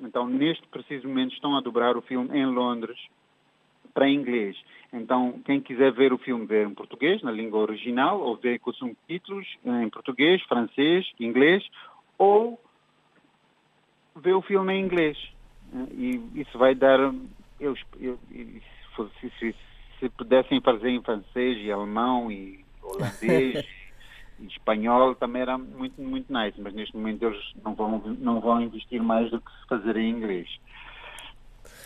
Então, 0.00 0.26
neste 0.26 0.66
preciso 0.68 1.06
momento, 1.06 1.34
estão 1.34 1.56
a 1.56 1.60
dobrar 1.60 1.96
o 1.96 2.02
filme 2.02 2.36
em 2.36 2.46
Londres 2.46 2.98
para 3.92 4.08
inglês. 4.08 4.56
Então, 4.90 5.38
quem 5.44 5.60
quiser 5.60 5.92
ver 5.92 6.12
o 6.12 6.18
filme, 6.18 6.46
vê 6.46 6.64
em 6.64 6.74
português, 6.74 7.22
na 7.22 7.30
língua 7.30 7.60
original, 7.60 8.20
ou 8.20 8.36
vê 8.36 8.58
com 8.58 8.72
subtítulos 8.72 9.46
em 9.64 9.90
português, 9.90 10.42
francês, 10.44 11.06
inglês, 11.20 11.62
ou 12.16 12.58
vê 14.16 14.32
o 14.32 14.42
filme 14.42 14.72
em 14.72 14.84
inglês. 14.84 15.18
E 15.92 16.20
isso 16.34 16.58
vai 16.58 16.74
dar. 16.74 16.98
Eu, 17.62 17.76
eu, 18.00 18.18
se, 19.20 19.30
se, 19.38 19.54
se 20.00 20.08
pudessem 20.10 20.60
fazer 20.60 20.90
em 20.90 21.00
francês 21.00 21.58
e 21.58 21.70
alemão 21.70 22.30
e 22.30 22.64
holandês 22.82 23.64
e 24.40 24.46
espanhol 24.46 25.14
também 25.14 25.42
era 25.42 25.56
muito, 25.56 26.02
muito 26.02 26.32
nice, 26.32 26.60
mas 26.60 26.74
neste 26.74 26.96
momento 26.96 27.24
eles 27.24 27.40
não 27.64 27.72
vão, 27.74 27.98
não 28.18 28.40
vão 28.40 28.60
investir 28.60 29.00
mais 29.00 29.30
do 29.30 29.40
que 29.40 29.50
se 29.50 29.68
fazer 29.68 29.96
em 29.96 30.10
inglês. 30.10 30.48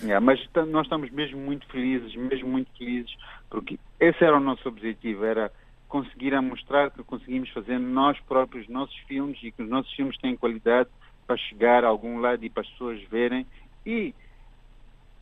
Yeah, 0.00 0.18
mas 0.18 0.40
nós 0.68 0.86
estamos 0.86 1.10
mesmo 1.10 1.38
muito 1.38 1.66
felizes, 1.68 2.14
mesmo 2.16 2.48
muito 2.48 2.70
felizes, 2.76 3.14
porque 3.50 3.78
esse 4.00 4.24
era 4.24 4.36
o 4.36 4.40
nosso 4.40 4.66
objetivo, 4.68 5.24
era 5.24 5.52
conseguir 5.88 6.38
mostrar 6.40 6.90
que 6.90 7.02
conseguimos 7.04 7.50
fazer 7.50 7.78
nós 7.78 8.18
próprios 8.20 8.66
nossos 8.68 8.96
filmes 9.08 9.38
e 9.42 9.52
que 9.52 9.62
os 9.62 9.68
nossos 9.68 9.92
filmes 9.92 10.16
têm 10.18 10.36
qualidade 10.36 10.88
para 11.26 11.36
chegar 11.36 11.84
a 11.84 11.88
algum 11.88 12.18
lado 12.18 12.44
e 12.44 12.50
para 12.50 12.62
as 12.62 12.68
pessoas 12.70 13.02
verem. 13.10 13.46
E 13.84 14.14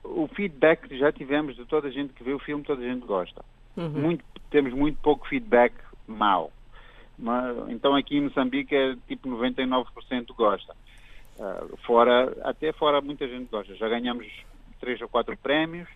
o 0.05 0.29
feedback 0.29 0.89
que 0.89 0.99
já 0.99 1.11
tivemos 1.11 1.57
de 1.57 1.65
toda 1.65 1.89
a 1.89 1.91
gente 1.91 2.13
que 2.13 2.23
vê 2.23 2.33
o 2.33 2.39
filme, 2.39 2.63
toda 2.63 2.83
a 2.83 2.89
gente 2.89 3.07
gosta. 3.07 3.45
Uhum. 3.77 3.89
Muito, 3.89 4.25
temos 4.51 4.73
muito 4.73 4.99
pouco 5.01 5.27
feedback 5.27 5.75
mau. 6.07 6.53
Mas, 7.19 7.57
então 7.69 7.95
aqui 7.95 8.17
em 8.17 8.23
Moçambique 8.23 8.75
é 8.75 8.97
tipo 9.09 9.29
99% 9.29 9.87
gosta. 10.37 10.75
Uh, 11.39 11.77
fora, 11.79 12.37
até 12.43 12.73
fora 12.73 13.01
muita 13.01 13.27
gente 13.27 13.51
gosta. 13.51 13.75
Já 13.75 13.89
ganhamos 13.89 14.27
três 14.81 15.01
ou 15.01 15.09
quatro 15.09 15.37
prémios 15.37 15.89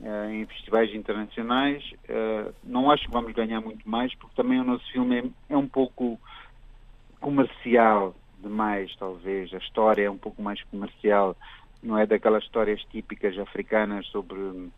uh, 0.00 0.30
em 0.30 0.46
festivais 0.46 0.94
internacionais. 0.94 1.82
Uh, 2.08 2.54
não 2.64 2.90
acho 2.90 3.04
que 3.04 3.12
vamos 3.12 3.32
ganhar 3.32 3.60
muito 3.60 3.88
mais, 3.88 4.14
porque 4.14 4.36
também 4.36 4.60
o 4.60 4.64
nosso 4.64 4.90
filme 4.92 5.18
é, 5.18 5.54
é 5.54 5.56
um 5.56 5.68
pouco 5.68 6.18
comercial 7.20 8.14
demais, 8.38 8.94
talvez. 8.96 9.52
A 9.52 9.58
história 9.58 10.04
é 10.04 10.10
um 10.10 10.18
pouco 10.18 10.42
mais 10.42 10.62
comercial. 10.64 11.36
Não 11.86 11.96
é 11.96 12.04
daquelas 12.04 12.42
histórias 12.42 12.82
típicas 12.90 13.38
africanas 13.38 14.04
sobre 14.08 14.70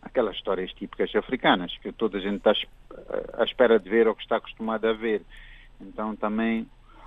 aquelas 0.00 0.36
histórias 0.36 0.72
típicas 0.74 1.12
africanas 1.16 1.76
que 1.78 1.90
toda 1.90 2.18
a 2.18 2.20
gente 2.20 2.36
está 2.36 2.52
à 3.36 3.42
espera 3.42 3.76
de 3.76 3.90
ver 3.90 4.06
ou 4.06 4.14
que 4.14 4.22
está 4.22 4.36
acostumada 4.36 4.90
a 4.90 4.92
ver. 4.92 5.22
Então 5.80 6.14
também 6.14 6.64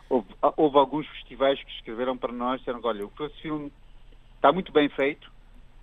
houve, 0.10 0.28
houve 0.58 0.78
alguns 0.78 1.08
festivais 1.08 1.64
que 1.64 1.72
escreveram 1.72 2.18
para 2.18 2.34
nós 2.34 2.60
disseram 2.60 2.82
olha, 2.84 3.06
o 3.06 3.12
filme 3.41 3.72
está 4.36 4.52
muito 4.52 4.74
bem 4.74 4.89
feito, 4.89 5.32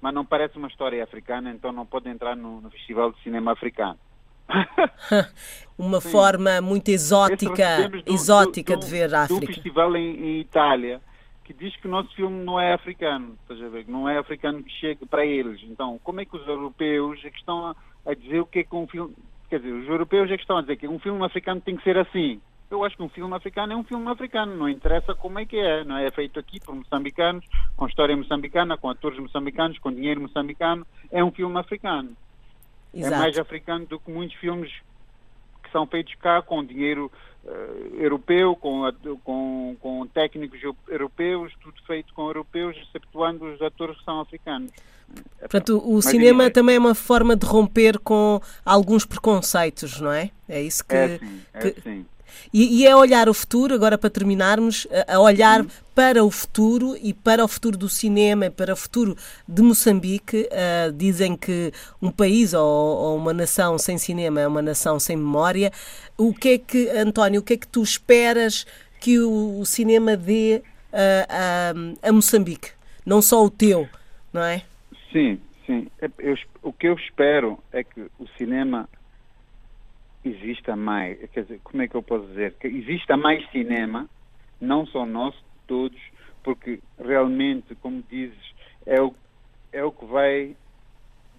mas 0.03 0.13
não 0.13 0.25
parece 0.25 0.59
uma 0.59 0.69
história 0.69 1.03
africana, 1.03 1.51
então 1.51 1.73
não 1.73 1.87
pode 1.87 2.11
entrar 2.11 2.37
no, 2.37 2.61
no 2.61 2.71
Festival 2.71 3.13
de 3.13 3.23
Cinema 3.23 3.53
Africano. 3.53 3.99
uma 5.79 6.03
Sim. 6.03 6.11
forma 6.11 6.61
muito 6.61 6.91
exótica, 6.91 7.89
do, 7.89 8.13
exótica 8.13 8.77
do, 8.77 8.81
de 8.81 8.91
ver 8.91 9.15
a 9.15 9.23
África. 9.23 9.43
Um 9.43 9.55
festival 9.55 9.97
em, 9.97 10.17
em 10.21 10.41
Itália 10.41 11.01
que 11.47 11.55
diz 11.55 11.77
que 11.77 11.87
o 11.87 11.91
nosso 11.91 12.13
filme 12.17 12.45
não 12.45 12.59
é 12.59 12.73
africano, 12.73 13.39
estás 13.43 13.63
a 13.63 13.69
ver? 13.69 13.87
Não 13.87 14.09
é 14.09 14.19
africano 14.19 14.65
que 14.65 14.71
chega 14.81 15.07
para 15.07 15.25
eles. 15.25 15.63
Então, 15.63 15.99
como 16.03 16.21
é 16.21 16.25
que 16.25 16.37
os 16.37 16.47
europeus 16.47 17.25
é 17.25 17.31
que 17.31 17.39
estão 17.39 17.69
a, 18.05 18.15
dizer 18.15 18.41
o 18.41 18.47
que 18.47 18.59
é 18.59 18.65
que 18.65 18.75
um 18.75 18.87
filme. 18.89 19.15
Quer 19.49 19.61
dizer, 19.61 19.73
os 19.73 19.87
europeus 19.87 20.29
é 20.29 20.37
que 20.37 20.43
estão 20.43 20.59
a 20.59 20.61
dizer 20.61 20.77
que 20.77 20.89
um 20.89 20.99
filme 20.99 21.25
africano 21.25 21.61
tem 21.61 21.77
que 21.77 21.85
ser 21.85 21.97
assim. 21.97 22.41
Eu 22.69 22.83
acho 22.83 22.97
que 22.97 23.03
um 23.05 23.09
filme 23.09 23.33
africano 23.33 23.75
é 23.75 23.77
um 23.77 23.85
filme 23.85 24.09
africano, 24.11 24.57
não 24.57 24.69
interessa 24.69 25.15
como 25.15 25.39
é 25.39 25.47
que 25.47 25.57
é, 25.57 25.85
não 25.85 25.97
é? 25.97 26.07
é 26.07 26.11
feito 26.11 26.41
aqui 26.41 26.59
por 26.59 26.75
moçambicanos, 26.75 27.47
com 27.77 27.87
história 27.87 28.17
moçambicana, 28.17 28.77
com 28.77 28.91
atores 28.91 29.21
moçambicanos, 29.21 29.79
com 29.79 29.93
dinheiro 29.93 30.21
moçambicano, 30.21 30.85
é 31.13 31.23
um 31.23 31.31
filme 31.31 31.57
africano. 31.61 32.17
Exato. 32.93 33.15
É 33.15 33.19
mais 33.19 33.39
africano 33.39 33.87
do 33.87 34.01
que 34.01 34.11
muitos 34.11 34.37
filmes 34.39 34.73
são 35.77 35.87
feitos 35.87 36.15
cá 36.15 36.41
com 36.41 36.65
dinheiro 36.65 37.13
uh, 37.45 37.97
europeu, 38.01 38.57
com, 38.57 38.91
com, 39.23 39.77
com 39.79 40.07
técnicos 40.07 40.59
europeus, 40.89 41.53
tudo 41.61 41.77
feito 41.87 42.15
com 42.15 42.27
europeus, 42.27 42.75
exceptuando 42.89 43.45
os 43.45 43.61
atores 43.61 43.99
que 43.99 44.05
são 44.05 44.21
africanos. 44.21 44.71
Portanto, 45.39 45.79
o 45.79 45.97
Mas 45.97 46.07
cinema 46.07 46.51
também 46.51 46.77
é 46.77 46.79
uma 46.79 46.95
forma 46.95 47.37
de 47.37 47.47
romper 47.47 47.99
com 47.99 48.41
alguns 48.65 49.05
preconceitos, 49.05 50.01
não 50.01 50.11
é? 50.11 50.31
É 50.49 50.61
isso 50.63 50.85
que. 50.85 50.97
É 50.97 51.19
sim, 51.19 51.43
é 51.53 51.71
que... 51.71 51.81
sim. 51.83 52.07
E, 52.53 52.81
e 52.81 52.87
é 52.87 52.95
olhar 52.95 53.29
o 53.29 53.35
futuro, 53.35 53.75
agora 53.75 53.99
para 53.99 54.11
terminarmos, 54.11 54.87
a 55.07 55.19
olhar 55.19 55.61
uhum. 55.61 55.69
para 55.95 56.25
o 56.25 56.31
futuro 56.31 56.97
e 57.03 57.13
para 57.13 57.45
o 57.45 57.49
futuro 57.49 57.77
do 57.77 57.89
cinema, 57.89 58.51
para 58.51 58.73
o 58.73 58.77
futuro 58.77 59.17
de 59.47 59.63
Moçambique. 59.63 60.49
Uh, 60.51 60.93
dizem 60.93 61.37
que 61.37 61.73
um 62.01 62.11
país 62.11 62.55
ou, 62.55 62.65
ou, 62.65 63.17
uma 63.17 63.33
nação 63.33 63.79
sem 63.79 63.99
cinema 63.99 64.41
é 64.41 64.47
uma 64.47 64.63
nação 64.63 64.99
sem 64.99 65.17
memória. 65.17 65.71
O 66.17 66.33
que 66.33 66.49
é 66.49 66.59
que, 66.59 66.89
António, 66.91 67.41
o 67.41 67.45
que 67.45 67.55
é 67.55 67.57
que 67.57 67.69
tu 67.69 67.83
esperas 67.83 68.67
que 69.01 69.19
o, 69.19 69.61
o 69.61 69.67
cinema 69.67 70.17
dê 70.17 70.63
uh, 70.93 72.03
a, 72.03 72.09
a 72.09 72.13
Moçambique? 72.13 72.71
Não 73.05 73.23
só 73.23 73.45
o 73.45 73.51
teu, 73.51 73.89
não 74.33 74.43
é? 74.43 74.63
Sim, 75.13 75.39
sim. 75.65 75.87
Eu, 76.19 76.37
o 76.63 76.73
que 76.73 76.89
eu 76.89 76.95
espero 76.95 77.59
é 77.73 77.85
que 77.85 78.01
o 78.19 78.27
cinema 78.37 78.89
exista 80.29 80.77
mais, 80.77 81.19
quer 81.31 81.43
dizer, 81.43 81.61
como 81.63 81.83
é 81.83 81.89
que 81.89 81.95
eu 81.95 82.03
posso 82.03 82.27
dizer? 82.29 82.55
Que 82.55 82.69
exista 82.69 83.17
mais 83.17 83.49
cinema, 83.51 84.09
não 84.61 84.87
só 84.87 85.05
nosso, 85.05 85.43
todos, 85.67 86.01
porque 86.43 86.81
realmente, 86.99 87.75
como 87.77 88.03
dizes, 88.09 88.55
é 88.85 89.01
o, 89.01 89.15
é 89.73 89.85
o 89.85 89.93
que 89.93 90.05
vai 90.07 90.57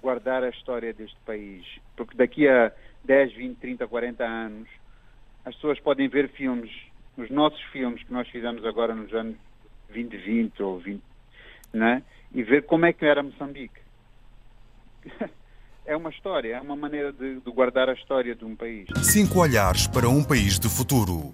guardar 0.01 0.43
a 0.43 0.49
história 0.49 0.93
deste 0.93 1.17
país. 1.25 1.65
Porque 1.95 2.15
daqui 2.17 2.47
a 2.47 2.71
10, 3.05 3.33
20, 3.33 3.57
30, 3.57 3.87
40 3.87 4.23
anos, 4.23 4.69
as 5.45 5.55
pessoas 5.55 5.79
podem 5.79 6.07
ver 6.07 6.29
filmes, 6.29 6.71
os 7.17 7.29
nossos 7.29 7.61
filmes 7.71 8.03
que 8.03 8.11
nós 8.11 8.27
fizemos 8.29 8.65
agora 8.65 8.93
nos 8.93 9.13
anos 9.13 9.37
2020 9.89 10.61
ou 10.61 10.79
20, 10.79 11.01
né? 11.73 12.03
e 12.33 12.43
ver 12.43 12.63
como 12.65 12.85
é 12.85 12.93
que 12.93 13.05
era 13.05 13.23
Moçambique. 13.23 13.79
é 15.87 15.95
uma 15.95 16.09
história, 16.09 16.57
é 16.57 16.61
uma 16.61 16.75
maneira 16.75 17.13
de, 17.13 17.39
de 17.39 17.51
guardar 17.51 17.89
a 17.89 17.93
história 17.93 18.35
de 18.35 18.43
um 18.43 18.55
país. 18.55 18.87
Cinco 19.01 19.39
olhares 19.39 19.87
para 19.87 20.07
um 20.07 20.21
país 20.23 20.59
de 20.59 20.67
futuro. 20.69 21.33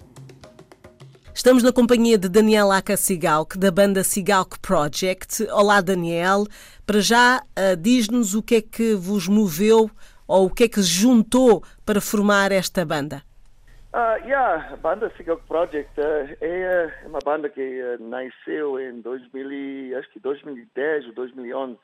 Estamos 1.33 1.63
na 1.63 1.73
companhia 1.73 2.17
de 2.17 2.29
Daniel 2.29 2.71
Aka 2.71 2.95
Sigalk, 2.95 3.57
da 3.57 3.71
banda 3.71 4.03
Sigalk 4.03 4.59
Project. 4.59 5.43
Olá, 5.51 5.81
Daniel. 5.81 6.45
Para 6.85 7.01
já, 7.01 7.41
uh, 7.41 7.75
diz-nos 7.75 8.35
o 8.35 8.43
que 8.43 8.55
é 8.55 8.61
que 8.61 8.93
vos 8.93 9.27
moveu 9.27 9.89
ou 10.27 10.45
o 10.45 10.49
que 10.53 10.65
é 10.65 10.69
que 10.69 10.81
juntou 10.83 11.63
para 11.83 11.99
formar 11.99 12.51
esta 12.51 12.85
banda. 12.85 13.23
Uh, 13.93 14.17
yeah, 14.25 14.73
a 14.73 14.77
banda 14.77 15.11
Sigalk 15.17 15.43
Project 15.47 15.99
uh, 15.99 16.37
é 16.41 16.93
uma 17.07 17.19
banda 17.25 17.49
que 17.49 17.61
uh, 17.61 18.03
nasceu 18.07 18.79
em 18.79 19.01
2000, 19.01 19.97
acho 19.97 20.09
que 20.11 20.19
2010 20.19 21.07
ou 21.07 21.13
2011. 21.13 21.77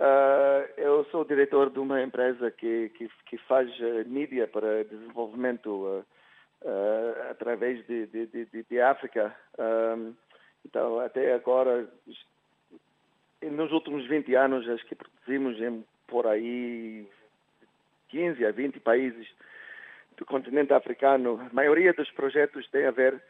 Uh, 0.00 0.64
eu 0.78 1.04
sou 1.10 1.26
diretor 1.26 1.68
de 1.68 1.78
uma 1.78 2.02
empresa 2.02 2.50
que, 2.50 2.88
que, 2.96 3.10
que 3.26 3.36
faz 3.36 3.68
uh, 3.80 4.08
mídia 4.08 4.48
para 4.48 4.82
desenvolvimento 4.84 5.68
uh, 5.68 6.04
através 7.30 7.86
de, 7.86 8.06
de, 8.06 8.26
de, 8.26 8.62
de 8.62 8.80
África. 8.80 9.36
Um, 9.58 10.14
então, 10.64 11.00
até 11.00 11.34
agora, 11.34 11.86
nos 13.42 13.72
últimos 13.72 14.06
20 14.06 14.34
anos, 14.34 14.66
acho 14.70 14.86
que 14.86 14.94
produzimos 14.94 15.60
em, 15.60 15.84
por 16.06 16.26
aí 16.26 17.06
15 18.08 18.46
a 18.46 18.52
20 18.52 18.80
países 18.80 19.28
do 20.16 20.24
continente 20.24 20.72
africano. 20.72 21.46
A 21.50 21.54
maioria 21.54 21.92
dos 21.92 22.10
projetos 22.12 22.66
tem 22.70 22.86
a 22.86 22.90
ver 22.90 23.22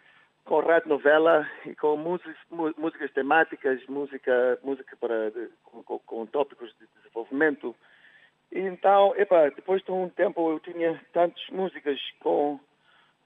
com 0.45 0.61
rádio 0.61 0.89
novela 0.89 1.49
e 1.65 1.75
com 1.75 1.97
músicas, 1.97 2.37
músicas 2.77 3.13
temáticas, 3.13 3.85
música, 3.87 4.59
música 4.63 4.97
para, 4.97 5.31
com, 5.65 5.99
com, 5.99 6.27
tópicos 6.27 6.75
de 6.79 6.87
desenvolvimento. 6.97 7.75
E 8.53 8.61
então, 8.61 9.15
epa, 9.17 9.51
depois 9.51 9.83
de 9.83 9.93
um 9.93 10.09
tempo 10.09 10.51
eu 10.51 10.61
tinha 10.61 11.01
tantas 11.13 11.43
músicas 11.51 11.99
com, 12.21 12.59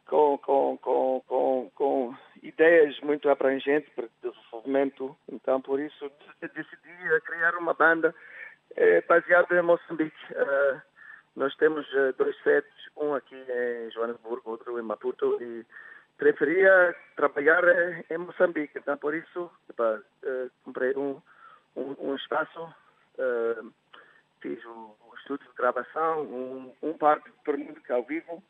com, 0.07 0.39
com, 0.39 0.79
com, 0.79 1.23
com, 1.27 1.71
com 1.75 2.15
ideias 2.43 2.99
muito 3.01 3.29
abrangentes 3.31 3.91
para 3.95 4.09
desenvolvimento. 4.23 5.17
Então, 5.33 5.61
por 5.61 5.81
isso, 5.81 6.11
decidi 6.41 7.21
criar 7.25 7.57
uma 7.57 7.73
banda 7.73 8.15
eh, 8.77 9.03
baseada 9.03 9.57
em 9.57 9.63
Moçambique. 9.63 10.17
Uh, 10.33 10.81
nós 11.37 11.55
temos 11.57 11.87
uh, 11.95 12.13
dois 12.17 12.37
sets, 12.43 12.73
um 12.97 13.15
aqui 13.15 13.35
em 13.35 13.91
Joanesburgo, 13.91 14.51
outro 14.51 14.79
em 14.79 14.83
Maputo, 14.83 15.39
e 15.41 15.65
preferia 16.17 16.95
trabalhar 17.17 17.65
eh, 17.65 18.05
em 18.11 18.19
Moçambique. 18.19 18.79
Então, 18.79 18.97
por 18.99 19.15
isso, 19.15 19.51
epa, 19.69 20.03
uh, 20.25 20.51
comprei 20.65 20.95
um, 20.97 21.21
um, 21.77 21.97
um 21.99 22.15
espaço, 22.15 22.75
fiz 24.41 24.65
o, 24.65 24.97
um 25.11 25.15
estúdio 25.17 25.49
de 25.49 25.57
gravação, 25.57 26.23
um, 26.23 26.73
um 26.83 26.93
parque 26.95 27.31
de 27.31 27.57
música 27.57 27.95
ao 27.95 28.05
vivo, 28.05 28.43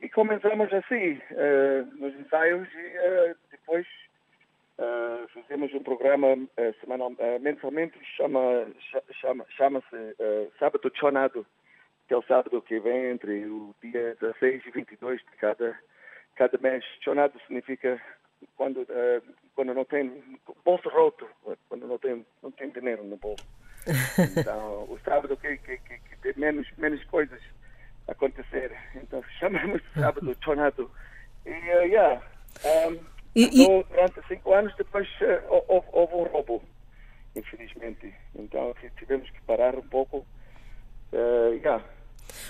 e 0.00 0.08
começamos 0.08 0.72
assim, 0.72 1.20
uh, 1.32 1.96
nos 1.96 2.14
ensaios, 2.14 2.68
e 2.72 3.32
uh, 3.32 3.36
depois 3.50 3.86
uh, 4.78 5.26
fizemos 5.28 5.74
um 5.74 5.82
programa 5.82 6.36
semanal, 6.80 7.12
mensalmente, 7.40 7.98
chama, 8.16 8.66
chama, 9.20 9.44
chama-se 9.50 10.16
Sábado 10.58 10.90
Chonado, 10.94 11.46
que 12.06 12.14
é 12.14 12.16
o 12.16 12.22
sábado 12.22 12.62
que 12.62 12.78
vem 12.78 13.10
entre 13.10 13.44
o 13.46 13.74
dia 13.82 14.16
16 14.20 14.66
e 14.66 14.70
22 14.70 15.20
de 15.20 15.36
cada, 15.36 15.78
cada 16.38 16.56
mês. 16.58 16.84
Chonado 17.02 17.38
significa 17.46 18.00
quando, 18.56 18.86
quando 19.54 19.74
não 19.74 19.84
tem 19.84 20.22
bolso 20.64 20.88
roto, 20.88 21.28
quando 21.68 21.86
não 21.86 21.98
tem, 21.98 22.24
não 22.42 22.50
tem 22.52 22.70
dinheiro 22.70 23.04
no 23.04 23.16
bolso. 23.16 23.44
Então, 24.36 24.84
o 24.84 24.98
sábado 25.04 25.36
que, 25.36 25.56
que, 25.58 25.78
que, 25.78 25.98
que 25.98 26.16
tem 26.20 26.34
menos, 26.36 26.66
menos 26.76 27.02
coisas 27.04 27.40
acontecer. 28.08 28.72
Então 28.96 29.22
chamamos 29.38 29.82
de 29.82 30.00
sábado 30.00 30.34
tornado. 30.36 30.90
E, 31.46 31.50
uh, 31.50 31.82
yeah, 31.84 32.22
um, 32.64 32.98
e, 33.36 33.62
e... 33.62 33.84
durante 33.84 34.26
cinco 34.26 34.52
anos, 34.52 34.74
depois 34.76 35.08
uh, 35.20 35.62
houve, 35.68 35.86
houve, 35.92 36.14
um 36.14 36.24
roubo, 36.24 36.62
infelizmente. 37.36 38.12
Então 38.34 38.74
tivemos 38.98 39.30
que 39.30 39.40
parar 39.42 39.74
um 39.76 39.88
pouco. 39.88 40.26
Uh, 41.12 41.54
yeah. 41.54 41.82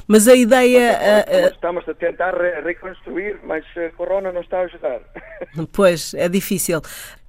Mas 0.06 0.26
a 0.28 0.34
ideia. 0.34 0.98
Estamos, 1.20 1.52
estamos 1.52 1.88
a 1.88 1.94
tentar 1.94 2.34
reconstruir, 2.62 3.38
mas 3.44 3.64
a 3.76 3.90
Corona 3.96 4.32
não 4.32 4.40
está 4.40 4.60
a 4.60 4.62
ajudar. 4.62 5.00
Pois, 5.72 6.14
é 6.14 6.28
difícil. 6.28 6.80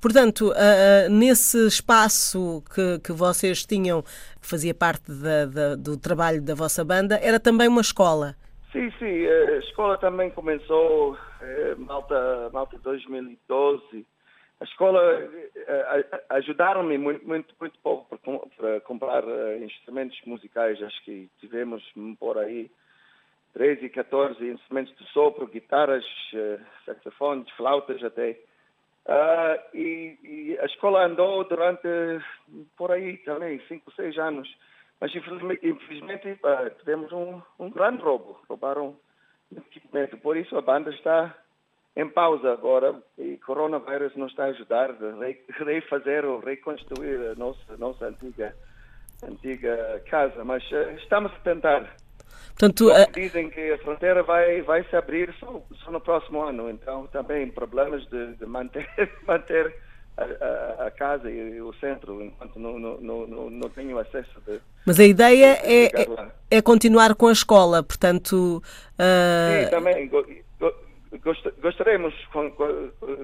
Portanto, 0.01 0.51
nesse 1.09 1.67
espaço 1.67 2.63
que, 2.73 2.99
que 2.99 3.11
vocês 3.11 3.65
tinham, 3.65 4.01
que 4.01 4.47
fazia 4.47 4.73
parte 4.73 5.11
da, 5.11 5.45
da, 5.45 5.75
do 5.75 5.97
trabalho 5.97 6.41
da 6.41 6.55
vossa 6.55 6.83
banda, 6.83 7.19
era 7.21 7.39
também 7.39 7.67
uma 7.67 7.81
escola? 7.81 8.35
Sim, 8.71 8.91
sim. 8.99 9.25
A 9.25 9.57
escola 9.57 9.97
também 9.97 10.29
começou 10.29 11.17
eh, 11.41 11.75
Malta, 11.77 12.49
Malta 12.53 12.77
2012. 12.83 14.05
A 14.59 14.65
escola 14.65 15.01
eh, 15.55 16.23
ajudaram-me 16.29 16.97
muito, 16.97 17.25
muito, 17.25 17.55
muito 17.59 17.79
pouco 17.79 18.17
para 18.57 18.81
comprar 18.81 19.23
instrumentos 19.61 20.19
musicais. 20.25 20.81
Acho 20.83 21.03
que 21.05 21.29
tivemos 21.39 21.81
por 22.19 22.37
aí 22.37 22.69
13, 23.53 23.89
14 23.89 24.45
instrumentos 24.45 24.95
de 24.97 25.05
sopro, 25.11 25.47
guitarras, 25.47 26.05
saxofones, 26.85 27.49
flautas 27.51 28.03
até. 28.03 28.37
Uh, 29.05 29.57
e, 29.73 30.19
e, 30.23 30.59
a 30.59 30.65
escola 30.65 31.05
andou 31.05 31.43
durante, 31.43 31.87
por 32.77 32.91
aí 32.91 33.17
também, 33.19 33.59
cinco, 33.67 33.91
seis 33.95 34.17
anos. 34.19 34.47
Mas 34.99 35.15
infelizmente, 35.15 35.67
infelizmente 35.67 36.31
uh, 36.43 36.69
tivemos 36.79 37.11
um, 37.11 37.41
um 37.57 37.69
grande 37.71 38.03
roubo. 38.03 38.39
Roubaram 38.47 38.95
equipamento. 39.55 40.17
Por 40.17 40.37
isso 40.37 40.55
a 40.57 40.61
banda 40.61 40.91
está 40.91 41.35
em 41.95 42.07
pausa 42.07 42.51
agora 42.53 42.95
e 43.17 43.37
coronavírus 43.37 44.15
nos 44.15 44.31
está 44.31 44.45
a 44.45 44.47
ajudar 44.47 44.91
a 44.91 45.63
refazer 45.65 46.25
ou 46.25 46.39
reconstruir 46.39 47.31
a 47.31 47.35
nossa, 47.35 47.77
nossa 47.77 48.07
antiga, 48.07 48.55
antiga 49.23 50.01
casa. 50.09 50.43
Mas 50.43 50.63
uh, 50.71 50.91
estamos 50.97 51.31
a 51.31 51.39
tentar. 51.39 51.95
Portanto, 52.49 52.91
a... 52.91 53.05
Dizem 53.05 53.49
que 53.49 53.71
a 53.71 53.77
fronteira 53.79 54.23
vai, 54.23 54.61
vai 54.61 54.83
se 54.83 54.95
abrir 54.95 55.33
só, 55.39 55.61
só 55.83 55.91
no 55.91 56.01
próximo 56.01 56.41
ano, 56.41 56.69
então 56.69 57.07
também 57.07 57.49
problemas 57.49 58.05
de, 58.07 58.35
de 58.35 58.45
manter, 58.45 58.87
manter 59.27 59.75
a, 60.17 60.83
a, 60.83 60.87
a, 60.87 60.91
casa 60.91 61.29
e 61.29 61.61
o 61.61 61.73
centro 61.75 62.21
enquanto 62.21 62.59
não, 62.59 62.77
não, 62.77 62.97
não, 62.99 63.49
não 63.49 63.69
tenho 63.69 63.97
acesso. 63.97 64.41
De, 64.45 64.59
Mas 64.85 64.99
a 64.99 65.05
ideia 65.05 65.57
é, 65.63 65.85
é, 65.85 65.91
é, 66.51 66.61
continuar 66.61 67.15
com 67.15 67.27
a 67.27 67.31
escola, 67.31 67.81
portanto. 67.81 68.61
Uh... 68.99 69.63
Sim, 69.63 69.69
também. 69.69 70.09
Gostaríamos, 71.61 72.13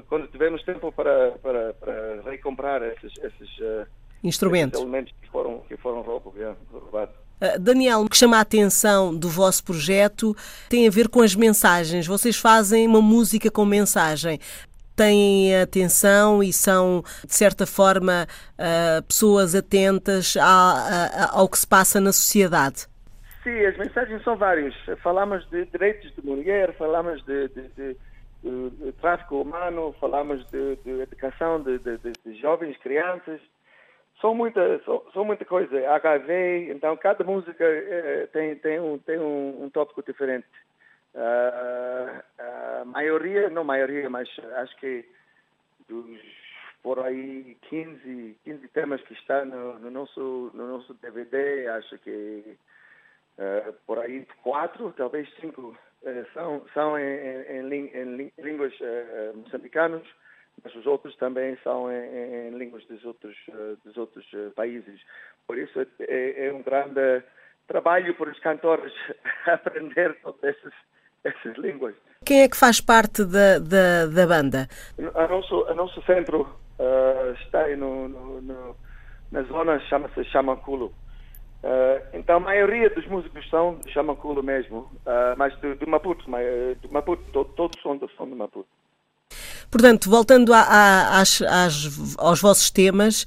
quando 0.09 0.27
tivermos 0.31 0.63
tempo, 0.63 0.91
para, 0.91 1.31
para, 1.41 1.73
para 1.73 2.21
recomprar 2.23 2.81
esses, 2.81 3.13
esses, 3.19 3.59
uh, 3.59 3.85
instrumentos 4.23 4.79
esses 4.79 4.89
elementos 4.89 5.13
que 5.21 5.29
foram, 5.29 5.59
que 5.67 5.77
foram 5.77 6.01
roubados. 6.01 7.15
Uh, 7.39 7.59
Daniel, 7.59 8.01
o 8.01 8.09
que 8.09 8.17
chama 8.17 8.37
a 8.37 8.41
atenção 8.41 9.15
do 9.15 9.29
vosso 9.29 9.63
projeto 9.63 10.35
tem 10.67 10.87
a 10.87 10.91
ver 10.91 11.09
com 11.09 11.21
as 11.21 11.35
mensagens. 11.35 12.07
Vocês 12.07 12.35
fazem 12.37 12.87
uma 12.87 13.01
música 13.01 13.51
com 13.51 13.65
mensagem. 13.65 14.39
Têm 14.95 15.55
atenção 15.57 16.41
e 16.41 16.51
são, 16.51 17.03
de 17.23 17.35
certa 17.35 17.67
forma, 17.67 18.27
uh, 18.53 19.03
pessoas 19.03 19.53
atentas 19.53 20.35
ao 21.31 21.47
que 21.47 21.59
se 21.59 21.67
passa 21.67 21.99
na 21.99 22.11
sociedade. 22.11 22.87
Sim, 23.45 23.63
as 23.63 23.77
mensagens 23.77 24.23
são 24.23 24.35
várias. 24.35 24.73
Falamos 25.03 25.47
de 25.51 25.65
direitos 25.67 26.11
de 26.15 26.25
mulher, 26.25 26.73
falamos 26.77 27.23
de, 27.25 27.47
de, 27.49 27.67
de, 27.69 27.95
de 28.71 28.91
tráfico 28.93 29.39
humano, 29.39 29.93
falamos 29.99 30.43
de, 30.49 30.79
educação 30.99 31.61
de, 31.61 31.77
jovens, 32.41 32.75
crianças, 32.77 33.39
são 34.19 34.33
muita, 34.33 34.81
são, 34.83 35.03
são 35.13 35.23
muita 35.23 35.45
coisa. 35.45 35.77
HIV, 35.91 36.71
então 36.71 36.97
cada 36.97 37.23
música 37.23 37.63
é, 37.63 38.27
tem, 38.33 38.55
tem, 38.55 38.79
um, 38.79 38.97
tem 38.97 39.19
um, 39.19 39.65
um 39.65 39.69
tópico 39.69 40.01
diferente. 40.01 40.47
Uh, 41.13 42.23
a 42.39 42.85
maioria, 42.85 43.47
não 43.51 43.63
maioria, 43.63 44.09
mas 44.09 44.27
acho 44.55 44.75
que 44.77 45.05
dos 45.87 46.19
por 46.81 46.99
aí 46.99 47.55
15, 47.69 48.37
15 48.43 48.67
temas 48.69 49.01
que 49.03 49.13
estão 49.13 49.45
no, 49.45 49.79
no 49.79 49.91
nosso, 49.91 50.49
no 50.55 50.67
nosso 50.67 50.95
DVD, 50.95 51.67
acho 51.67 51.95
que 51.99 52.57
uh, 53.37 53.73
por 53.85 53.99
aí 53.99 54.27
quatro, 54.43 54.93
talvez 54.97 55.27
cinco, 55.39 55.61
uh, 56.03 56.33
são, 56.33 56.65
são 56.73 56.97
em, 56.97 57.03
em, 57.03 57.73
em, 57.73 58.31
em 58.37 58.41
línguas 58.41 58.73
moçambicanas 59.35 60.03
mas 60.63 60.73
os 60.75 60.85
outros 60.85 61.15
também 61.17 61.57
são 61.63 61.91
em, 61.91 62.49
línguas 62.57 62.85
dos 62.85 63.03
outros, 63.05 63.35
eh, 63.49 63.75
dos 63.83 63.97
outros 63.97 64.25
eh, 64.33 64.49
países. 64.55 65.01
Por 65.45 65.57
isso 65.57 65.85
é, 65.99 66.47
é 66.47 66.53
um 66.53 66.63
grande 66.63 67.23
trabalho 67.67 68.15
para 68.15 68.31
os 68.31 68.39
cantores 68.39 68.93
aprender 69.45 70.17
todas 70.21 70.43
essas, 70.43 70.73
essas 71.23 71.57
línguas. 71.57 71.95
Quem 72.25 72.41
é 72.41 72.49
que 72.49 72.57
faz 72.57 72.79
parte 72.79 73.25
da, 73.25 73.59
da, 73.59 74.05
da 74.07 74.27
banda? 74.27 74.67
A 75.13 75.27
nosso, 75.27 75.65
a 75.67 75.73
nosso 75.73 76.01
centro 76.03 76.41
uh, 76.79 77.33
está 77.41 77.67
no, 77.75 78.07
no, 78.07 78.41
no, 78.41 78.75
na 79.31 79.43
zona, 79.43 79.79
chama-se 79.81 80.23
Chamanculo. 80.25 80.93
Uh, 81.65 81.99
então 82.13 82.37
a 82.37 82.39
maioria 82.39 82.91
dos 82.91 83.07
músicos 83.07 83.49
são 83.49 83.79
de 83.83 83.91
Chamanculo 83.91 84.43
mesmo, 84.43 84.81
uh, 84.81 85.35
mas 85.35 85.59
de, 85.59 85.73
de 85.73 85.85
Maputo, 85.87 86.23
de 86.79 86.91
Maputo 86.91 87.23
todos 87.55 87.81
são, 87.81 87.99
são 88.15 88.29
de 88.29 88.35
Maputo. 88.35 88.67
Portanto, 89.71 90.07
voltando 90.07 90.53
a, 90.53 90.61
a, 90.61 91.23
aos 92.19 92.39
vossos 92.39 92.69
temas, 92.69 93.25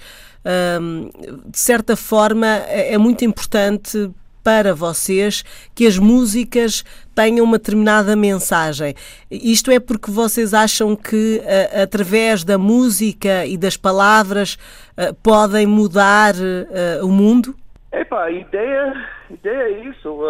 hum, 0.80 1.10
de 1.46 1.58
certa 1.58 1.96
forma 1.96 2.46
é, 2.46 2.94
é 2.94 2.98
muito 2.98 3.24
importante 3.24 4.08
para 4.42 4.72
vocês 4.72 5.44
que 5.74 5.86
as 5.86 5.98
músicas 5.98 6.84
tenham 7.14 7.44
uma 7.44 7.58
determinada 7.58 8.16
mensagem. 8.16 8.94
Isto 9.30 9.70
é 9.70 9.78
porque 9.78 10.10
vocês 10.10 10.54
acham 10.54 10.96
que 10.96 11.42
uh, 11.42 11.82
através 11.82 12.44
da 12.44 12.56
música 12.56 13.44
e 13.44 13.58
das 13.58 13.76
palavras 13.76 14.56
uh, 14.96 15.12
podem 15.22 15.66
mudar 15.66 16.34
uh, 16.34 17.04
o 17.04 17.10
mundo? 17.10 17.54
Epa, 17.90 18.24
a 18.24 18.30
ideia, 18.30 19.10
ideia 19.30 19.62
é 19.62 19.70
isso. 19.88 20.20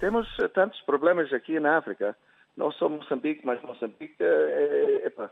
temos 0.00 0.28
tantos 0.52 0.80
problemas 0.82 1.32
aqui 1.32 1.58
na 1.60 1.78
África 1.78 2.16
não 2.56 2.70
só 2.72 2.88
Moçambique, 2.88 3.44
mas 3.44 3.60
Moçambique 3.62 4.16
é, 4.20 4.24
é, 4.24 5.06
é 5.06 5.30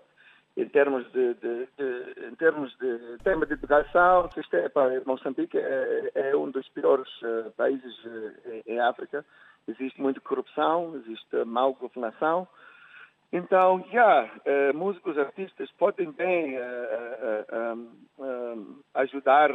em 0.55 0.69
termos 0.69 1.11
de, 1.13 1.35
de, 1.35 1.69
de, 1.79 2.27
em 2.29 2.35
termos 2.35 2.77
de 2.79 3.19
tema 3.25 3.47
de 3.47 3.55
educação, 3.55 4.29
é, 4.53 4.69
pá, 4.69 4.87
Moçambique 5.07 5.57
é, 5.57 6.11
é, 6.15 6.37
um 6.37 6.51
dos 6.51 6.69
piores 6.69 7.09
uh, 7.23 7.51
países 7.53 8.05
uh, 8.05 8.63
em, 8.67 8.79
África. 8.79 9.25
Existe 9.67 10.01
muita 10.01 10.21
corrupção, 10.21 10.95
existe 10.97 11.45
mal 11.47 11.73
governação. 11.73 12.47
Então, 13.33 13.83
já, 13.91 14.25
uh, 14.25 14.77
músicos, 14.77 15.17
artistas 15.17 15.71
podem 15.79 16.11
bem 16.11 16.59
ajudar, 18.93 19.51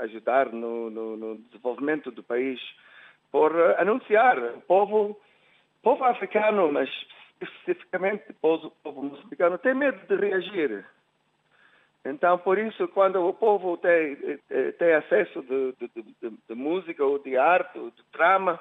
ajudar 0.00 0.52
no, 0.52 0.90
no, 0.90 1.16
no, 1.16 1.38
desenvolvimento 1.38 2.10
do 2.10 2.22
país 2.22 2.60
por 3.30 3.54
anunciar 3.78 4.38
o 4.38 4.60
povo, 4.62 5.20
povo 5.82 6.04
africano, 6.04 6.70
mas 6.72 6.88
especificamente 7.40 8.24
o 8.30 8.70
povo 8.82 9.02
moçambicano, 9.02 9.58
tem 9.58 9.74
medo 9.74 9.98
de 10.06 10.16
reagir. 10.16 10.84
Então, 12.04 12.38
por 12.38 12.58
isso, 12.58 12.88
quando 12.88 13.26
o 13.26 13.34
povo 13.34 13.76
tem, 13.76 14.16
tem 14.78 14.92
acesso 14.94 15.42
de, 15.42 15.72
de, 15.72 16.02
de, 16.02 16.30
de 16.48 16.54
música 16.54 17.04
ou 17.04 17.18
de 17.18 17.36
arte 17.36 17.78
ou 17.78 17.90
de 17.90 18.02
drama, 18.12 18.58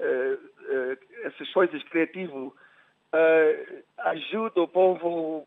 eh, 0.00 0.38
eh, 0.68 0.98
essas 1.24 1.52
coisas 1.52 1.82
criativas, 1.84 2.52
eh, 3.12 3.82
ajuda 3.98 4.62
o 4.62 4.68
povo, 4.68 5.46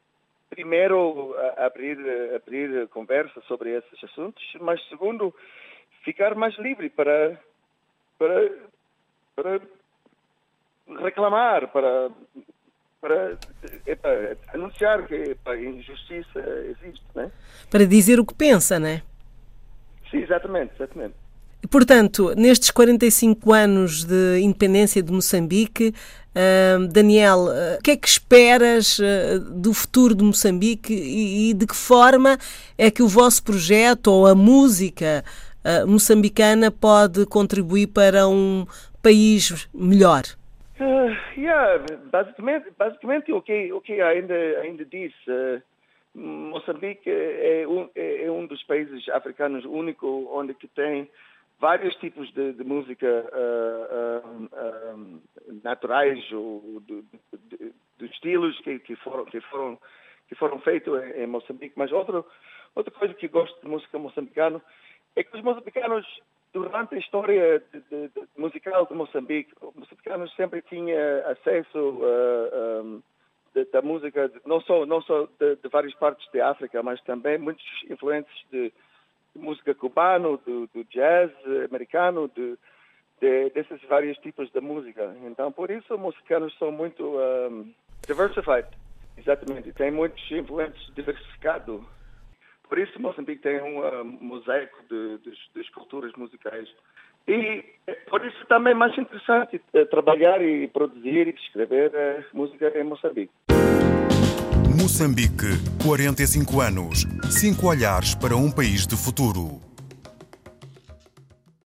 primeiro, 0.53 1.35
a 1.57 1.65
abrir, 1.65 1.97
a 2.31 2.35
abrir 2.35 2.87
conversa 2.89 3.41
sobre 3.47 3.77
esses 3.77 4.03
assuntos, 4.03 4.43
mas, 4.61 4.81
segundo, 4.89 5.33
ficar 6.03 6.35
mais 6.35 6.57
livre 6.59 6.89
para, 6.89 7.39
para, 8.17 8.51
para 9.35 9.61
reclamar, 11.03 11.67
para 11.69 12.11
para 13.03 13.37
epa, 13.85 14.07
anunciar 14.53 15.05
que 15.05 15.35
a 15.45 15.55
injustiça 15.57 16.39
existe, 16.69 17.03
né? 17.13 17.29
Para 17.69 17.85
dizer 17.85 18.17
o 18.17 18.25
que 18.25 18.33
pensa, 18.33 18.79
né? 18.79 19.01
Sim, 20.09 20.19
exatamente, 20.19 20.73
exatamente. 20.75 21.13
Portanto, 21.69 22.33
nestes 22.35 22.71
45 22.71 23.51
anos 23.51 24.05
de 24.05 24.39
independência 24.39 25.03
de 25.03 25.11
Moçambique, 25.11 25.93
Daniel, 26.91 27.45
uh, 27.45 27.79
o 27.79 27.83
que 27.83 27.91
é 27.91 27.97
que 27.97 28.07
esperas 28.07 28.99
uh, 28.99 29.39
do 29.39 29.73
futuro 29.73 30.15
de 30.15 30.23
Moçambique 30.23 30.93
e, 30.93 31.53
de 31.53 31.67
que 31.67 31.75
forma 31.75 32.37
é 32.77 32.89
que 32.89 33.03
o 33.03 33.07
vosso 33.07 33.43
projeto 33.43 34.07
ou 34.07 34.25
a 34.27 34.35
música 34.35 35.23
moçambicana 35.87 36.69
pode 36.69 37.25
contribuir 37.25 37.87
para 37.87 38.27
um 38.27 38.65
país 39.01 39.69
melhor? 39.73 40.23
Yeah, 41.37 41.81
basicamente, 42.11 42.67
basicamente 42.77 43.31
o 43.31 43.41
que 43.41 43.71
o 43.71 43.79
que 43.79 44.01
ainda 44.01 44.33
ainda 44.61 44.83
diz, 44.83 45.13
Moçambique 46.13 47.09
é 47.09 47.65
um, 47.65 47.89
é 47.95 48.29
um 48.29 48.45
dos 48.45 48.61
países 48.63 49.07
africanos 49.07 49.63
único 49.63 50.29
onde 50.33 50.53
que 50.53 50.67
tem 50.67 51.07
vários 51.63 51.95
tipos 51.95 52.29
de, 52.33 52.51
de 52.51 52.63
música 52.65 53.07
uh, 53.07 54.49
naturais 55.63 56.19
ou 56.33 56.81
de, 56.81 57.01
de, 57.01 57.73
de, 57.99 58.05
estilos 58.05 58.59
que, 58.59 58.79
que 58.79 58.97
foram 58.97 59.23
que 59.23 59.39
foram 59.39 59.79
que 60.27 60.35
foram 60.35 60.59
feitos 60.59 61.01
em, 61.01 61.21
em 61.21 61.27
Moçambique. 61.27 61.73
Mas 61.77 61.89
outro 61.93 62.25
outra 62.75 62.93
coisa 62.93 63.13
que 63.13 63.29
gosto 63.29 63.57
de 63.61 63.69
música 63.69 63.97
moçambicana 63.97 64.61
é 65.15 65.23
que 65.23 65.37
os 65.37 65.41
moçambicanos 65.41 66.05
durante 66.51 66.95
a 66.95 66.99
história 66.99 67.63
musical 68.37 68.85
de 68.85 68.93
Moçambique, 68.93 69.53
os 69.61 69.73
moçambicanos 69.73 70.35
sempre 70.35 70.61
tinham 70.63 70.97
acesso 71.31 71.79
uh, 71.79 72.83
um, 72.83 73.03
da 73.71 73.81
música, 73.81 74.29
não 74.45 74.59
só, 74.59 74.85
não 74.85 75.01
só 75.01 75.29
de, 75.39 75.69
várias 75.71 75.93
partes 75.95 76.29
da 76.33 76.49
África, 76.49 76.83
mas 76.83 77.01
também 77.03 77.37
muitos 77.37 77.65
influentes 77.89 78.35
de, 78.51 78.73
música 79.35 79.73
cubana, 79.73 80.37
do, 80.45 80.67
do, 80.67 80.83
jazz 80.85 81.31
americano, 81.65 82.29
de, 82.35 82.57
desses 83.51 83.81
vários 83.87 84.17
tipos 84.17 84.51
de 84.51 84.59
música. 84.59 85.15
Então, 85.25 85.51
por 85.51 85.71
isso, 85.71 85.93
os 85.93 85.99
moçambicanos 85.99 86.57
são 86.57 86.71
muito 86.71 87.03
um, 87.03 87.73
diversified, 88.07 88.67
exatamente. 89.17 89.71
Tem 89.73 89.91
muitos 89.91 90.29
influentes 90.31 90.93
diversificados 90.93 91.81
por 92.73 92.79
isso, 92.79 92.99
Moçambique 92.99 93.43
tem 93.43 93.61
um 93.61 93.81
uh, 93.81 94.03
mosaico 94.03 94.81
de, 94.89 95.19
de, 95.19 95.29
de, 95.29 95.61
esculturas 95.61 96.11
musicais. 96.13 96.67
E 97.27 97.63
por 98.09 98.25
isso 98.25 98.43
também 98.47 98.71
é 98.71 98.75
mais 98.75 98.97
interessante 98.97 99.61
uh, 99.75 99.85
trabalhar 99.85 100.41
e 100.41 100.67
produzir 100.69 101.27
e 101.27 101.35
escrever 101.35 101.91
uh, 101.91 102.25
música 102.35 102.75
em 102.75 102.83
Moçambique. 102.83 103.31
Moçambique, 104.83 105.47
45 105.81 106.59
anos. 106.59 107.07
Cinco 107.29 107.67
olhares 107.67 108.15
para 108.15 108.35
um 108.35 108.51
país 108.51 108.85
de 108.85 108.97
futuro. 108.97 109.61